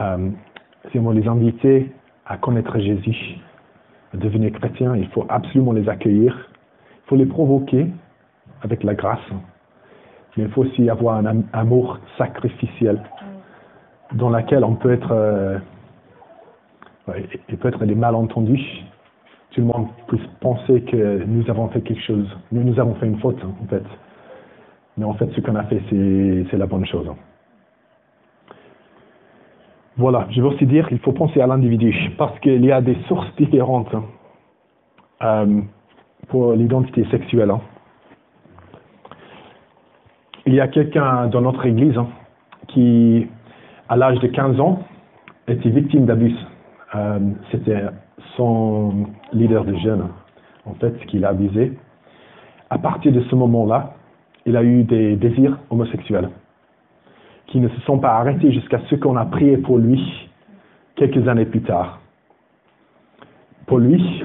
Euh, 0.00 0.30
si 0.90 0.98
on 0.98 1.10
les 1.10 1.26
inviter 1.26 1.92
à 2.26 2.38
connaître 2.38 2.78
Jésus, 2.78 3.38
à 4.14 4.16
devenir 4.16 4.52
chrétien, 4.52 4.96
il 4.96 5.08
faut 5.08 5.26
absolument 5.28 5.72
les 5.72 5.88
accueillir. 5.88 6.48
Il 7.04 7.08
faut 7.08 7.16
les 7.16 7.26
provoquer 7.26 7.88
avec 8.62 8.84
la 8.84 8.94
grâce. 8.94 9.18
Mais 10.36 10.44
il 10.44 10.50
faut 10.50 10.62
aussi 10.62 10.88
avoir 10.88 11.16
un 11.16 11.42
amour 11.52 11.98
sacrificiel 12.16 13.02
dans 14.14 14.30
lequel 14.30 14.64
on 14.64 14.74
peut 14.74 14.92
être, 14.92 15.12
euh, 15.12 15.58
il 17.48 17.56
peut 17.56 17.68
être 17.68 17.84
des 17.84 17.94
malentendus. 17.94 18.84
Tout 19.50 19.62
le 19.62 19.66
monde 19.66 19.88
peut 20.06 20.18
penser 20.40 20.82
que 20.82 21.24
nous 21.24 21.48
avons 21.50 21.68
fait 21.68 21.80
quelque 21.80 22.02
chose. 22.02 22.28
Nous, 22.52 22.62
nous 22.62 22.78
avons 22.78 22.94
fait 22.94 23.06
une 23.06 23.18
faute, 23.18 23.42
en 23.44 23.66
fait. 23.66 23.82
Mais 24.96 25.04
en 25.04 25.14
fait, 25.14 25.28
ce 25.34 25.40
qu'on 25.40 25.56
a 25.56 25.64
fait, 25.64 25.82
c'est 25.90 26.56
la 26.56 26.66
bonne 26.66 26.86
chose. 26.86 27.10
Voilà, 29.96 30.26
je 30.30 30.40
veux 30.40 30.48
aussi 30.48 30.66
dire 30.66 30.88
qu'il 30.88 30.98
faut 31.00 31.12
penser 31.12 31.40
à 31.40 31.46
l'individu, 31.46 31.94
parce 32.16 32.38
qu'il 32.40 32.64
y 32.64 32.72
a 32.72 32.80
des 32.80 32.96
sources 33.06 33.34
différentes 33.36 33.92
hein, 33.94 34.04
euh, 35.22 35.60
pour 36.28 36.52
l'identité 36.52 37.04
sexuelle. 37.10 37.52
Hein. 40.50 40.52
Il 40.52 40.54
y 40.54 40.60
a 40.60 40.68
quelqu'un 40.68 41.28
dans 41.28 41.40
notre 41.40 41.64
église 41.66 41.96
hein, 41.96 42.08
qui, 42.68 43.26
à 43.88 43.96
l'âge 43.96 44.18
de 44.20 44.26
15 44.26 44.60
ans, 44.60 44.80
était 45.48 45.70
victime 45.70 46.06
d'abus. 46.06 46.34
Euh, 46.94 47.18
c'était 47.50 47.82
son 48.36 49.06
leader 49.32 49.64
de 49.64 49.74
jeunes, 49.76 50.08
en 50.66 50.74
fait, 50.74 50.94
qui 51.06 51.18
l'a 51.18 51.30
abusé. 51.30 51.78
À 52.68 52.78
partir 52.78 53.12
de 53.12 53.20
ce 53.22 53.34
moment-là, 53.34 53.94
il 54.46 54.56
a 54.56 54.62
eu 54.62 54.84
des 54.84 55.16
désirs 55.16 55.58
homosexuels 55.70 56.30
qui 57.46 57.58
ne 57.58 57.68
se 57.68 57.80
sont 57.80 57.98
pas 57.98 58.12
arrêtés 58.12 58.52
jusqu'à 58.52 58.78
ce 58.88 58.94
qu'on 58.94 59.16
a 59.16 59.24
prié 59.24 59.56
pour 59.56 59.78
lui 59.78 60.00
quelques 60.94 61.26
années 61.26 61.46
plus 61.46 61.62
tard. 61.62 62.00
Pour 63.66 63.78
lui, 63.78 64.24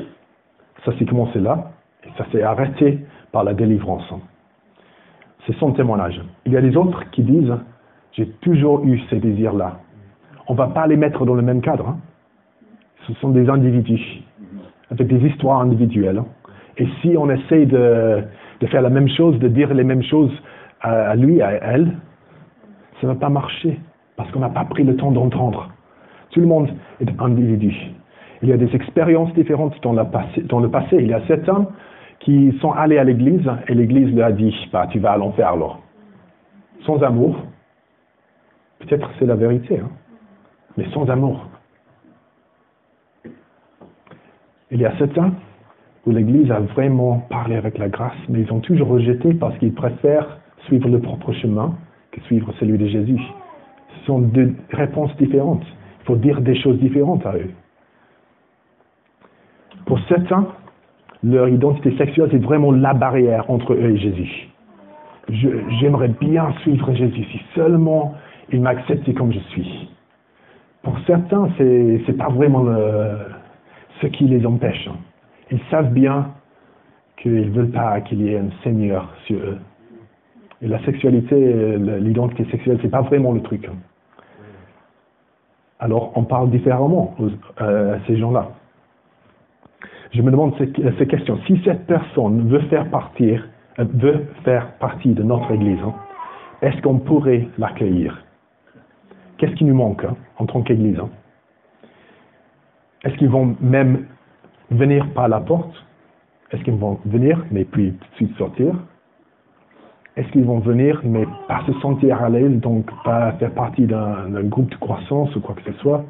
ça 0.86 0.92
s'est 0.98 1.06
commencé 1.06 1.40
là, 1.40 1.72
et 2.04 2.10
ça 2.18 2.26
s'est 2.32 2.44
arrêté 2.44 3.00
par 3.32 3.44
la 3.44 3.54
délivrance. 3.54 4.14
C'est 5.46 5.56
son 5.58 5.72
témoignage. 5.72 6.22
Il 6.46 6.54
y 6.54 6.58
a 6.58 6.62
des 6.62 6.76
autres 6.76 7.10
qui 7.12 7.22
disent, 7.22 7.54
j'ai 8.14 8.28
toujours 8.42 8.84
eu 8.84 9.00
ces 9.10 9.18
désirs-là. 9.18 9.80
On 10.48 10.54
ne 10.54 10.58
va 10.58 10.68
pas 10.68 10.88
les 10.88 10.98
mettre 10.98 11.26
dans 11.26 11.36
le 11.36 11.42
même 11.42 11.62
cadre. 11.62 11.90
Hein. 11.90 11.98
Ce 13.08 13.14
sont 13.16 13.30
des 13.30 13.50
individus, 13.50 14.24
avec 14.90 15.08
des 15.08 15.28
histoires 15.28 15.62
individuelles. 15.62 16.24
Et 16.78 16.88
si 17.02 17.16
on 17.18 17.30
essaie 17.30 17.66
de, 17.66 18.24
faire 18.68 18.82
la 18.82 18.90
même 18.90 19.08
chose, 19.10 19.38
de 19.40 19.48
dire 19.48 19.74
les 19.74 19.84
mêmes 19.84 20.04
choses 20.04 20.32
à 20.82 21.16
lui, 21.16 21.42
à 21.42 21.52
elle, 21.52 21.96
ça 23.00 23.08
ne 23.08 23.14
va 23.14 23.20
pas 23.20 23.30
marcher 23.30 23.80
parce 24.16 24.32
qu'on 24.32 24.40
n'a 24.40 24.50
pas 24.50 24.66
pris 24.66 24.84
le 24.84 24.96
temps 24.96 25.12
d'entendre. 25.12 25.70
Tout 26.32 26.40
le 26.40 26.48
monde 26.48 26.70
est 27.00 27.22
individu. 27.22 27.76
Il 28.42 28.50
y 28.50 28.54
a 28.54 28.58
des 28.58 28.74
expériences 28.76 29.34
différentes 29.34 29.76
dans, 29.82 29.94
dans 29.94 30.60
le 30.60 30.70
passé. 30.70 30.98
Il 31.00 31.08
y 31.08 31.14
a 31.14 31.22
certains 31.28 31.68
qui 32.20 32.58
sont 32.62 32.72
allés 32.72 32.98
à 32.98 33.04
l'église 33.04 33.50
et 33.68 33.74
l'église 33.74 34.16
leur 34.16 34.28
a 34.28 34.32
dit 34.32 34.54
bah, 34.72 34.88
Tu 34.92 35.00
vas 35.00 35.14
à 35.14 35.18
l'enfer 35.18 35.48
alors. 35.48 35.82
Sans 36.86 37.02
amour. 37.04 37.38
Peut-être 38.80 39.10
c'est 39.18 39.26
la 39.26 39.36
vérité, 39.36 39.80
hein, 39.80 39.90
mais 40.78 40.86
sans 40.92 41.10
amour. 41.10 41.46
Il 44.72 44.80
y 44.82 44.86
a 44.86 44.98
certains 44.98 45.34
où 46.06 46.12
l'église 46.12 46.52
a 46.52 46.60
vraiment 46.60 47.20
parlé 47.30 47.56
avec 47.56 47.78
la 47.78 47.90
grâce, 47.90 48.18
mais 48.30 48.42
ils 48.42 48.52
ont 48.52 48.60
toujours 48.60 48.90
rejeté 48.90 49.34
parce 49.34 49.58
qu'ils 49.58 49.74
préfèrent 49.74 50.40
suivre 50.66 50.90
le 50.90 51.00
propre 51.00 51.32
chemin 51.34 51.76
suivre 52.24 52.54
celui 52.60 52.78
de 52.78 52.88
Jésus. 52.88 53.22
Ce 54.00 54.06
sont 54.06 54.20
deux 54.20 54.56
réponses 54.72 55.16
différentes. 55.18 55.66
Il 56.02 56.06
faut 56.06 56.16
dire 56.16 56.42
des 56.42 56.56
choses 56.62 56.80
différentes 56.80 57.26
à 57.26 57.36
eux. 57.36 57.52
Pour 59.86 60.00
certains, 60.08 60.48
leur 61.26 61.50
identité 61.50 61.96
sexuelle, 61.98 62.30
c'est 62.32 62.44
vraiment 62.44 62.72
la 62.72 62.94
barrière 62.94 63.50
entre 63.50 63.74
eux 63.74 63.92
et 63.92 63.98
Jésus. 63.98 64.48
J'aimerais 65.80 66.10
bien 66.22 66.54
suivre 66.62 66.94
Jésus 66.94 67.24
si 67.32 67.42
seulement 67.56 68.14
il 68.52 68.62
m'acceptait 68.62 69.14
comme 69.14 69.34
je 69.34 69.40
suis. 69.50 69.90
Pour 70.84 70.98
certains, 71.08 71.50
c'est 71.58 71.64
n'est 71.64 72.14
pas 72.14 72.30
vraiment 72.30 72.64
ce 74.02 74.08
qui 74.08 74.26
les 74.26 74.46
empêche. 74.46 74.88
Ils 75.52 75.60
savent 75.72 75.92
bien 75.92 76.32
qu'ils 77.18 77.50
ne 77.50 77.56
veulent 77.56 77.72
pas 77.72 78.02
qu'il 78.02 78.22
y 78.22 78.34
ait 78.34 78.38
un 78.38 78.52
Seigneur 78.64 79.12
sur 79.26 79.38
eux. 79.38 79.58
Et 80.62 80.68
la 80.68 80.84
sexualité, 80.86 81.78
l'identité 81.78 82.46
sexuelle, 82.52 82.78
c'est 82.84 82.90
pas 82.90 83.02
vraiment 83.02 83.32
le 83.32 83.42
truc. 83.42 83.68
Alors, 85.80 86.12
on 86.16 86.24
parle 86.24 86.52
différemment 86.52 87.16
euh, 87.62 87.96
à 87.96 88.00
ces 88.08 88.18
gens-là. 88.18 88.52
Je 90.16 90.22
me 90.22 90.32
demande 90.32 90.54
ces, 90.58 90.72
ces, 90.98 91.08
questions. 91.08 91.38
Si 91.46 91.62
cette 91.66 91.86
personne 91.88 92.48
veut 92.48 92.62
faire, 92.70 92.90
partir, 92.90 93.46
veut 93.78 94.26
faire 94.46 94.72
partie 94.78 95.14
de 95.14 95.22
notre 95.22 95.52
Église, 95.52 95.80
hein, 95.86 95.94
est-ce 96.62 96.82
qu'on 96.82 97.00
pourrait 97.00 97.50
l'accueillir? 97.58 98.24
Qu'est-ce 99.38 99.54
qui 99.56 99.66
nous 99.66 99.76
manque 99.76 100.06
hein, 100.06 100.16
en 100.38 100.46
tant 100.46 100.62
qu'Église 100.62 100.98
hein? 101.00 101.10
Est-ce 103.04 103.16
qu'ils 103.18 103.30
vont 103.30 103.58
même 103.60 104.06
venir 104.72 105.06
par 105.14 105.28
la 105.28 105.42
porte? 105.42 105.76
Est-ce 106.52 106.64
qu'ils 106.64 106.76
vont 106.76 106.98
venir, 107.06 107.44
mais 107.52 107.66
puis 107.66 107.92
tout 107.92 108.08
de 108.12 108.16
suite 108.16 108.38
sortir? 108.38 108.74
Est-ce 110.16 110.30
qu'ils 110.30 110.46
vont 110.46 110.60
venir, 110.60 111.02
mais 111.04 111.26
pas 111.50 111.62
se 111.68 111.74
sentir 111.82 112.24
à 112.24 112.30
l'aise, 112.30 112.58
donc 112.62 112.90
pas 113.04 113.34
faire 113.34 113.52
partie 113.52 113.86
d'un 113.86 114.44
groupe 114.44 114.70
de 114.70 114.76
croissance 114.76 115.36
ou 115.36 115.42
quoi 115.42 115.56
que 115.56 115.70
ce 115.70 115.78
soit? 115.80 116.06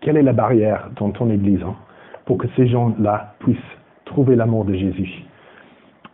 Quelle 0.00 0.16
est 0.16 0.22
la 0.22 0.32
barrière 0.32 0.90
dans 0.96 1.10
ton 1.10 1.28
Église 1.28 1.64
pour 2.26 2.38
que 2.38 2.46
ces 2.56 2.66
gens-là 2.66 3.34
puissent 3.40 3.58
trouver 4.04 4.36
l'amour 4.36 4.64
de 4.64 4.74
Jésus 4.74 5.24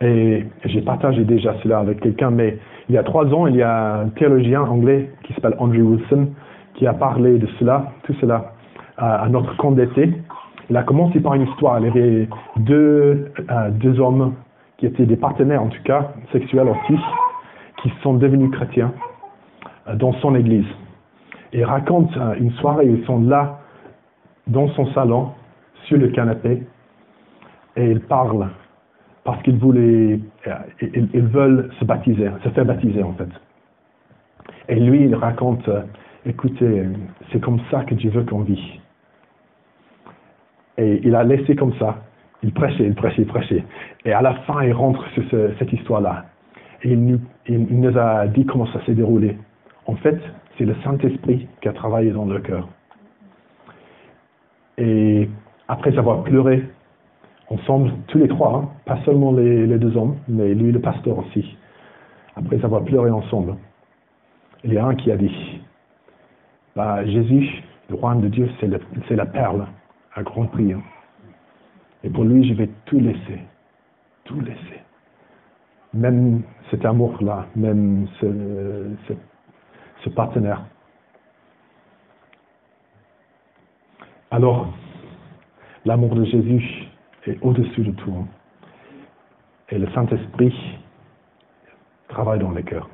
Et 0.00 0.44
j'ai 0.64 0.82
partagé 0.82 1.24
déjà 1.24 1.54
cela 1.62 1.80
avec 1.80 2.00
quelqu'un, 2.00 2.30
mais 2.30 2.58
il 2.88 2.94
y 2.94 2.98
a 2.98 3.02
trois 3.02 3.26
ans, 3.34 3.46
il 3.46 3.56
y 3.56 3.62
a 3.62 4.00
un 4.00 4.08
théologien 4.08 4.62
anglais 4.62 5.10
qui 5.24 5.32
s'appelle 5.34 5.56
Andrew 5.58 5.82
Wilson 5.82 6.28
qui 6.74 6.86
a 6.86 6.94
parlé 6.94 7.38
de 7.38 7.46
cela, 7.58 7.92
tout 8.04 8.14
cela, 8.20 8.52
à, 8.96 9.28
notre 9.28 9.56
camp 9.56 9.72
d'été. 9.72 10.12
Il 10.68 10.76
a 10.76 10.82
commencé 10.82 11.20
par 11.20 11.34
une 11.34 11.42
histoire. 11.42 11.78
Il 11.80 11.86
y 11.86 11.88
avait 11.88 12.28
deux, 12.56 13.32
euh, 13.50 13.70
deux 13.70 13.98
hommes 14.00 14.34
qui 14.78 14.86
étaient 14.86 15.06
des 15.06 15.16
partenaires 15.16 15.62
en 15.62 15.68
tout 15.68 15.82
cas, 15.84 16.12
sexuels 16.32 16.68
aussi, 16.68 16.98
qui 17.82 17.92
sont 18.02 18.14
devenus 18.14 18.50
chrétiens 18.50 18.92
euh, 19.88 19.94
dans 19.94 20.12
son 20.14 20.34
église. 20.34 20.66
Et 21.52 21.64
raconte 21.64 22.16
euh, 22.16 22.34
une 22.38 22.52
soirée 22.52 22.86
ils 22.86 23.04
sont 23.04 23.20
là, 23.20 23.58
dans 24.46 24.68
son 24.68 24.86
salon, 24.92 25.30
sur 25.84 25.98
le 25.98 26.08
canapé, 26.08 26.62
et 27.76 27.90
ils 27.90 28.00
parlent 28.00 28.48
parce 29.24 29.42
qu'ils 29.42 29.58
voulaient, 29.58 30.18
euh, 30.46 30.54
ils, 30.80 31.22
veulent 31.22 31.70
se 31.78 31.84
baptiser, 31.84 32.30
se 32.42 32.48
faire 32.50 32.64
baptiser 32.64 33.02
en 33.02 33.12
fait. 33.12 33.28
Et 34.68 34.76
lui, 34.76 35.04
il 35.04 35.14
raconte, 35.14 35.68
écoutez, 36.24 36.86
c'est 37.30 37.40
comme 37.40 37.60
ça 37.70 37.84
que 37.84 37.94
Dieu 37.94 38.10
veut 38.10 38.24
qu'on 38.24 38.40
vit. 38.40 38.80
Et 40.78 41.00
il 41.04 41.14
a 41.14 41.24
laissé 41.24 41.54
comme 41.54 41.74
ça. 41.78 41.98
Il 42.42 42.52
prêchait, 42.52 42.84
il 42.84 42.94
prêchait, 42.94 43.22
il 43.22 43.28
prêchait. 43.28 43.64
Et 44.04 44.12
à 44.12 44.22
la 44.22 44.34
fin, 44.46 44.62
il 44.62 44.72
rentre 44.72 45.06
sur 45.10 45.22
cette 45.58 45.72
histoire-là. 45.72 46.24
Et 46.82 46.92
il 46.92 47.20
nous, 47.46 47.98
a 47.98 48.26
dit 48.28 48.46
comment 48.46 48.66
ça 48.72 48.84
s'est 48.86 48.94
déroulé. 48.94 49.36
En 49.86 49.96
fait, 49.96 50.18
c'est 50.56 50.64
le 50.64 50.74
Saint-Esprit 50.82 51.46
qui 51.60 51.68
a 51.68 51.72
travaillé 51.72 52.12
dans 52.12 52.24
le 52.24 52.38
cœur. 52.40 52.68
Et 54.78 55.28
après 55.70 55.96
avoir 55.96 56.24
pleuré 56.24 56.68
ensemble, 57.48 57.92
tous 58.08 58.18
les 58.18 58.26
trois, 58.26 58.56
hein, 58.56 58.68
pas 58.86 58.98
seulement 59.04 59.30
les, 59.30 59.78
deux 59.78 59.96
hommes, 59.96 60.16
mais 60.26 60.52
lui, 60.52 60.72
le 60.72 60.80
pasteur 60.80 61.18
aussi, 61.18 61.56
après 62.34 62.64
avoir 62.64 62.84
pleuré 62.84 63.08
ensemble, 63.08 63.54
il 64.64 64.72
y 64.72 64.78
a 64.78 64.84
un 64.84 64.96
qui 64.96 65.12
a 65.12 65.16
dit, 65.16 65.60
bah, 66.74 67.06
Jésus, 67.06 67.62
le 67.88 67.94
roi 67.94 68.16
de 68.16 68.26
Dieu, 68.26 68.50
c'est 68.60 69.16
la 69.16 69.26
perle 69.26 69.66
à 70.16 70.24
grand 70.24 70.46
prix. 70.46 70.72
Hein. 70.72 70.82
Et 72.02 72.10
pour 72.10 72.24
lui, 72.24 72.48
je 72.48 72.54
vais 72.54 72.68
tout 72.86 72.98
laisser. 72.98 73.38
Tout 74.24 74.40
laisser. 74.40 74.80
Même 75.94 76.42
cet 76.70 76.84
amour-là, 76.84 77.46
même 77.54 78.08
ce, 78.20 78.90
ce, 80.04 80.08
partenaire. 80.10 80.64
Alors, 84.32 84.68
l'amour 85.84 86.14
de 86.14 86.24
Jésus 86.24 86.88
est 87.26 87.38
au-dessus 87.42 87.82
de 87.82 87.92
tout. 87.92 88.26
Et 89.70 89.78
le 89.78 89.88
Saint-Esprit 89.90 90.54
travaille 92.08 92.40
dans 92.40 92.50
les 92.50 92.62
cœurs. 92.62 92.88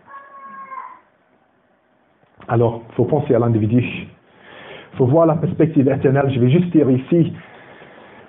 Alors, 2.49 2.83
il 2.91 2.95
faut 2.95 3.05
penser 3.05 3.35
à 3.35 3.39
l'individu. 3.39 3.81
Il 3.81 4.97
faut 4.97 5.07
voir 5.07 5.27
la 5.27 5.35
perspective 5.35 5.89
éternelle. 5.89 6.31
Je 6.33 6.39
vais 6.39 6.51
juste 6.51 6.71
dire 6.71 6.89
ici, 6.91 7.33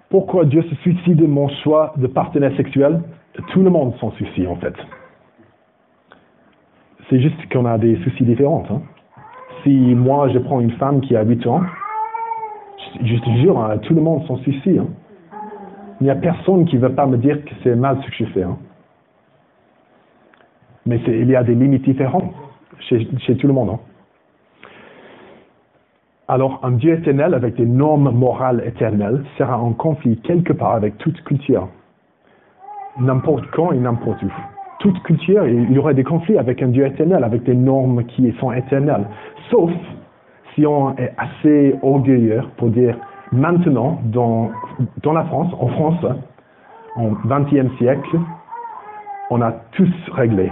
pourquoi 0.09 0.45
Dieu 0.45 0.63
se 0.63 0.75
soucie 0.75 1.15
de 1.15 1.25
mon 1.25 1.49
choix 1.63 1.93
de 1.97 2.07
partenaire 2.07 2.55
sexuel 2.55 3.01
Tout 3.49 3.61
le 3.61 3.69
monde 3.69 3.95
s'en 3.99 4.11
soucie 4.11 4.47
en 4.47 4.55
fait. 4.55 4.73
C'est 7.09 7.19
juste 7.21 7.37
qu'on 7.51 7.65
a 7.65 7.77
des 7.77 7.95
soucis 8.03 8.23
différents. 8.23 8.63
hein. 8.69 8.81
Si 9.63 9.69
moi, 9.69 10.29
je 10.29 10.39
prends 10.39 10.59
une 10.59 10.71
femme 10.71 11.01
qui 11.01 11.15
a 11.15 11.23
8 11.23 11.45
ans, 11.47 11.61
je, 13.03 13.15
te 13.19 13.29
jure, 13.41 13.59
hein, 13.59 13.77
tout 13.79 13.93
le 13.93 14.01
monde 14.01 14.25
s'en 14.27 14.37
soucie. 14.37 14.77
hein. 14.79 14.87
Il 15.99 16.03
n'y 16.03 16.09
a 16.11 16.15
personne 16.15 16.65
qui 16.65 16.75
ne 16.75 16.81
veut 16.81 16.93
pas 16.93 17.07
me 17.07 17.17
dire 17.17 17.43
que 17.43 17.51
c'est 17.63 17.75
mal 17.75 17.97
ce 18.03 18.07
que 18.09 18.25
je 18.25 18.31
fais. 18.31 18.43
hein. 18.43 18.57
Mais 20.85 21.01
il 21.07 21.27
y 21.27 21.35
a 21.35 21.43
des 21.43 21.55
limites 21.55 21.83
différentes 21.83 22.33
chez, 22.79 23.07
chez 23.19 23.35
tout 23.35 23.47
le 23.47 23.53
monde. 23.53 23.77
Alors, 26.29 26.59
un 26.63 26.71
Dieu 26.71 26.93
éternel 26.93 27.33
avec 27.33 27.55
des 27.55 27.65
normes 27.65 28.11
morales 28.11 28.61
éternelles 28.65 29.23
sera 29.37 29.57
en 29.59 29.71
conflit 29.71 30.17
quelque 30.21 30.51
part 30.51 30.73
avec 30.73 30.97
toute 30.97 31.21
culture. 31.23 31.69
N'importe 32.99 33.45
quand 33.51 33.71
et 33.71 33.77
n'importe 33.77 34.21
où. 34.23 34.31
Toute 34.79 35.01
culture, 35.03 35.47
il 35.47 35.71
y 35.71 35.79
aurait 35.79 35.93
des 35.93 36.03
conflits 36.03 36.37
avec 36.37 36.61
un 36.61 36.67
Dieu 36.67 36.85
éternel, 36.85 37.23
avec 37.23 37.43
des 37.43 37.55
normes 37.55 38.03
qui 38.05 38.31
sont 38.39 38.51
éternelles. 38.51 39.07
Sauf 39.49 39.71
est 40.59 41.13
assez 41.17 41.75
orgueilleux 41.81 42.41
pour 42.57 42.69
dire 42.69 42.97
maintenant, 43.31 43.99
dans, 44.05 44.51
dans 45.03 45.13
la 45.13 45.25
France, 45.25 45.53
en 45.59 45.67
France, 45.67 46.05
en 46.95 47.11
20e 47.27 47.77
siècle, 47.77 48.19
on 49.29 49.41
a 49.41 49.51
tous 49.71 49.91
réglé. 50.11 50.51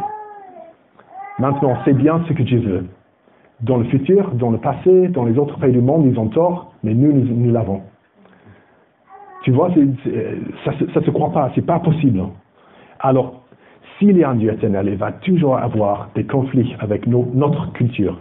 Maintenant, 1.39 1.75
on 1.79 1.85
sait 1.85 1.93
bien 1.93 2.23
ce 2.27 2.33
que 2.33 2.43
Dieu 2.43 2.59
veut. 2.59 2.85
Dans 3.61 3.77
le 3.77 3.85
futur, 3.85 4.31
dans 4.33 4.51
le 4.51 4.57
passé, 4.57 5.07
dans 5.09 5.25
les 5.25 5.37
autres 5.37 5.57
pays 5.59 5.71
du 5.71 5.81
monde, 5.81 6.05
ils 6.05 6.19
ont 6.19 6.27
tort, 6.27 6.73
mais 6.83 6.93
nous, 6.93 7.11
nous, 7.11 7.51
l'avons. 7.51 7.81
Tu 9.43 9.51
vois, 9.51 9.69
ça 9.69 10.71
ne 10.71 11.01
se 11.01 11.09
croit 11.11 11.31
pas, 11.31 11.51
c'est 11.55 11.65
pas 11.65 11.79
possible. 11.79 12.21
Alors, 12.99 13.43
s'il 13.97 14.17
y 14.17 14.23
a 14.23 14.29
un 14.29 14.35
Dieu 14.35 14.51
éternel, 14.51 14.87
il 14.89 14.97
va 14.97 15.13
toujours 15.13 15.57
avoir 15.57 16.09
des 16.15 16.25
conflits 16.25 16.75
avec 16.79 17.07
notre 17.07 17.71
culture. 17.73 18.17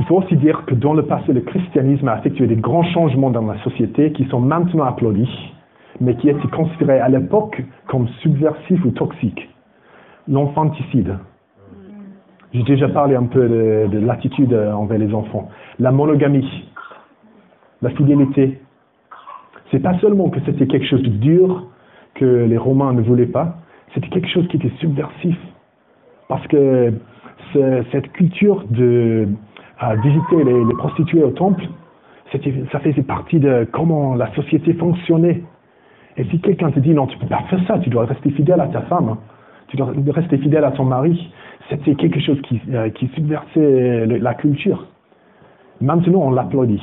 Il 0.00 0.06
faut 0.06 0.16
aussi 0.16 0.36
dire 0.36 0.64
que 0.66 0.74
dans 0.74 0.94
le 0.94 1.02
passé, 1.02 1.32
le 1.32 1.40
christianisme 1.40 2.08
a 2.08 2.18
effectué 2.18 2.46
des 2.46 2.56
grands 2.56 2.84
changements 2.84 3.30
dans 3.30 3.44
la 3.46 3.58
société 3.62 4.12
qui 4.12 4.24
sont 4.26 4.40
maintenant 4.40 4.84
applaudis, 4.84 5.28
mais 6.00 6.14
qui 6.16 6.28
étaient 6.28 6.48
considérés 6.48 7.00
à 7.00 7.08
l'époque 7.08 7.62
comme 7.88 8.08
subversifs 8.22 8.84
ou 8.84 8.90
toxiques. 8.92 9.48
L'enfanticide. 10.28 11.18
J'ai 12.52 12.62
déjà 12.62 12.88
parlé 12.88 13.14
un 13.16 13.24
peu 13.24 13.48
de, 13.48 13.88
de 13.90 13.98
l'attitude 13.98 14.54
envers 14.54 14.98
les 14.98 15.12
enfants. 15.12 15.48
La 15.78 15.90
monogamie, 15.90 16.48
la 17.82 17.90
fidélité. 17.90 18.60
C'est 19.70 19.80
pas 19.80 19.98
seulement 19.98 20.30
que 20.30 20.40
c'était 20.46 20.66
quelque 20.66 20.86
chose 20.86 21.02
de 21.02 21.08
dur 21.08 21.66
que 22.14 22.24
les 22.24 22.56
Romains 22.56 22.92
ne 22.94 23.02
voulaient 23.02 23.26
pas, 23.26 23.56
c'était 23.94 24.08
quelque 24.08 24.28
chose 24.28 24.46
qui 24.48 24.56
était 24.56 24.72
subversif. 24.80 25.36
Parce 26.28 26.46
que 26.46 26.92
ce- 27.52 27.82
cette 27.92 28.10
culture 28.12 28.64
de 28.70 29.28
à 29.78 29.94
visiter 29.96 30.44
les, 30.44 30.74
prostituées 30.74 31.22
au 31.22 31.30
temple, 31.30 31.64
ça 32.32 32.80
faisait 32.80 33.02
partie 33.02 33.38
de 33.38 33.66
comment 33.72 34.14
la 34.14 34.32
société 34.34 34.74
fonctionnait. 34.74 35.42
Et 36.16 36.24
si 36.24 36.40
quelqu'un 36.40 36.70
te 36.70 36.80
dit 36.80 36.90
non, 36.90 37.06
tu 37.06 37.16
peux 37.18 37.26
pas 37.26 37.42
faire 37.48 37.60
ça, 37.66 37.78
tu 37.78 37.90
dois 37.90 38.04
rester 38.04 38.30
fidèle 38.30 38.60
à 38.60 38.66
ta 38.66 38.82
femme, 38.82 39.10
hein. 39.10 39.18
tu 39.68 39.76
dois 39.76 39.92
rester 40.12 40.36
fidèle 40.38 40.64
à 40.64 40.72
ton 40.72 40.84
mari, 40.84 41.32
c'était 41.70 41.94
quelque 41.94 42.20
chose 42.20 42.40
qui, 42.42 42.60
euh, 42.70 42.90
subversait 43.14 44.06
la 44.06 44.34
culture. 44.34 44.86
Maintenant, 45.80 46.20
on 46.22 46.30
l'applaudit. 46.30 46.82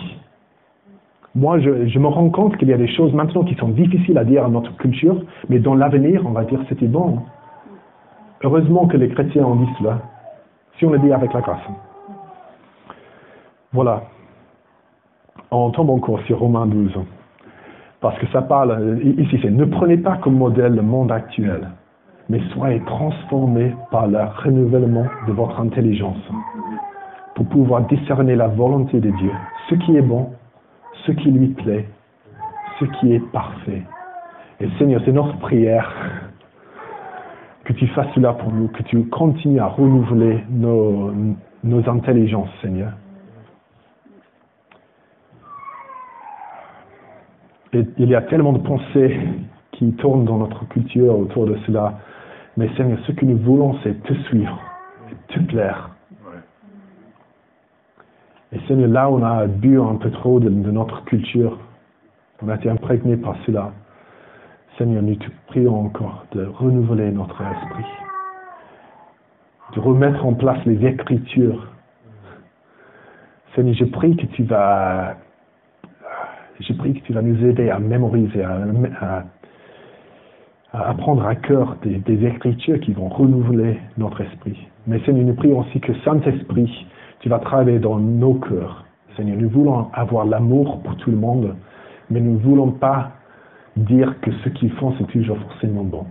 Moi, 1.36 1.60
je, 1.60 1.88
je 1.88 2.00
me 2.00 2.08
rends 2.08 2.30
compte 2.30 2.56
qu'il 2.58 2.70
y 2.70 2.74
a 2.74 2.78
des 2.78 2.88
choses 2.88 3.14
maintenant 3.14 3.44
qui 3.44 3.56
sont 3.56 3.68
difficiles 3.68 4.18
à 4.18 4.24
dire 4.24 4.46
à 4.46 4.48
notre 4.48 4.76
culture, 4.78 5.22
mais 5.50 5.60
dans 5.60 5.76
l'avenir, 5.76 6.22
on 6.26 6.32
va 6.32 6.46
dire 6.46 6.62
c'était 6.70 6.88
bon. 6.88 7.20
Heureusement 8.42 8.88
que 8.88 8.96
les 8.96 9.10
chrétiens 9.10 9.44
ont 9.44 9.56
dit 9.56 9.70
cela, 9.80 10.00
si 10.78 10.86
on 10.86 10.92
le 10.92 11.00
dit 11.00 11.12
avec 11.12 11.34
la 11.34 11.42
grâce. 11.42 11.60
Voilà. 13.76 14.04
On 15.52 15.70
tombe 15.72 15.90
encore 15.90 16.22
sur 16.22 16.40
Romains 16.40 16.66
12. 16.66 16.98
Parce 18.00 18.18
que 18.20 18.28
ça 18.28 18.42
parle, 18.42 18.72
euh, 18.72 19.22
ici 19.22 19.38
c'est 19.42 19.52
ne 19.52 19.66
prenez 19.66 19.98
pas 19.98 20.16
comme 20.16 20.38
modèle 20.38 20.76
le 20.76 20.82
monde 20.82 21.12
actuel, 21.12 21.72
mais 22.30 22.40
soyez 22.54 22.80
transformés 22.86 23.76
par 23.92 24.08
le 24.08 24.20
renouvellement 24.44 25.06
de 25.28 25.34
votre 25.34 25.60
intelligence 25.60 26.22
pour 27.36 27.48
pouvoir 27.48 27.82
discerner 27.88 28.38
la 28.38 28.48
volonté 28.48 29.02
de 29.02 29.10
Dieu, 29.10 29.32
ce 29.70 29.76
qui 29.76 29.98
est 29.98 30.02
bon, 30.02 30.30
ce 31.06 31.12
qui 31.12 31.30
lui 31.30 31.50
plaît, 31.50 31.86
ce 32.80 32.86
qui 32.86 33.14
est 33.14 33.32
parfait. 33.34 33.84
Et 34.62 34.70
Seigneur, 34.80 35.02
c'est 35.04 35.12
notre 35.12 35.38
prière 35.40 35.92
que 37.66 37.74
tu 37.74 37.88
fasses 37.88 38.08
cela 38.16 38.32
pour 38.32 38.54
nous, 38.54 38.70
que 38.70 38.84
tu 38.84 39.04
continues 39.10 39.60
à 39.60 39.68
renouveler 39.68 40.46
nos, 40.50 41.12
nos 41.66 41.90
intelligences, 41.90 42.52
Seigneur. 42.62 42.94
Et 47.74 47.86
il 47.98 48.10
y 48.10 48.16
a 48.16 48.22
tellement 48.22 48.54
de 48.54 48.60
pensées 48.60 49.20
qui 49.72 49.92
tournent 49.94 50.26
dans 50.26 50.38
notre 50.38 50.68
culture 50.70 51.18
autour 51.18 51.46
de 51.46 51.58
cela. 51.66 52.00
Mais 52.58 52.70
Seigneur, 52.78 53.00
ce 53.06 53.12
que 53.12 53.26
nous 53.26 53.38
voulons, 53.38 53.78
c'est 53.84 54.02
te 54.04 54.14
suivre, 54.24 54.60
et 55.12 55.34
te 55.34 55.40
plaire. 55.40 55.90
Et 58.54 58.60
Seigneur, 58.68 58.90
là 58.90 59.10
on 59.10 59.22
a 59.24 59.48
bu 59.48 59.80
un 59.82 59.96
peu 59.96 60.10
trop 60.12 60.40
de, 60.40 60.50
de 60.50 60.72
notre 60.72 61.04
culture, 61.04 61.60
on 62.42 62.48
a 62.48 62.56
été 62.56 62.70
imprégné 62.70 63.18
par 63.18 63.36
cela. 63.46 63.72
Seigneur, 64.78 65.04
nous 65.04 65.16
te 65.16 65.28
prions 65.48 65.86
encore 65.86 66.26
de 66.34 66.46
renouveler 66.46 67.12
notre 67.12 67.42
esprit, 67.42 67.86
de 69.74 69.80
remettre 69.80 70.26
en 70.26 70.34
place 70.34 70.60
les 70.66 70.86
écritures. 70.86 71.68
Seigneur, 73.56 73.76
je 73.76 73.86
prie 73.86 74.16
que 74.16 74.26
tu 74.28 74.44
vas, 74.44 75.16
je 76.60 76.74
prie 76.74 76.94
que 76.94 77.06
tu 77.06 77.14
vas 77.14 77.22
nous 77.22 77.44
aider 77.46 77.70
à 77.70 77.80
mémoriser, 77.80 78.44
à, 78.44 78.58
à- 79.02 79.24
à 80.74 80.90
apprendre 80.90 81.26
à 81.26 81.36
cœur 81.36 81.78
des, 81.84 82.26
écritures 82.26 82.80
qui 82.82 82.92
vont 82.94 83.08
renouveler 83.08 83.80
notre 83.98 84.22
esprit. 84.22 84.68
Mais 84.88 85.00
Seigneur, 85.06 85.26
nous 85.26 85.34
prions 85.36 85.60
aussi 85.60 85.80
que 85.80 85.94
Saint-Esprit, 86.02 86.88
tu 87.22 87.30
vas 87.30 87.40
travailler 87.40 87.80
dans 87.80 87.98
nos 87.98 88.34
cœurs. 88.36 88.84
Seigneur, 89.16 89.38
nous 89.38 89.50
voulons 89.50 89.90
avoir 89.94 90.26
l'amour 90.26 90.82
pour 90.84 90.98
tout 90.98 91.12
le 91.12 91.18
monde, 91.18 91.56
mais 92.10 92.20
nous 92.20 92.34
ne 92.34 92.40
voulons 92.40 92.72
pas 92.72 93.12
dire 93.78 94.20
que 94.22 94.32
ce 94.44 94.50
qu'ils 94.50 94.72
font, 94.74 94.94
c'est 94.98 95.08
toujours 95.08 95.38
forcément 95.40 95.84
bon. 95.86 96.06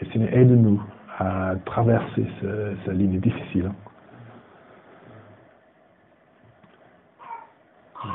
Et 0.00 0.06
Seigneur, 0.12 0.30
aide-nous 0.32 0.80
à 1.18 1.54
traverser 1.66 2.24
ce- 2.40 2.74
cette 2.84 2.94
ligne 2.94 3.20
difficile. 3.20 3.70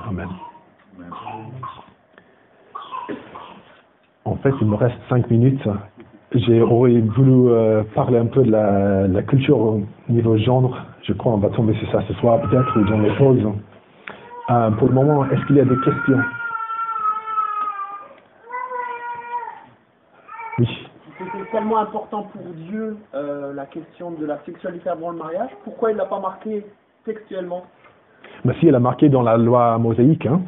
Amen. 0.07 0.29
En 4.25 4.35
fait, 4.37 4.53
il 4.61 4.67
me 4.67 4.75
reste 4.75 4.97
cinq 5.09 5.29
minutes. 5.29 5.67
J'ai 6.33 6.61
voulu 6.61 7.49
euh, 7.49 7.83
parler 7.93 8.17
un 8.17 8.25
peu 8.25 8.43
de 8.43 8.51
la, 8.51 9.21
culture 9.23 9.59
au 9.59 9.81
niveau 10.09 10.37
genre. 10.37 10.77
Je 11.03 11.13
crois 11.13 11.33
qu'on 11.33 11.39
va 11.39 11.49
tomber 11.49 11.75
sur 11.75 11.91
ça 11.91 12.01
ce 12.07 12.13
soir, 12.15 12.41
peut-être, 12.41 12.79
ou 12.79 12.85
dans 12.85 12.99
les 12.99 13.15
pauses. 13.15 13.45
Euh, 14.49 14.71
pour 14.71 14.87
le 14.87 14.93
moment, 14.93 15.25
est-ce 15.25 15.45
qu'il 15.45 15.57
y 15.57 15.59
a 15.59 15.65
des 15.65 15.77
questions? 15.77 16.19
Oui. 20.59 20.87
C'était 21.17 21.51
tellement 21.51 21.79
important 21.79 22.23
pour 22.23 22.41
Dieu 22.41 22.97
euh, 23.13 23.53
la 23.53 23.65
question 23.65 24.11
de 24.11 24.25
la 24.25 24.39
sexualité 24.45 24.89
avant 24.89 25.11
le 25.11 25.17
mariage. 25.17 25.49
Pourquoi 25.63 25.91
il 25.91 25.97
l'a 25.97 26.05
pas 26.05 26.19
marqué 26.19 26.65
textuellement? 27.05 27.63
Mais 28.45 28.53
si, 28.59 28.67
elle 28.67 28.75
a 28.75 28.79
marqué 28.79 29.09
dans 29.09 29.21
la 29.21 29.37
loi 29.37 29.77
mosaïque. 29.77 30.25
Hein. 30.25 30.41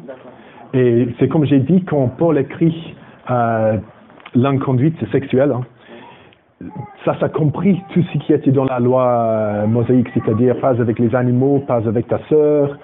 Et 0.74 1.08
c'est 1.18 1.28
comme 1.28 1.44
j'ai 1.46 1.60
dit, 1.60 1.84
quand 1.84 2.08
Paul 2.18 2.38
écrit 2.38 2.94
euh, 3.30 3.78
l'inconduite 4.34 4.96
sexuelle, 5.10 5.52
hein, 5.52 5.62
ça, 7.04 7.16
ça 7.20 7.28
compris 7.28 7.80
tout 7.92 8.02
ce 8.02 8.18
qui 8.18 8.32
était 8.32 8.50
dans 8.50 8.64
la 8.64 8.78
loi 8.78 9.06
euh, 9.06 9.66
mosaïque, 9.66 10.08
c'est-à-dire 10.14 10.58
pas 10.60 10.70
avec 10.70 10.98
les 10.98 11.14
animaux, 11.14 11.60
pas 11.66 11.86
avec 11.86 12.08
ta 12.08 12.18
sœur, 12.28 12.78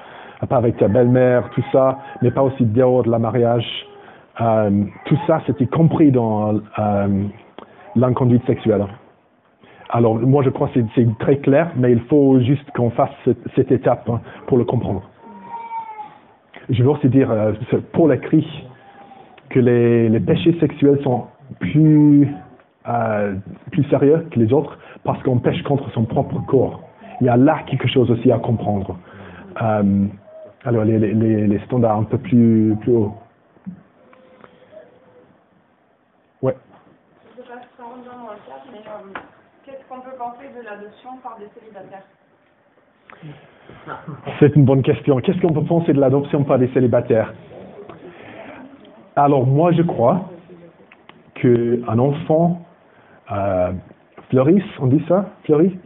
pas 0.49 0.57
avec 0.57 0.77
ta 0.79 0.89
belle-mère, 0.89 1.51
tout 1.55 1.65
ça, 1.73 1.99
mais 2.23 2.31
pas 2.31 2.43
aussi 2.43 2.65
dehors 2.65 3.03
de 3.03 3.11
la 3.11 3.19
mariage. 3.19 3.67
Euh, 4.41 4.85
tout 5.05 5.19
ça, 5.27 5.43
c'était 5.47 5.67
compris 5.67 6.11
dans 6.11 6.61
l'inconduite 7.95 8.45
sexuelle. 8.47 8.87
Alors, 9.95 10.19
moi, 10.19 10.43
je 10.43 10.49
crois 10.49 10.69
que 10.69 10.81
c'est- 10.95 11.19
très 11.19 11.37
clair, 11.37 11.71
mais 11.77 11.93
il 11.93 12.01
faut 12.01 12.41
juste 12.41 12.69
qu'on 12.73 12.91
fasse 12.91 13.11
cette, 13.55 13.71
étape 13.71 14.09
hein, 14.09 14.23
pour 14.47 14.57
le 14.57 14.65
comprendre. 14.65 15.03
Je 16.71 16.83
veux 16.83 16.89
aussi 16.89 17.09
dire, 17.09 17.31
euh, 17.31 17.53
pour 17.93 18.09
l'écrit, 18.09 18.47
que 19.51 19.61
les, 19.61 20.19
péchés 20.21 20.57
sexuels 20.61 20.99
sont 21.03 21.27
plus, 21.61 22.27
euh, 22.89 23.35
plus 23.71 23.85
sérieux 23.91 24.27
que 24.31 24.41
les 24.41 24.51
autres 24.55 24.79
parce 25.05 25.23
qu'on 25.25 25.39
pêche 25.39 25.63
contre 25.65 25.91
son 25.91 26.05
propre 26.05 26.41
corps. 26.47 26.81
Il 27.21 27.27
y 27.27 27.31
a 27.31 27.37
là 27.37 27.59
quelque 27.67 27.87
chose 27.87 28.11
aussi 28.11 28.33
à 28.33 28.39
comprendre. 28.39 28.97
Euh, 29.61 30.07
alors, 30.65 30.85
les 30.85 31.61
standards 31.67 31.99
un 31.99 32.05
peu 32.05 32.17
plus, 32.17 32.75
plus 32.81 32.93
hauts. 32.93 33.15
Ouais. 36.41 36.57
Je 37.37 37.43
sais 37.43 37.49
pas 37.49 37.61
si 37.61 37.69
ça 37.77 37.83
rentre 37.83 38.05
dans 38.05 38.33
le 38.33 38.39
cadre, 38.49 38.65
mais 38.73 38.79
euh, 38.79 39.21
Qu'est-ce 39.65 39.87
de 40.51 40.65
l'adoption 40.65 41.11
par 41.23 41.39
des 41.39 41.47
célibataires 41.59 42.03
C'est 44.41 44.57
une 44.57 44.65
bonne 44.65 44.83
question. 44.83 45.21
Qu'est-ce 45.21 45.41
qu'on 45.41 45.53
peut 45.53 45.65
penser 45.65 45.93
de 45.93 46.01
l'adoption 46.01 46.43
par 46.45 46.59
des 46.59 46.69
célibataires? 46.69 47.33
Alors 49.15 49.47
moi 49.47 49.73
je 49.73 49.83
crois 49.83 50.31
qu'un 51.35 51.99
enfant 51.99 52.63
euh, 53.31 53.73
fleurisse, 54.31 54.65
on 54.81 54.87
dit 54.87 55.05
ça? 55.09 55.31
Fleurit? 55.45 55.79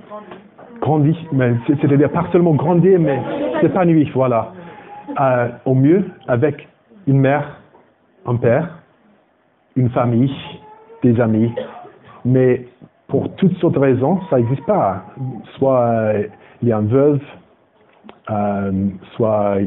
Grandit. 0.80 1.18
C'est-à-dire 1.66 2.10
pas 2.10 2.26
seulement 2.32 2.54
grandir, 2.54 2.98
mais 3.00 3.20
s'épanouir, 3.60 4.10
voilà. 4.14 4.52
Euh, 5.20 5.48
au 5.64 5.74
mieux 5.74 6.04
avec 6.28 6.68
une 7.06 7.18
mère, 7.18 7.60
un 8.26 8.36
père, 8.36 8.78
une 9.74 9.90
famille, 9.90 10.34
des 11.02 11.20
amis. 11.20 11.52
Mais 12.24 12.66
pour 13.08 13.34
toutes 13.36 13.56
sortes 13.58 13.74
de 13.74 13.78
raisons, 13.78 14.20
ça 14.30 14.36
n'existe 14.36 14.64
pas. 14.66 15.04
Soit 15.56 15.80
euh, 15.80 16.22
il 16.62 16.68
y 16.68 16.72
a 16.72 16.78
une 16.78 16.88
veuve, 16.88 17.20
euh, 18.30 18.88
soit 19.14 19.58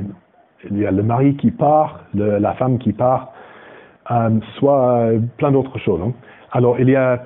il 0.69 0.77
y 0.77 0.85
a 0.85 0.91
le 0.91 1.03
mari 1.03 1.35
qui 1.37 1.51
part, 1.51 2.01
la 2.13 2.53
femme 2.55 2.79
qui 2.79 2.91
part, 2.91 3.31
euh, 4.11 4.39
soit 4.57 5.11
plein 5.37 5.51
d'autres 5.51 5.77
choses. 5.79 6.01
hein. 6.03 6.13
Alors 6.51 6.79
il 6.79 6.89
y 6.89 6.95
a 6.95 7.23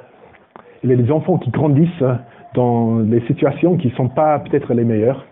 il 0.84 1.12
enfants 1.12 1.38
qui 1.38 1.50
grandissent 1.50 2.04
dans 2.56 2.98
des 2.98 3.22
situations 3.22 3.78
qui 3.78 3.88
ne 3.88 3.94
sont 3.94 4.10
pas 4.10 4.38
peut-être 4.40 4.74
les 4.74 4.84
meilleures. 4.84 5.26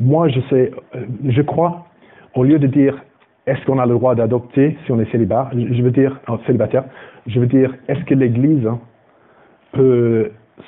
Moi, 0.00 0.28
je 0.28 0.40
sais, 0.50 0.72
je 1.24 1.42
crois, 1.42 1.86
au 2.34 2.42
lieu 2.42 2.58
de 2.58 2.66
dire 2.66 3.00
est-ce 3.46 3.64
qu'on 3.64 3.78
a 3.78 3.86
le 3.86 3.94
droit 3.94 4.16
d'adopter 4.16 4.76
si 4.84 4.90
on 4.90 4.98
est 4.98 5.10
célibat, 5.12 5.50
je 5.54 5.80
veux 5.80 5.92
dire 5.92 6.18
célibataire, 6.44 6.84
je 7.28 7.38
veux 7.38 7.46
dire 7.46 7.72
est-ce 7.86 8.04
que 8.04 8.14
l'Église 8.14 8.66
hein, 8.66 8.80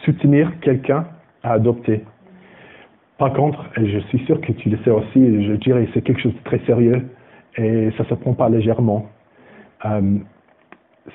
soutenir 0.04 0.52
quelqu'un 0.60 1.06
à 1.42 1.52
adopter. 1.52 2.02
Par 3.18 3.32
contre, 3.32 3.64
je 3.76 3.98
suis 4.08 4.24
sûr 4.26 4.40
que 4.40 4.52
tu 4.52 4.70
le 4.70 4.78
sais 4.84 4.90
aussi, 4.90 5.44
je 5.44 5.52
dirais 5.54 5.86
que 5.86 5.90
c'est 5.94 6.02
quelque 6.02 6.20
chose 6.20 6.34
de 6.34 6.44
très 6.44 6.60
sérieux 6.60 7.08
et 7.56 7.90
ça 7.96 8.04
ne 8.04 8.08
se 8.08 8.14
prend 8.14 8.32
pas 8.32 8.48
légèrement. 8.48 9.06
Euh, 9.84 10.18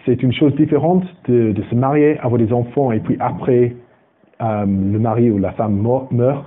c'est 0.06 0.22
une 0.22 0.34
chose 0.34 0.54
différente 0.56 1.06
de, 1.28 1.56
se 1.70 1.76
marier, 1.76 2.20
avoir 2.20 2.40
des 2.40 2.52
enfants 2.52 2.92
et 2.92 3.00
puis 3.00 3.16
après 3.20 3.76
euh, 4.42 4.66
le 4.66 5.00
mari 5.00 5.30
ou 5.30 5.38
la 5.38 5.52
femme 5.54 5.82
meurt 6.12 6.46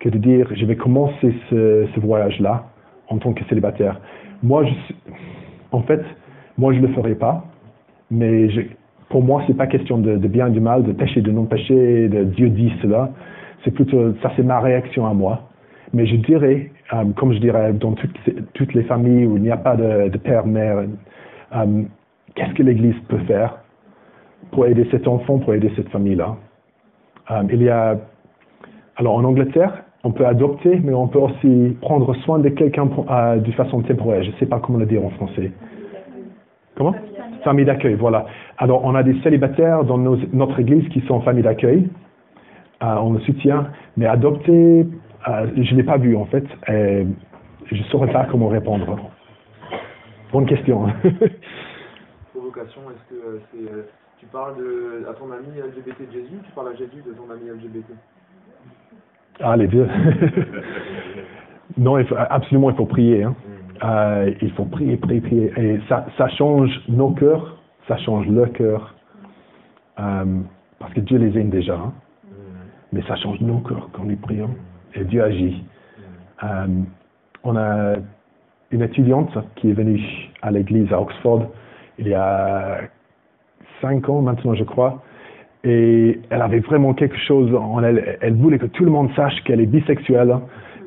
que 0.00 0.10
de 0.10 0.18
dire 0.18 0.48
je 0.54 0.66
vais 0.66 0.76
commencer 0.76 1.34
ce, 1.48 2.00
voyage-là 2.00 2.66
en 3.08 3.16
tant 3.18 3.32
que 3.32 3.44
célibataire. 3.44 4.00
Moi, 4.42 4.64
en 5.72 5.82
fait, 5.82 6.04
moi 6.58 6.74
je 6.74 6.80
ne 6.80 6.86
le 6.86 6.92
ferai 6.92 7.14
pas, 7.14 7.44
mais 8.10 8.48
pour 9.08 9.22
moi, 9.22 9.42
c'est 9.46 9.56
pas 9.56 9.66
question 9.66 9.98
de, 9.98 10.16
bien 10.16 10.48
et 10.48 10.50
du 10.50 10.60
mal, 10.60 10.82
de 10.84 10.92
péché, 10.92 11.20
de 11.20 11.30
non 11.30 11.44
péché, 11.46 12.08
de 12.08 12.24
Dieu 12.24 12.50
dit 12.50 12.72
cela. 12.82 13.10
C'est 13.64 13.70
plutôt, 13.70 14.14
ça 14.22 14.32
c'est 14.36 14.42
ma 14.42 14.60
réaction 14.60 15.06
à 15.06 15.14
moi. 15.14 15.48
Mais 15.94 16.06
je 16.06 16.16
dirais, 16.16 16.70
euh, 16.92 17.04
comme 17.16 17.32
je 17.32 17.38
dirais 17.38 17.72
dans 17.72 17.94
toutes, 18.54 18.74
les 18.74 18.82
familles 18.82 19.24
où 19.26 19.36
il 19.36 19.42
n'y 19.42 19.50
a 19.50 19.56
pas 19.56 19.76
de, 19.76 20.08
de 20.08 20.18
père, 20.18 20.46
mère, 20.46 20.84
euh, 21.56 21.82
qu'est-ce 22.34 22.52
que 22.52 22.62
l'Église 22.62 22.96
peut 23.08 23.18
faire 23.26 23.58
pour 24.50 24.66
aider 24.66 24.86
cet 24.90 25.08
enfant, 25.08 25.38
pour 25.38 25.54
aider 25.54 25.72
cette 25.76 25.88
famille-là? 25.88 26.36
Euh, 27.30 27.42
Il 27.50 27.62
y 27.62 27.70
a, 27.70 27.96
alors 28.96 29.14
en 29.14 29.24
Angleterre, 29.24 29.84
on 30.04 30.12
peut 30.12 30.26
adopter, 30.26 30.80
mais 30.84 30.92
on 30.92 31.08
peut 31.08 31.18
aussi 31.18 31.76
prendre 31.80 32.14
soin 32.16 32.38
de 32.38 32.50
quelqu'un 32.50 32.86
de 32.86 33.52
façon 33.52 33.82
temporaire. 33.82 34.22
Je 34.22 34.30
ne 34.30 34.36
sais 34.36 34.46
pas 34.46 34.60
comment 34.60 34.78
le 34.78 34.86
dire 34.86 35.04
en 35.04 35.10
français. 35.10 35.50
Comment 36.78 36.94
Famille 37.44 37.64
d'accueil, 37.66 37.94
voilà. 37.94 38.26
Alors, 38.56 38.84
on 38.84 38.94
a 38.94 39.02
des 39.02 39.20
célibataires 39.22 39.84
dans 39.84 39.98
nos- 39.98 40.16
notre 40.32 40.58
église 40.60 40.88
qui 40.90 41.00
sont 41.02 41.20
famille 41.20 41.42
d'accueil. 41.42 41.88
Euh, 42.82 42.94
on 43.02 43.12
le 43.12 43.20
soutient, 43.20 43.68
mais 43.96 44.06
adopter, 44.06 44.86
euh, 45.28 45.46
je 45.56 45.72
ne 45.72 45.76
l'ai 45.76 45.82
pas 45.82 45.98
vu 45.98 46.16
en 46.16 46.24
fait. 46.26 46.44
et 46.68 47.04
je 47.66 47.74
ne 47.76 47.82
saurais 47.90 48.10
pas 48.12 48.24
comment 48.30 48.48
répondre. 48.48 48.98
Bonne 50.32 50.46
question. 50.46 50.86
Provocation, 52.32 52.80
est-ce 52.90 53.14
que 53.14 53.20
euh, 53.20 53.40
c'est. 53.52 53.72
euh, 53.72 53.82
tu 54.18 54.26
parles 54.26 54.56
de, 54.56 55.06
à 55.08 55.14
ton 55.14 55.30
ami 55.32 55.46
LGBT 55.58 56.06
de 56.08 56.12
Jésus 56.12 56.36
ou 56.40 56.44
tu 56.44 56.52
parles 56.52 56.68
à 56.68 56.74
Jésus 56.74 57.02
de 57.06 57.12
ton 57.12 57.30
ami 57.32 57.50
LGBT 57.50 57.86
ah, 59.40 59.56
les 59.56 59.68
deux. 59.68 59.86
non, 61.78 61.96
il 61.98 62.04
faut, 62.06 62.16
absolument, 62.18 62.70
il 62.70 62.76
faut 62.76 62.86
prier. 62.86 63.22
hein. 63.22 63.36
Euh, 63.82 64.32
il 64.42 64.50
faut 64.52 64.64
prier, 64.64 64.96
prier, 64.96 65.20
prier. 65.20 65.52
Et 65.56 65.80
ça, 65.88 66.06
ça 66.16 66.28
change 66.28 66.70
nos 66.88 67.10
cœurs, 67.10 67.56
ça 67.86 67.96
change 67.98 68.26
leur 68.28 68.52
cœur. 68.52 68.94
Euh, 70.00 70.40
parce 70.78 70.92
que 70.94 71.00
Dieu 71.00 71.18
les 71.18 71.38
aime 71.38 71.50
déjà. 71.50 71.74
hein. 71.74 71.92
Mais 72.92 73.02
ça 73.02 73.16
change 73.16 73.40
nos 73.40 73.58
cœurs 73.58 73.88
quand 73.92 74.04
nous 74.04 74.16
prions. 74.16 74.50
Et 74.94 75.04
Dieu 75.04 75.22
agit. 75.22 75.64
Euh, 76.42 76.66
on 77.44 77.56
a 77.56 77.94
une 78.70 78.82
étudiante 78.82 79.36
qui 79.56 79.70
est 79.70 79.74
venue 79.74 80.00
à 80.42 80.50
l'église 80.50 80.92
à 80.92 81.00
Oxford 81.00 81.48
il 81.98 82.08
y 82.08 82.14
a 82.14 82.80
cinq 83.80 84.08
ans 84.08 84.22
maintenant, 84.22 84.54
je 84.54 84.64
crois. 84.64 85.02
Et 85.64 86.20
elle 86.30 86.42
avait 86.42 86.60
vraiment 86.60 86.94
quelque 86.94 87.18
chose 87.18 87.52
en 87.54 87.82
elle. 87.82 88.18
Elle 88.20 88.34
voulait 88.34 88.58
que 88.58 88.66
tout 88.66 88.84
le 88.84 88.90
monde 88.90 89.10
sache 89.16 89.34
qu'elle 89.44 89.60
est 89.60 89.66
bisexuelle. 89.66 90.36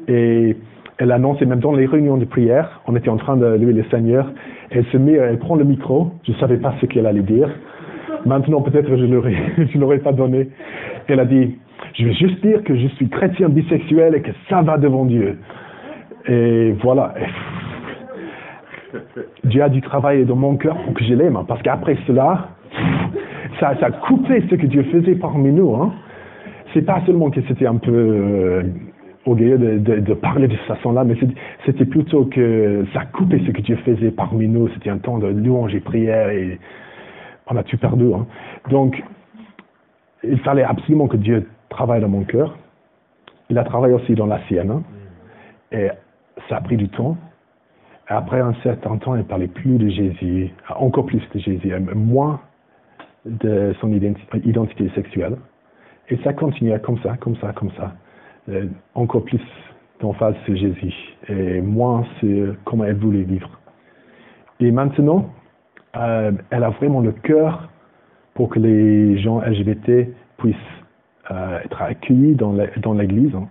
Et 0.07 0.55
elle 1.01 1.11
annonçait 1.11 1.47
même 1.47 1.61
dans 1.61 1.73
les 1.73 1.87
réunions 1.87 2.17
de 2.17 2.25
prière, 2.25 2.79
on 2.85 2.95
était 2.95 3.09
en 3.09 3.17
train 3.17 3.35
de 3.35 3.43
louer 3.55 3.73
le 3.73 3.83
Seigneur. 3.85 4.31
Elle 4.69 4.85
se 4.85 4.97
met, 4.97 5.13
elle 5.13 5.39
prend 5.39 5.55
le 5.55 5.63
micro. 5.63 6.11
Je 6.27 6.31
ne 6.31 6.37
savais 6.37 6.57
pas 6.57 6.75
ce 6.79 6.85
qu'elle 6.85 7.07
allait 7.07 7.23
dire. 7.23 7.49
Maintenant, 8.23 8.61
peut-être 8.61 8.87
je 8.95 9.05
ne 9.05 9.79
l'aurais, 9.79 9.97
pas 9.97 10.11
donné. 10.11 10.49
Elle 11.07 11.19
a 11.19 11.25
dit, 11.25 11.57
je 11.97 12.05
vais 12.05 12.13
juste 12.13 12.39
dire 12.45 12.63
que 12.63 12.75
je 12.75 12.85
suis 12.89 13.09
chrétien 13.09 13.49
bisexuel 13.49 14.13
et 14.13 14.21
que 14.21 14.29
ça 14.47 14.61
va 14.61 14.77
devant 14.77 15.05
Dieu. 15.05 15.39
Et 16.27 16.75
voilà. 16.83 17.15
Dieu 19.43 19.63
a 19.63 19.69
dû 19.69 19.81
travailler 19.81 20.23
dans 20.25 20.35
mon 20.35 20.55
cœur 20.55 20.77
pour 20.83 20.93
que 20.93 21.03
je 21.03 21.15
l'aime. 21.15 21.35
hein, 21.35 21.45
Parce 21.47 21.63
qu'après 21.63 21.97
cela, 22.05 22.49
ça, 23.59 23.73
ça 23.79 23.87
a 23.87 23.91
coupé 23.91 24.43
ce 24.51 24.53
que 24.53 24.67
Dieu 24.67 24.83
faisait 24.83 25.15
parmi 25.15 25.51
nous. 25.51 25.73
Hein. 25.73 25.93
C'est 26.75 26.85
pas 26.85 27.01
seulement 27.07 27.31
que 27.31 27.41
c'était 27.47 27.65
un 27.65 27.77
peu 27.77 27.91
euh, 27.91 28.63
orgueilleux 29.25 29.57
de, 29.57 29.77
de, 29.77 29.99
de 29.99 30.13
parler 30.13 30.47
de 30.47 30.55
cette 30.55 30.77
façon-là, 30.77 31.03
mais 31.03 31.15
c'était 31.65 31.85
plutôt 31.85 32.25
que 32.25 32.85
ça 32.93 33.05
coupait 33.05 33.39
ce 33.45 33.51
que 33.51 33.61
Dieu 33.61 33.75
faisait 33.77 34.11
parmi 34.11 34.47
nous. 34.47 34.67
C'était 34.69 34.89
un 34.89 34.97
temps 34.97 35.19
de 35.19 35.27
louange 35.27 35.75
et 35.75 35.79
prière 35.79 36.29
et 36.29 36.59
on 37.47 37.55
a 37.55 37.63
tout 37.63 37.77
perdu. 37.77 38.13
Hein. 38.13 38.25
Donc, 38.69 39.03
il 40.23 40.39
fallait 40.39 40.63
absolument 40.63 41.07
que 41.07 41.17
Dieu 41.17 41.47
travaille 41.69 42.01
dans 42.01 42.09
mon 42.09 42.23
cœur. 42.23 42.57
Il 43.49 43.57
a 43.57 43.63
travaillé 43.63 43.93
aussi 43.93 44.15
dans 44.15 44.27
la 44.27 44.39
sienne. 44.47 44.71
hein. 44.71 44.83
Et 45.71 45.89
ça 46.49 46.57
a 46.57 46.61
pris 46.61 46.77
du 46.77 46.89
temps. 46.89 47.17
Et 48.09 48.13
après 48.13 48.39
un 48.39 48.53
certain 48.63 48.97
temps, 48.97 49.15
il 49.15 49.19
ne 49.19 49.23
parlait 49.23 49.47
plus 49.47 49.77
de 49.77 49.89
Jésus, 49.89 50.51
encore 50.75 51.05
plus 51.05 51.21
de 51.33 51.39
Jésus, 51.39 51.73
moins 51.95 52.39
de 53.25 53.73
son 53.79 53.89
identi- 53.89 54.25
identité 54.43 54.89
sexuelle. 54.95 55.37
Et 56.09 56.17
ça 56.23 56.33
continuait 56.33 56.79
comme 56.79 56.97
ça, 56.99 57.15
comme 57.17 57.35
ça, 57.37 57.53
comme 57.53 57.71
ça. 57.77 57.93
Euh, 58.49 58.65
encore 58.95 59.23
plus 59.23 59.39
d'emphase 59.99 60.35
sur 60.45 60.55
Jésus 60.55 60.93
et 61.29 61.61
moins 61.61 62.03
sur 62.19 62.55
comment 62.65 62.85
elle 62.85 62.95
voulait 62.95 63.21
vivre. 63.21 63.49
Et 64.59 64.71
maintenant, 64.71 65.29
euh, 65.95 66.31
elle 66.49 66.63
a 66.63 66.69
vraiment 66.71 67.01
le 67.01 67.11
cœur 67.11 67.69
pour 68.33 68.49
que 68.49 68.59
les 68.59 69.19
gens 69.19 69.41
LGBT 69.41 70.07
puissent 70.37 70.55
euh, 71.29 71.59
être 71.63 71.81
accueillis 71.81 72.35
dans 72.35 72.93
l'Église. 72.93 73.35
hein. 73.35 73.47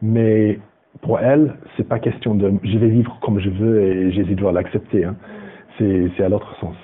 Mais 0.00 0.60
pour 1.00 1.18
elle, 1.18 1.54
c'est 1.76 1.88
pas 1.88 1.98
question 1.98 2.34
de 2.36 2.52
je 2.62 2.78
vais 2.78 2.88
vivre 2.88 3.18
comme 3.20 3.40
je 3.40 3.50
veux 3.50 3.80
et 3.82 4.12
Jésus 4.12 4.36
doit 4.36 4.52
l'accepter. 4.52 5.04
hein. 5.04 5.16
C'est 5.78 6.10
c'est 6.16 6.22
à 6.24 6.28
l'autre 6.28 6.54
sens. 6.60 6.76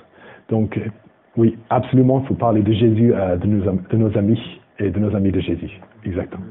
Donc, 0.48 0.76
euh, 0.76 0.88
oui, 1.36 1.56
absolument, 1.70 2.20
il 2.20 2.26
faut 2.26 2.34
parler 2.34 2.62
de 2.62 2.72
Jésus, 2.72 3.12
euh, 3.14 3.36
de 3.36 3.96
nos 3.96 4.18
amis 4.18 4.40
et 4.80 4.90
de 4.90 4.98
nos 4.98 5.14
amis 5.14 5.30
de 5.30 5.40
Jésus. 5.40 5.80
Exactement. 6.04 6.44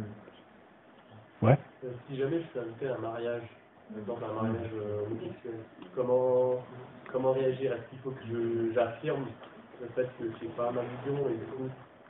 Ouais. 1.41 1.57
Euh, 1.83 1.89
Si 2.09 2.17
jamais 2.17 2.41
je 2.41 2.47
suis 2.47 2.59
invité 2.59 2.87
à 2.87 2.95
un 2.95 2.99
mariage, 2.99 3.43
par 3.91 3.99
exemple 3.99 4.23
un 4.29 4.43
mariage 4.43 4.71
euh, 4.75 5.05
homosexuel, 5.05 5.53
comment, 5.95 6.55
comment 7.11 7.31
réagir? 7.33 7.73
Est-ce 7.73 7.89
qu'il 7.89 7.99
faut 7.99 8.11
que 8.11 8.73
j'affirme 8.73 9.25
le 9.81 9.87
fait 9.95 10.09
que 10.19 10.25
c'est 10.39 10.55
pas 10.55 10.71
ma 10.71 10.81
vision 10.81 11.29
et 11.29 11.33
du 11.37 11.45
coup 11.55 11.69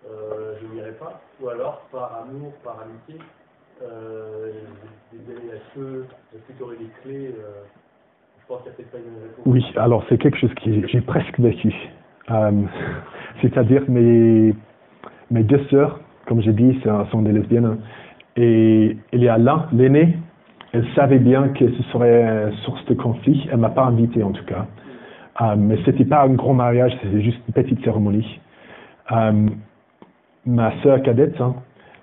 euh, 0.09 0.55
je 0.61 0.67
n'irai 0.73 0.93
pas? 0.93 1.21
Ou 1.41 1.49
alors 1.49 1.81
par 1.91 2.21
amour, 2.21 2.53
par 2.63 2.79
amitié, 2.81 3.19
euh, 3.83 4.51
est-ce 5.13 5.73
que 5.75 6.53
tu 6.57 6.63
aurais 6.63 6.77
des 6.77 6.89
clés 7.03 7.35
euh, 7.37 7.63
Je 8.41 8.47
pense 8.47 8.63
qu'il 8.63 8.71
n'y 8.71 8.73
a 8.73 8.77
peut-être 8.77 8.91
pas 8.91 8.97
une 8.97 9.21
réponse. 9.21 9.45
Oui, 9.45 9.65
alors 9.75 10.03
c'est 10.09 10.17
quelque 10.17 10.37
chose 10.37 10.53
que 10.55 10.87
j'ai 10.87 11.01
presque 11.01 11.39
vécu. 11.39 11.73
C'est-à-dire 13.41 13.83
mes, 13.87 14.53
mes 15.31 15.43
deux 15.43 15.63
sœurs, 15.69 15.99
comme 16.25 16.41
j'ai 16.41 16.53
dit, 16.53 16.79
sont 16.83 17.05
sont 17.07 17.21
des 17.21 17.31
lesbiennes. 17.31 17.77
Et 18.37 18.97
il 19.11 19.23
y 19.23 19.27
a 19.27 19.37
l'un, 19.37 19.67
l'aînée, 19.73 20.17
elle 20.71 20.85
savait 20.95 21.19
bien 21.19 21.49
que 21.49 21.69
ce 21.69 21.83
serait 21.91 22.51
source 22.63 22.85
de 22.85 22.93
conflit. 22.93 23.47
Elle 23.51 23.57
m'a 23.57 23.69
pas 23.69 23.85
invité 23.85 24.23
en 24.23 24.31
tout 24.31 24.45
cas. 24.45 24.67
Euh, 25.41 25.55
mais 25.57 25.77
c'était 25.85 26.05
pas 26.05 26.23
un 26.23 26.33
grand 26.33 26.53
mariage, 26.53 26.91
c'était 27.01 27.21
juste 27.21 27.39
une 27.47 27.53
petite 27.53 27.83
cérémonie. 27.83 28.39
Euh, 29.11 29.47
ma 30.45 30.71
sœur 30.81 31.01
cadette 31.03 31.39
hein, 31.39 31.55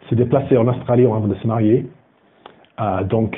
s'est 0.08 0.16
déplacée 0.16 0.56
en 0.56 0.68
Australie 0.68 1.04
avant 1.04 1.26
de 1.26 1.34
se 1.34 1.46
marier. 1.46 1.86
Euh, 2.80 3.02
donc, 3.04 3.36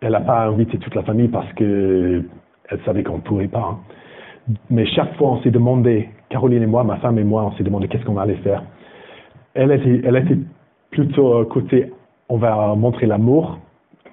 elle 0.00 0.12
n'a 0.12 0.20
pas 0.20 0.46
invité 0.46 0.78
toute 0.78 0.94
la 0.94 1.02
famille 1.02 1.28
parce 1.28 1.52
que 1.54 2.24
elle 2.70 2.80
savait 2.84 3.02
qu'on 3.02 3.16
ne 3.16 3.22
pourrait 3.22 3.48
pas. 3.48 3.60
hein. 3.72 3.78
Mais 4.70 4.86
chaque 4.86 5.14
fois, 5.16 5.32
on 5.32 5.42
s'est 5.42 5.50
demandé, 5.50 6.08
Caroline 6.30 6.62
et 6.62 6.66
moi, 6.66 6.84
ma 6.84 6.96
femme 6.96 7.18
et 7.18 7.24
moi, 7.24 7.44
on 7.44 7.52
s'est 7.52 7.64
demandé 7.64 7.88
qu'est-ce 7.88 8.04
qu'on 8.04 8.18
allait 8.18 8.36
faire. 8.36 8.62
Elle 9.54 9.72
était, 9.72 10.02
elle 10.04 10.16
était 10.16 10.38
plutôt 10.90 11.44
côté, 11.46 11.92
on 12.28 12.36
va 12.36 12.74
montrer 12.74 13.06
l'amour 13.06 13.58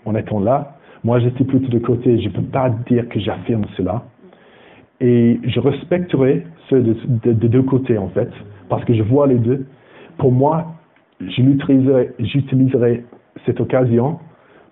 en 0.06 0.16
étant 0.16 0.40
là. 0.40 0.76
Moi, 1.04 1.20
j'étais 1.20 1.44
plutôt 1.44 1.68
de 1.70 1.80
côté, 1.80 2.20
je 2.20 2.30
ne 2.30 2.34
peux 2.34 2.42
pas 2.42 2.70
dire 2.88 3.08
que 3.10 3.20
j'affirme 3.20 3.66
cela. 3.78 4.04
Et 5.02 5.40
je 5.44 5.60
respecterai 5.60 6.46
ceux 6.70 6.82
de, 6.82 6.96
de- 7.24 7.34
de 7.34 7.48
deux 7.48 7.64
côtés, 7.64 7.98
en 7.98 8.08
fait, 8.10 8.30
parce 8.70 8.84
que 8.86 8.94
je 8.94 9.04
vois 9.04 9.28
les 9.28 9.36
deux. 9.36 9.66
Pour 10.18 10.32
moi, 10.32 10.66
j'utiliserai 11.20 13.04
cette 13.46 13.60
occasion 13.60 14.20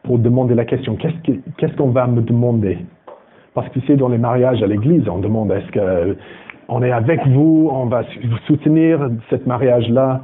pour 0.03 0.19
demander 0.19 0.55
la 0.55 0.65
question, 0.65 0.95
qu'est-ce 0.95 1.17
que- 1.31 1.39
qu'est-ce 1.57 1.75
qu'on 1.75 1.89
va 1.89 2.07
me 2.07 2.21
demander? 2.21 2.77
Parce 3.53 3.69
que 3.69 3.79
sais, 3.81 3.95
dans 3.95 4.09
les 4.09 4.17
mariages 4.17 4.63
à 4.63 4.67
l'église, 4.67 5.07
on 5.07 5.19
demande, 5.19 5.51
est-ce 5.51 5.71
que 5.71 6.17
on 6.69 6.81
est 6.81 6.91
avec 6.91 7.25
vous, 7.27 7.69
on 7.71 7.85
va 7.85 8.03
soutenir 8.47 9.09
cette 9.29 9.45
mariage-là? 9.45 10.21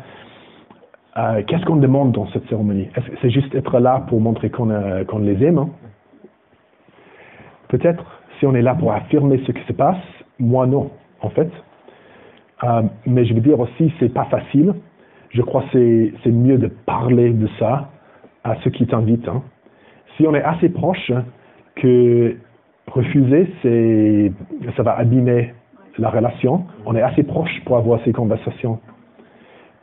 Euh, 1.18 1.42
Qu'est-ce 1.48 1.66
qu'on 1.66 1.78
demande 1.78 2.12
dans 2.12 2.28
cette 2.28 2.48
cérémonie? 2.50 2.88
C'est 3.22 3.30
juste 3.32 3.54
être 3.56 3.80
là 3.80 4.06
pour 4.08 4.22
montrer 4.22 4.50
qu'on 4.50 4.70
euh, 4.70 5.04
les 5.20 5.44
aime 5.44 5.58
hein? 5.58 5.70
Peut-être, 7.68 8.04
si 8.40 8.46
on 8.46 8.56
est 8.56 8.62
là 8.62 8.76
pour 8.76 8.92
affirmer 8.94 9.42
ce 9.46 9.52
qui 9.52 9.64
se 9.66 9.74
passe, 9.74 9.98
moi 10.40 10.66
non, 10.66 10.92
en 11.22 11.30
fait. 11.30 11.52
Euh, 12.64 12.84
mais 13.06 13.26
je 13.26 13.34
veux 13.34 13.42
dire 13.42 13.60
aussi, 13.60 13.94
c'est 14.00 14.14
pas 14.14 14.26
facile. 14.26 14.74
Je 15.30 15.42
crois 15.42 15.64
que 15.72 16.12
c'est 16.24 16.32
mieux 16.32 16.58
de 16.58 16.68
parler 16.68 17.32
de 17.32 17.48
ça 17.60 17.90
à 18.44 18.56
ceux 18.64 18.72
qui 18.72 18.88
t'invitent. 18.88 19.28
hein. 19.28 19.44
Si 20.18 20.26
on 20.28 20.34
est 20.34 20.42
assez 20.42 20.70
proche 20.70 21.12
que 21.76 22.38
refuser, 22.88 23.48
ça 24.76 24.84
va 24.84 24.98
abîmer 24.98 25.54
la 26.00 26.10
relation. 26.10 26.66
On 26.86 26.96
est 26.96 27.02
assez 27.02 27.24
proche 27.24 27.62
pour 27.66 27.78
avoir 27.78 28.00
ces 28.04 28.12
conversations. 28.14 28.80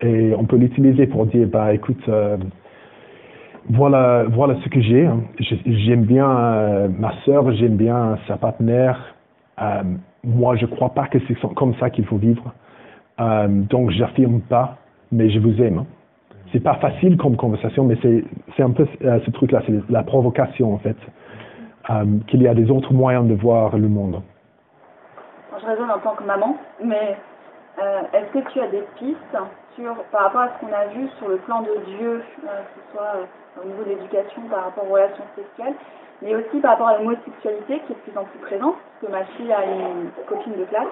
Et 0.02 0.34
on 0.36 0.44
peut 0.44 0.56
l'utiliser 0.56 1.06
pour 1.06 1.26
dire, 1.26 1.46
bah 1.48 1.72
écoute, 1.72 2.02
euh, 2.08 2.36
voilà, 3.70 4.24
voilà 4.28 4.56
ce 4.62 4.68
que 4.68 4.80
j'ai. 4.80 5.08
J'ai- 5.38 5.60
J'aime 5.64 6.04
bien 6.04 6.28
euh, 6.30 6.88
ma 6.88 7.12
sœur, 7.24 7.50
j'aime 7.52 7.76
bien 7.76 8.18
sa 8.28 8.36
partenaire. 8.36 9.14
Euh, 9.60 9.82
moi, 10.22 10.56
je 10.56 10.66
crois 10.66 10.90
pas 10.90 11.06
que 11.06 11.18
c'est 11.26 11.34
comme 11.54 11.74
ça 11.76 11.88
qu'il 11.90 12.04
faut 12.04 12.16
vivre. 12.18 12.52
Donc, 13.70 13.90
j'affirme 13.92 14.40
pas, 14.40 14.76
mais 15.10 15.30
je 15.30 15.38
vous 15.38 15.62
aime. 15.62 15.84
C'est 16.52 16.60
pas 16.60 16.74
facile 16.74 17.16
comme 17.16 17.36
conversation, 17.36 17.84
mais 17.84 17.96
c'est 18.02 18.62
un 18.62 18.70
peu 18.70 18.86
ce 19.00 19.30
truc-là, 19.30 19.62
c'est 19.66 19.72
la 19.90 20.02
provocation 20.02 20.74
en 20.74 20.78
fait, 20.78 20.96
qu'il 22.26 22.42
y 22.42 22.48
a 22.48 22.54
des 22.54 22.70
autres 22.70 22.92
moyens 22.92 23.26
de 23.26 23.34
voir 23.34 23.78
le 23.78 23.88
monde. 23.88 24.20
Je 25.58 25.66
raisonne 25.66 25.90
en 25.90 25.98
tant 25.98 26.14
que 26.14 26.24
maman, 26.24 26.56
mais 26.84 27.16
euh, 27.78 28.00
est-ce 28.12 28.32
que 28.40 28.48
tu 28.50 28.60
as 28.60 28.68
des 28.68 28.82
pistes 28.98 29.36
sur, 29.74 29.94
par 30.12 30.22
rapport 30.24 30.40
à 30.42 30.48
ce 30.48 30.66
qu'on 30.66 30.72
a 30.72 30.86
vu 30.86 31.08
sur 31.18 31.28
le 31.28 31.36
plan 31.38 31.60
de 31.62 31.74
Dieu, 31.86 32.22
euh, 32.44 32.46
que 32.46 32.80
ce 32.80 32.92
soit 32.96 33.12
euh, 33.16 33.62
au 33.62 33.66
niveau 33.66 33.82
de 33.84 33.90
l'éducation 33.90 34.42
par 34.50 34.64
rapport 34.64 34.84
aux 34.88 34.94
relations 34.94 35.24
sexuelles, 35.34 35.74
mais 36.22 36.34
aussi 36.34 36.60
par 36.60 36.72
rapport 36.72 36.88
à 36.88 36.98
l'homosexualité 36.98 37.80
qui 37.86 37.92
est 37.92 37.96
de 37.96 38.00
plus 38.10 38.18
en 38.18 38.24
plus 38.24 38.38
présente, 38.38 38.76
parce 39.00 39.12
que 39.12 39.18
ma 39.18 39.24
fille 39.36 39.52
a 39.52 39.64
une 39.64 40.10
copine 40.26 40.54
de 40.56 40.64
classe 40.64 40.88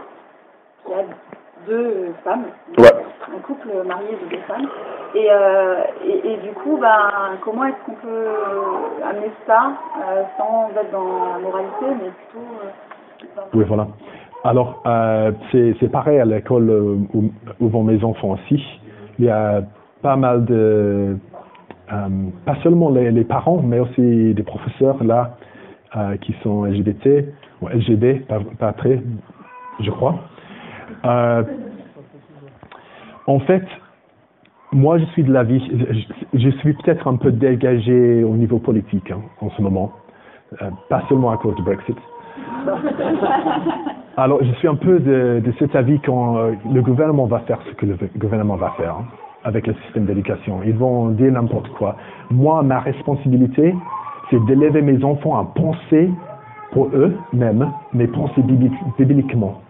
qui 0.85 0.93
a 0.93 1.03
deux 1.67 2.13
femmes, 2.25 2.45
Ouais. 2.77 2.93
un 3.35 3.39
couple 3.41 3.69
marié 3.87 4.19
de 4.23 4.29
deux 4.37 4.43
femmes, 4.43 4.69
et, 5.15 5.29
euh, 5.31 5.83
et, 6.05 6.33
et 6.33 6.37
du 6.39 6.53
coup, 6.53 6.77
ben, 6.77 7.39
comment 7.43 7.65
est-ce 7.65 7.77
qu'on 7.87 7.95
peut 7.95 8.29
amener 9.09 9.31
ça 9.47 9.69
euh, 10.07 10.23
sans 10.37 10.69
être 10.79 10.91
dans 10.91 11.33
la 11.33 11.39
moralité, 11.39 11.87
mais 12.03 12.11
plutôt... 12.11 12.47
dans- 13.37 13.59
Oui, 13.59 13.65
voilà. 13.65 13.87
Alors, 14.45 14.83
euh, 14.85 15.33
c'est 15.51 15.91
pareil 15.91 16.19
à 16.19 16.27
l'école 16.27 16.69
euh, 16.69 16.97
où, 17.15 17.33
vont 17.61 17.83
mes 17.83 18.05
enfants 18.05 18.33
aussi. 18.33 18.63
Il 19.19 19.25
y 19.25 19.31
a 19.31 19.63
pas 20.03 20.17
mal 20.17 20.45
de, 20.45 21.17
euh, 21.91 22.09
pas 22.45 22.57
seulement 22.63 22.91
les, 22.91 23.25
parents, 23.25 23.63
mais 23.63 23.79
aussi 23.81 24.35
des 24.35 24.43
professeurs 24.43 25.03
là 25.03 25.37
qui 26.23 26.35
sont 26.43 26.65
LGBT 26.65 27.25
ou 27.63 27.69
LGB, 27.69 28.27
pas, 28.59 28.73
très, 28.73 29.01
je 29.81 29.91
crois. 29.93 30.17
En 33.27 33.39
fait, 33.47 33.65
moi, 34.73 34.99
je 34.99 35.05
suis 35.13 35.23
de 35.23 35.33
l'avis, 35.33 35.63
je, 36.33 36.39
je 36.39 36.51
suis 36.59 36.73
peut-être 36.75 37.07
un 37.07 37.15
peu 37.15 37.31
dégagé 37.31 38.25
au 38.25 38.35
niveau 38.35 38.59
politique 38.59 39.09
hein, 39.13 39.21
en 39.41 39.51
ce 39.51 39.63
moment, 39.63 39.93
pas 40.91 41.05
seulement 41.09 41.31
à 41.31 41.37
cause 41.37 41.55
du 41.55 41.63
Brexit. 41.63 41.97
Alors, 44.17 44.39
je 44.43 44.53
suis 44.55 44.69
un 44.69 44.77
peu 44.77 45.01
de, 45.01 45.43
cet 45.59 45.75
avis 45.75 45.99
quand 46.01 46.37
euh, 46.39 46.53
le 46.73 46.83
gouvernement 46.83 47.27
va 47.27 47.41
faire 47.41 47.59
ce 47.69 47.75
que 47.75 47.87
le 47.87 47.97
gouvernement 48.17 48.57
va 48.57 48.71
faire 48.77 48.97
hein, 49.01 49.05
avec 49.45 49.67
le 49.67 49.75
système 49.85 50.05
d'éducation. 50.05 50.61
Ils 50.65 50.75
vont 50.75 51.09
dire 51.11 51.33
n'importe 51.33 51.69
quoi. 51.71 51.97
Moi, 52.31 52.63
ma 52.63 52.79
responsabilité, 52.81 53.75
c'est 54.31 54.45
d'élever 54.47 54.83
mes 54.83 55.03
enfants 55.05 55.37
à 55.39 55.45
penser 55.45 56.11
pour 56.73 56.89
eux-mêmes, 56.95 57.71
mais 57.93 58.07
penser 58.07 58.41
bibli- 58.43 58.71
bibliquement. 58.99 59.61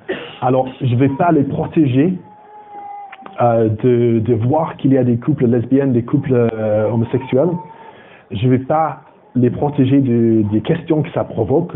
Alors, 0.43 0.69
je 0.81 0.95
ne 0.95 0.99
vais 0.99 1.09
pas 1.11 1.33
les 1.33 1.45
protéger 1.45 2.19
euh, 3.41 3.69
de, 3.83 4.35
voir 4.47 4.77
qu'il 4.77 4.93
y 4.93 4.99
a 4.99 5.05
des 5.05 5.17
couples 5.17 5.47
lesbiennes, 5.47 5.93
des 5.93 6.05
couples 6.05 6.35
euh, 6.35 6.91
homosexuels. 6.91 7.51
Je 8.31 8.47
ne 8.47 8.51
vais 8.51 8.65
pas 8.65 9.01
les 9.35 9.51
protéger 9.51 10.01
de- 10.01 10.43
des 10.53 10.61
questions 10.61 11.03
que 11.03 11.11
ça 11.13 11.25
provoque 11.25 11.73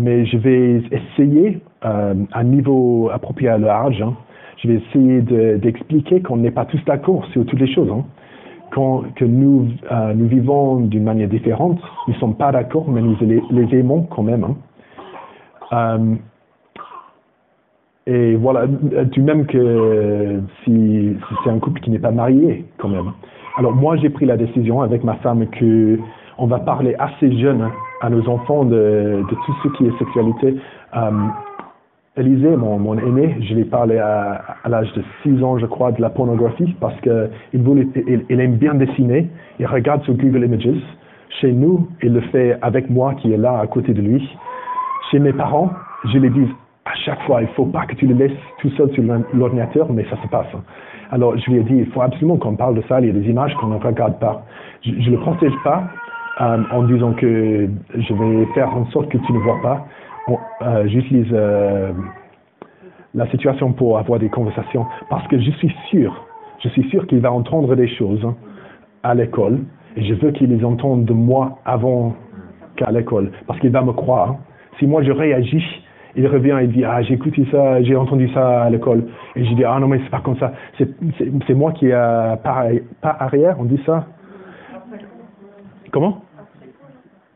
mais 0.00 0.24
je 0.24 0.38
vais 0.38 0.82
essayer, 0.90 1.60
euh, 1.84 2.14
à 2.32 2.42
niveau 2.42 3.10
approprié 3.12 3.50
à 3.50 3.56
âge, 3.84 4.00
hein, 4.02 4.14
je 4.58 4.68
vais 4.68 4.74
essayer 4.82 5.20
de- 5.20 5.58
d'expliquer 5.58 6.22
qu'on 6.22 6.38
n'est 6.38 6.50
pas 6.50 6.64
tous 6.64 6.82
d'accord 6.86 7.24
sur 7.32 7.44
toutes 7.44 7.60
les 7.60 7.72
choses. 7.72 7.90
hein. 7.92 8.04
Qu'on- 8.74 9.04
que 9.16 9.24
nous, 9.24 9.66
euh, 9.92 10.14
nous 10.14 10.26
vivons 10.26 10.76
d'une 10.92 11.02
manière 11.04 11.28
différente, 11.28 11.80
nous 12.06 12.14
ne 12.14 12.18
sommes 12.18 12.36
pas 12.36 12.50
d'accord, 12.52 12.86
mais 12.90 13.02
nous 13.02 13.16
les, 13.20 13.42
les 13.50 13.78
aimons 13.78 14.02
quand 14.04 14.22
même. 14.22 14.44
hein. 14.44 14.56
Euh, 15.72 16.14
et 18.06 18.34
voilà, 18.36 18.66
du 18.66 19.20
même 19.22 19.44
que 19.46 20.40
si, 20.64 21.16
c'est 21.44 21.50
un 21.50 21.58
couple 21.58 21.80
qui 21.80 21.90
n'est 21.90 21.98
pas 21.98 22.10
marié 22.10 22.64
quand 22.78 22.88
même. 22.88 23.12
Alors 23.58 23.74
moi 23.74 23.96
j'ai 23.96 24.08
pris 24.10 24.24
la 24.24 24.36
décision 24.36 24.80
avec 24.80 25.04
ma 25.04 25.14
femme 25.16 25.46
que 25.48 25.98
on 26.38 26.46
va 26.46 26.60
parler 26.60 26.94
assez 26.98 27.30
jeune 27.38 27.68
à 28.00 28.10
nos 28.10 28.28
enfants 28.28 28.64
de, 28.64 29.22
tout 29.28 29.54
ce 29.62 29.68
qui 29.76 29.86
est 29.86 29.98
sexualité. 29.98 30.56
Euh, 30.96 31.10
Élisée, 32.16 32.56
mon, 32.56 32.78
mon 32.78 32.98
aîné, 32.98 33.36
je 33.40 33.54
lui 33.54 33.60
ai 33.62 33.64
parlé 33.64 33.96
à, 33.96 34.42
l'âge 34.68 34.92
de 34.94 35.02
6 35.22 35.42
ans, 35.44 35.58
je 35.58 35.66
crois, 35.66 35.92
de 35.92 36.02
la 36.02 36.10
pornographie 36.10 36.74
parce 36.80 36.98
que 37.02 37.30
il, 37.52 37.62
voulait, 37.62 37.86
il, 37.94 38.24
il 38.28 38.40
aime 38.40 38.56
bien 38.56 38.74
dessiner. 38.74 39.28
Il 39.60 39.66
regarde 39.66 40.02
sur 40.02 40.14
Google 40.14 40.44
Images. 40.44 40.82
Chez 41.40 41.52
nous, 41.52 41.88
il 42.02 42.12
le 42.12 42.20
fait 42.22 42.58
avec 42.62 42.90
moi 42.90 43.14
qui 43.14 43.32
est 43.32 43.36
là 43.36 43.60
à 43.60 43.66
côté 43.68 43.94
de 43.94 44.02
lui. 44.02 44.28
Chez 45.10 45.20
mes 45.20 45.32
parents, 45.32 45.70
je 46.12 46.18
les 46.18 46.30
dis 46.30 46.48
à 46.84 46.94
chaque 47.04 47.22
fois, 47.22 47.42
il 47.42 47.48
faut 47.48 47.66
pas 47.66 47.86
que 47.86 47.94
tu 47.94 48.06
le 48.06 48.14
laisses 48.14 48.36
tout 48.60 48.70
seul 48.70 48.90
sur 48.92 49.02
l'or- 49.04 49.22
l'ordinateur, 49.32 49.92
mais 49.92 50.04
ça 50.10 50.16
se 50.20 50.26
passe. 50.28 50.48
Alors, 51.12 51.36
je 51.38 51.50
lui 51.50 51.60
ai 51.60 51.62
dit, 51.62 51.76
il 51.76 51.86
faut 51.86 52.02
absolument 52.02 52.36
qu'on 52.38 52.56
parle 52.56 52.74
de 52.74 52.82
ça. 52.88 53.00
Il 53.00 53.06
y 53.06 53.10
a 53.10 53.12
des 53.12 53.28
images 53.28 53.54
qu'on 53.54 53.68
ne 53.68 53.76
regarde 53.78 54.18
pas. 54.18 54.44
Je 54.82 54.90
ne 54.90 55.10
le 55.10 55.18
protège 55.18 55.52
pas 55.62 55.84
euh, 56.40 56.58
en 56.72 56.82
disant 56.84 57.12
que 57.12 57.68
je 57.96 58.14
vais 58.14 58.46
faire 58.54 58.74
en 58.76 58.86
sorte 58.86 59.08
que 59.10 59.18
tu 59.18 59.32
ne 59.32 59.38
vois 59.38 59.60
pas. 59.62 59.86
On- 60.28 60.38
euh, 60.62 60.86
J'utilise 60.88 61.28
euh, 61.32 61.92
la 63.14 63.26
situation 63.30 63.72
pour 63.72 63.98
avoir 63.98 64.18
des 64.18 64.28
conversations 64.28 64.86
parce 65.08 65.26
que 65.28 65.38
je 65.38 65.50
suis 65.52 65.74
sûr, 65.90 66.24
je 66.62 66.68
suis 66.70 66.88
sûr 66.90 67.06
qu'il 67.06 67.20
va 67.20 67.32
entendre 67.32 67.74
des 67.74 67.88
choses 67.88 68.24
hein, 68.24 68.34
à 69.02 69.14
l'école 69.14 69.58
et 69.96 70.04
je 70.04 70.14
veux 70.14 70.30
qu'il 70.30 70.50
les 70.56 70.64
entende 70.64 71.04
de 71.04 71.12
moi 71.12 71.58
avant 71.64 72.14
qu'à 72.76 72.90
l'école 72.92 73.32
parce 73.46 73.58
qu'il 73.60 73.70
va 73.70 73.82
me 73.82 73.92
croire. 73.92 74.30
hein. 74.30 74.36
Si 74.78 74.86
moi 74.86 75.02
je 75.02 75.10
réagis, 75.10 75.64
il 76.16 76.26
revient 76.26 76.56
et 76.62 76.66
dit 76.68 76.84
ah 76.84 77.02
j'ai 77.02 77.14
écouté 77.14 77.46
ça, 77.50 77.82
j'ai 77.82 77.96
entendu 77.96 78.28
ça 78.32 78.62
à 78.62 78.70
l'école 78.70 79.04
et 79.36 79.44
je 79.44 79.54
dis 79.54 79.64
ah 79.64 79.78
non 79.80 79.88
mais 79.88 79.98
c'est 80.04 80.10
pas 80.10 80.20
comme 80.20 80.38
ça, 80.38 80.52
c'est 80.78 81.54
moi 81.54 81.72
qui 81.72 81.90
a 81.92 82.36
pas 82.36 82.66
arrière, 83.02 83.56
on 83.58 83.64
dit 83.64 83.80
ça. 83.84 84.06
Comment? 85.90 86.22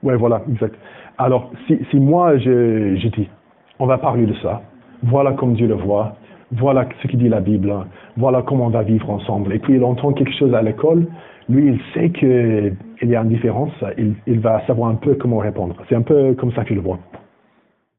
Ouais, 0.05 0.17
voilà, 0.17 0.43
exact. 0.51 0.77
Alors, 1.19 1.51
si, 1.67 1.99
moi, 1.99 2.37
je, 2.37 2.97
je 2.97 3.09
dis, 3.09 3.29
on 3.79 3.87
va 3.87 3.99
parler 3.99 4.27
de 4.27 4.35
ça, 4.43 4.63
voilà 5.03 5.33
comme 5.33 5.55
Dieu 5.55 5.67
le 5.67 5.75
voit, 5.75 6.17
voilà 6.53 6.87
ce 7.03 7.09
qui 7.09 7.17
dit 7.17 7.29
la 7.29 7.41
Bible, 7.41 7.73
voilà 8.17 8.43
comment 8.43 8.67
on 8.67 8.71
va 8.71 8.83
vivre 8.83 9.11
ensemble. 9.11 9.53
Et 9.55 9.59
puis, 9.59 9.75
il 9.75 9.85
entend 9.85 10.13
quelque 10.13 10.35
chose 10.35 10.55
à 10.55 10.63
l'école, 10.63 11.07
lui, 11.49 11.69
il 11.69 11.81
sait 11.93 12.11
qu'il 12.11 12.77
y 13.03 13.17
a 13.17 13.23
une 13.23 13.29
différence, 13.29 13.73
il, 14.27 14.41
va 14.41 14.65
savoir 14.67 14.91
un 14.91 14.95
peu 14.95 15.15
comment 15.15 15.39
répondre. 15.39 15.75
C'est 15.89 15.95
un 15.95 16.03
peu 16.03 16.35
comme 16.35 16.53
ça 16.53 16.65
je 16.67 16.75
le 16.75 16.81
vois. 16.81 16.99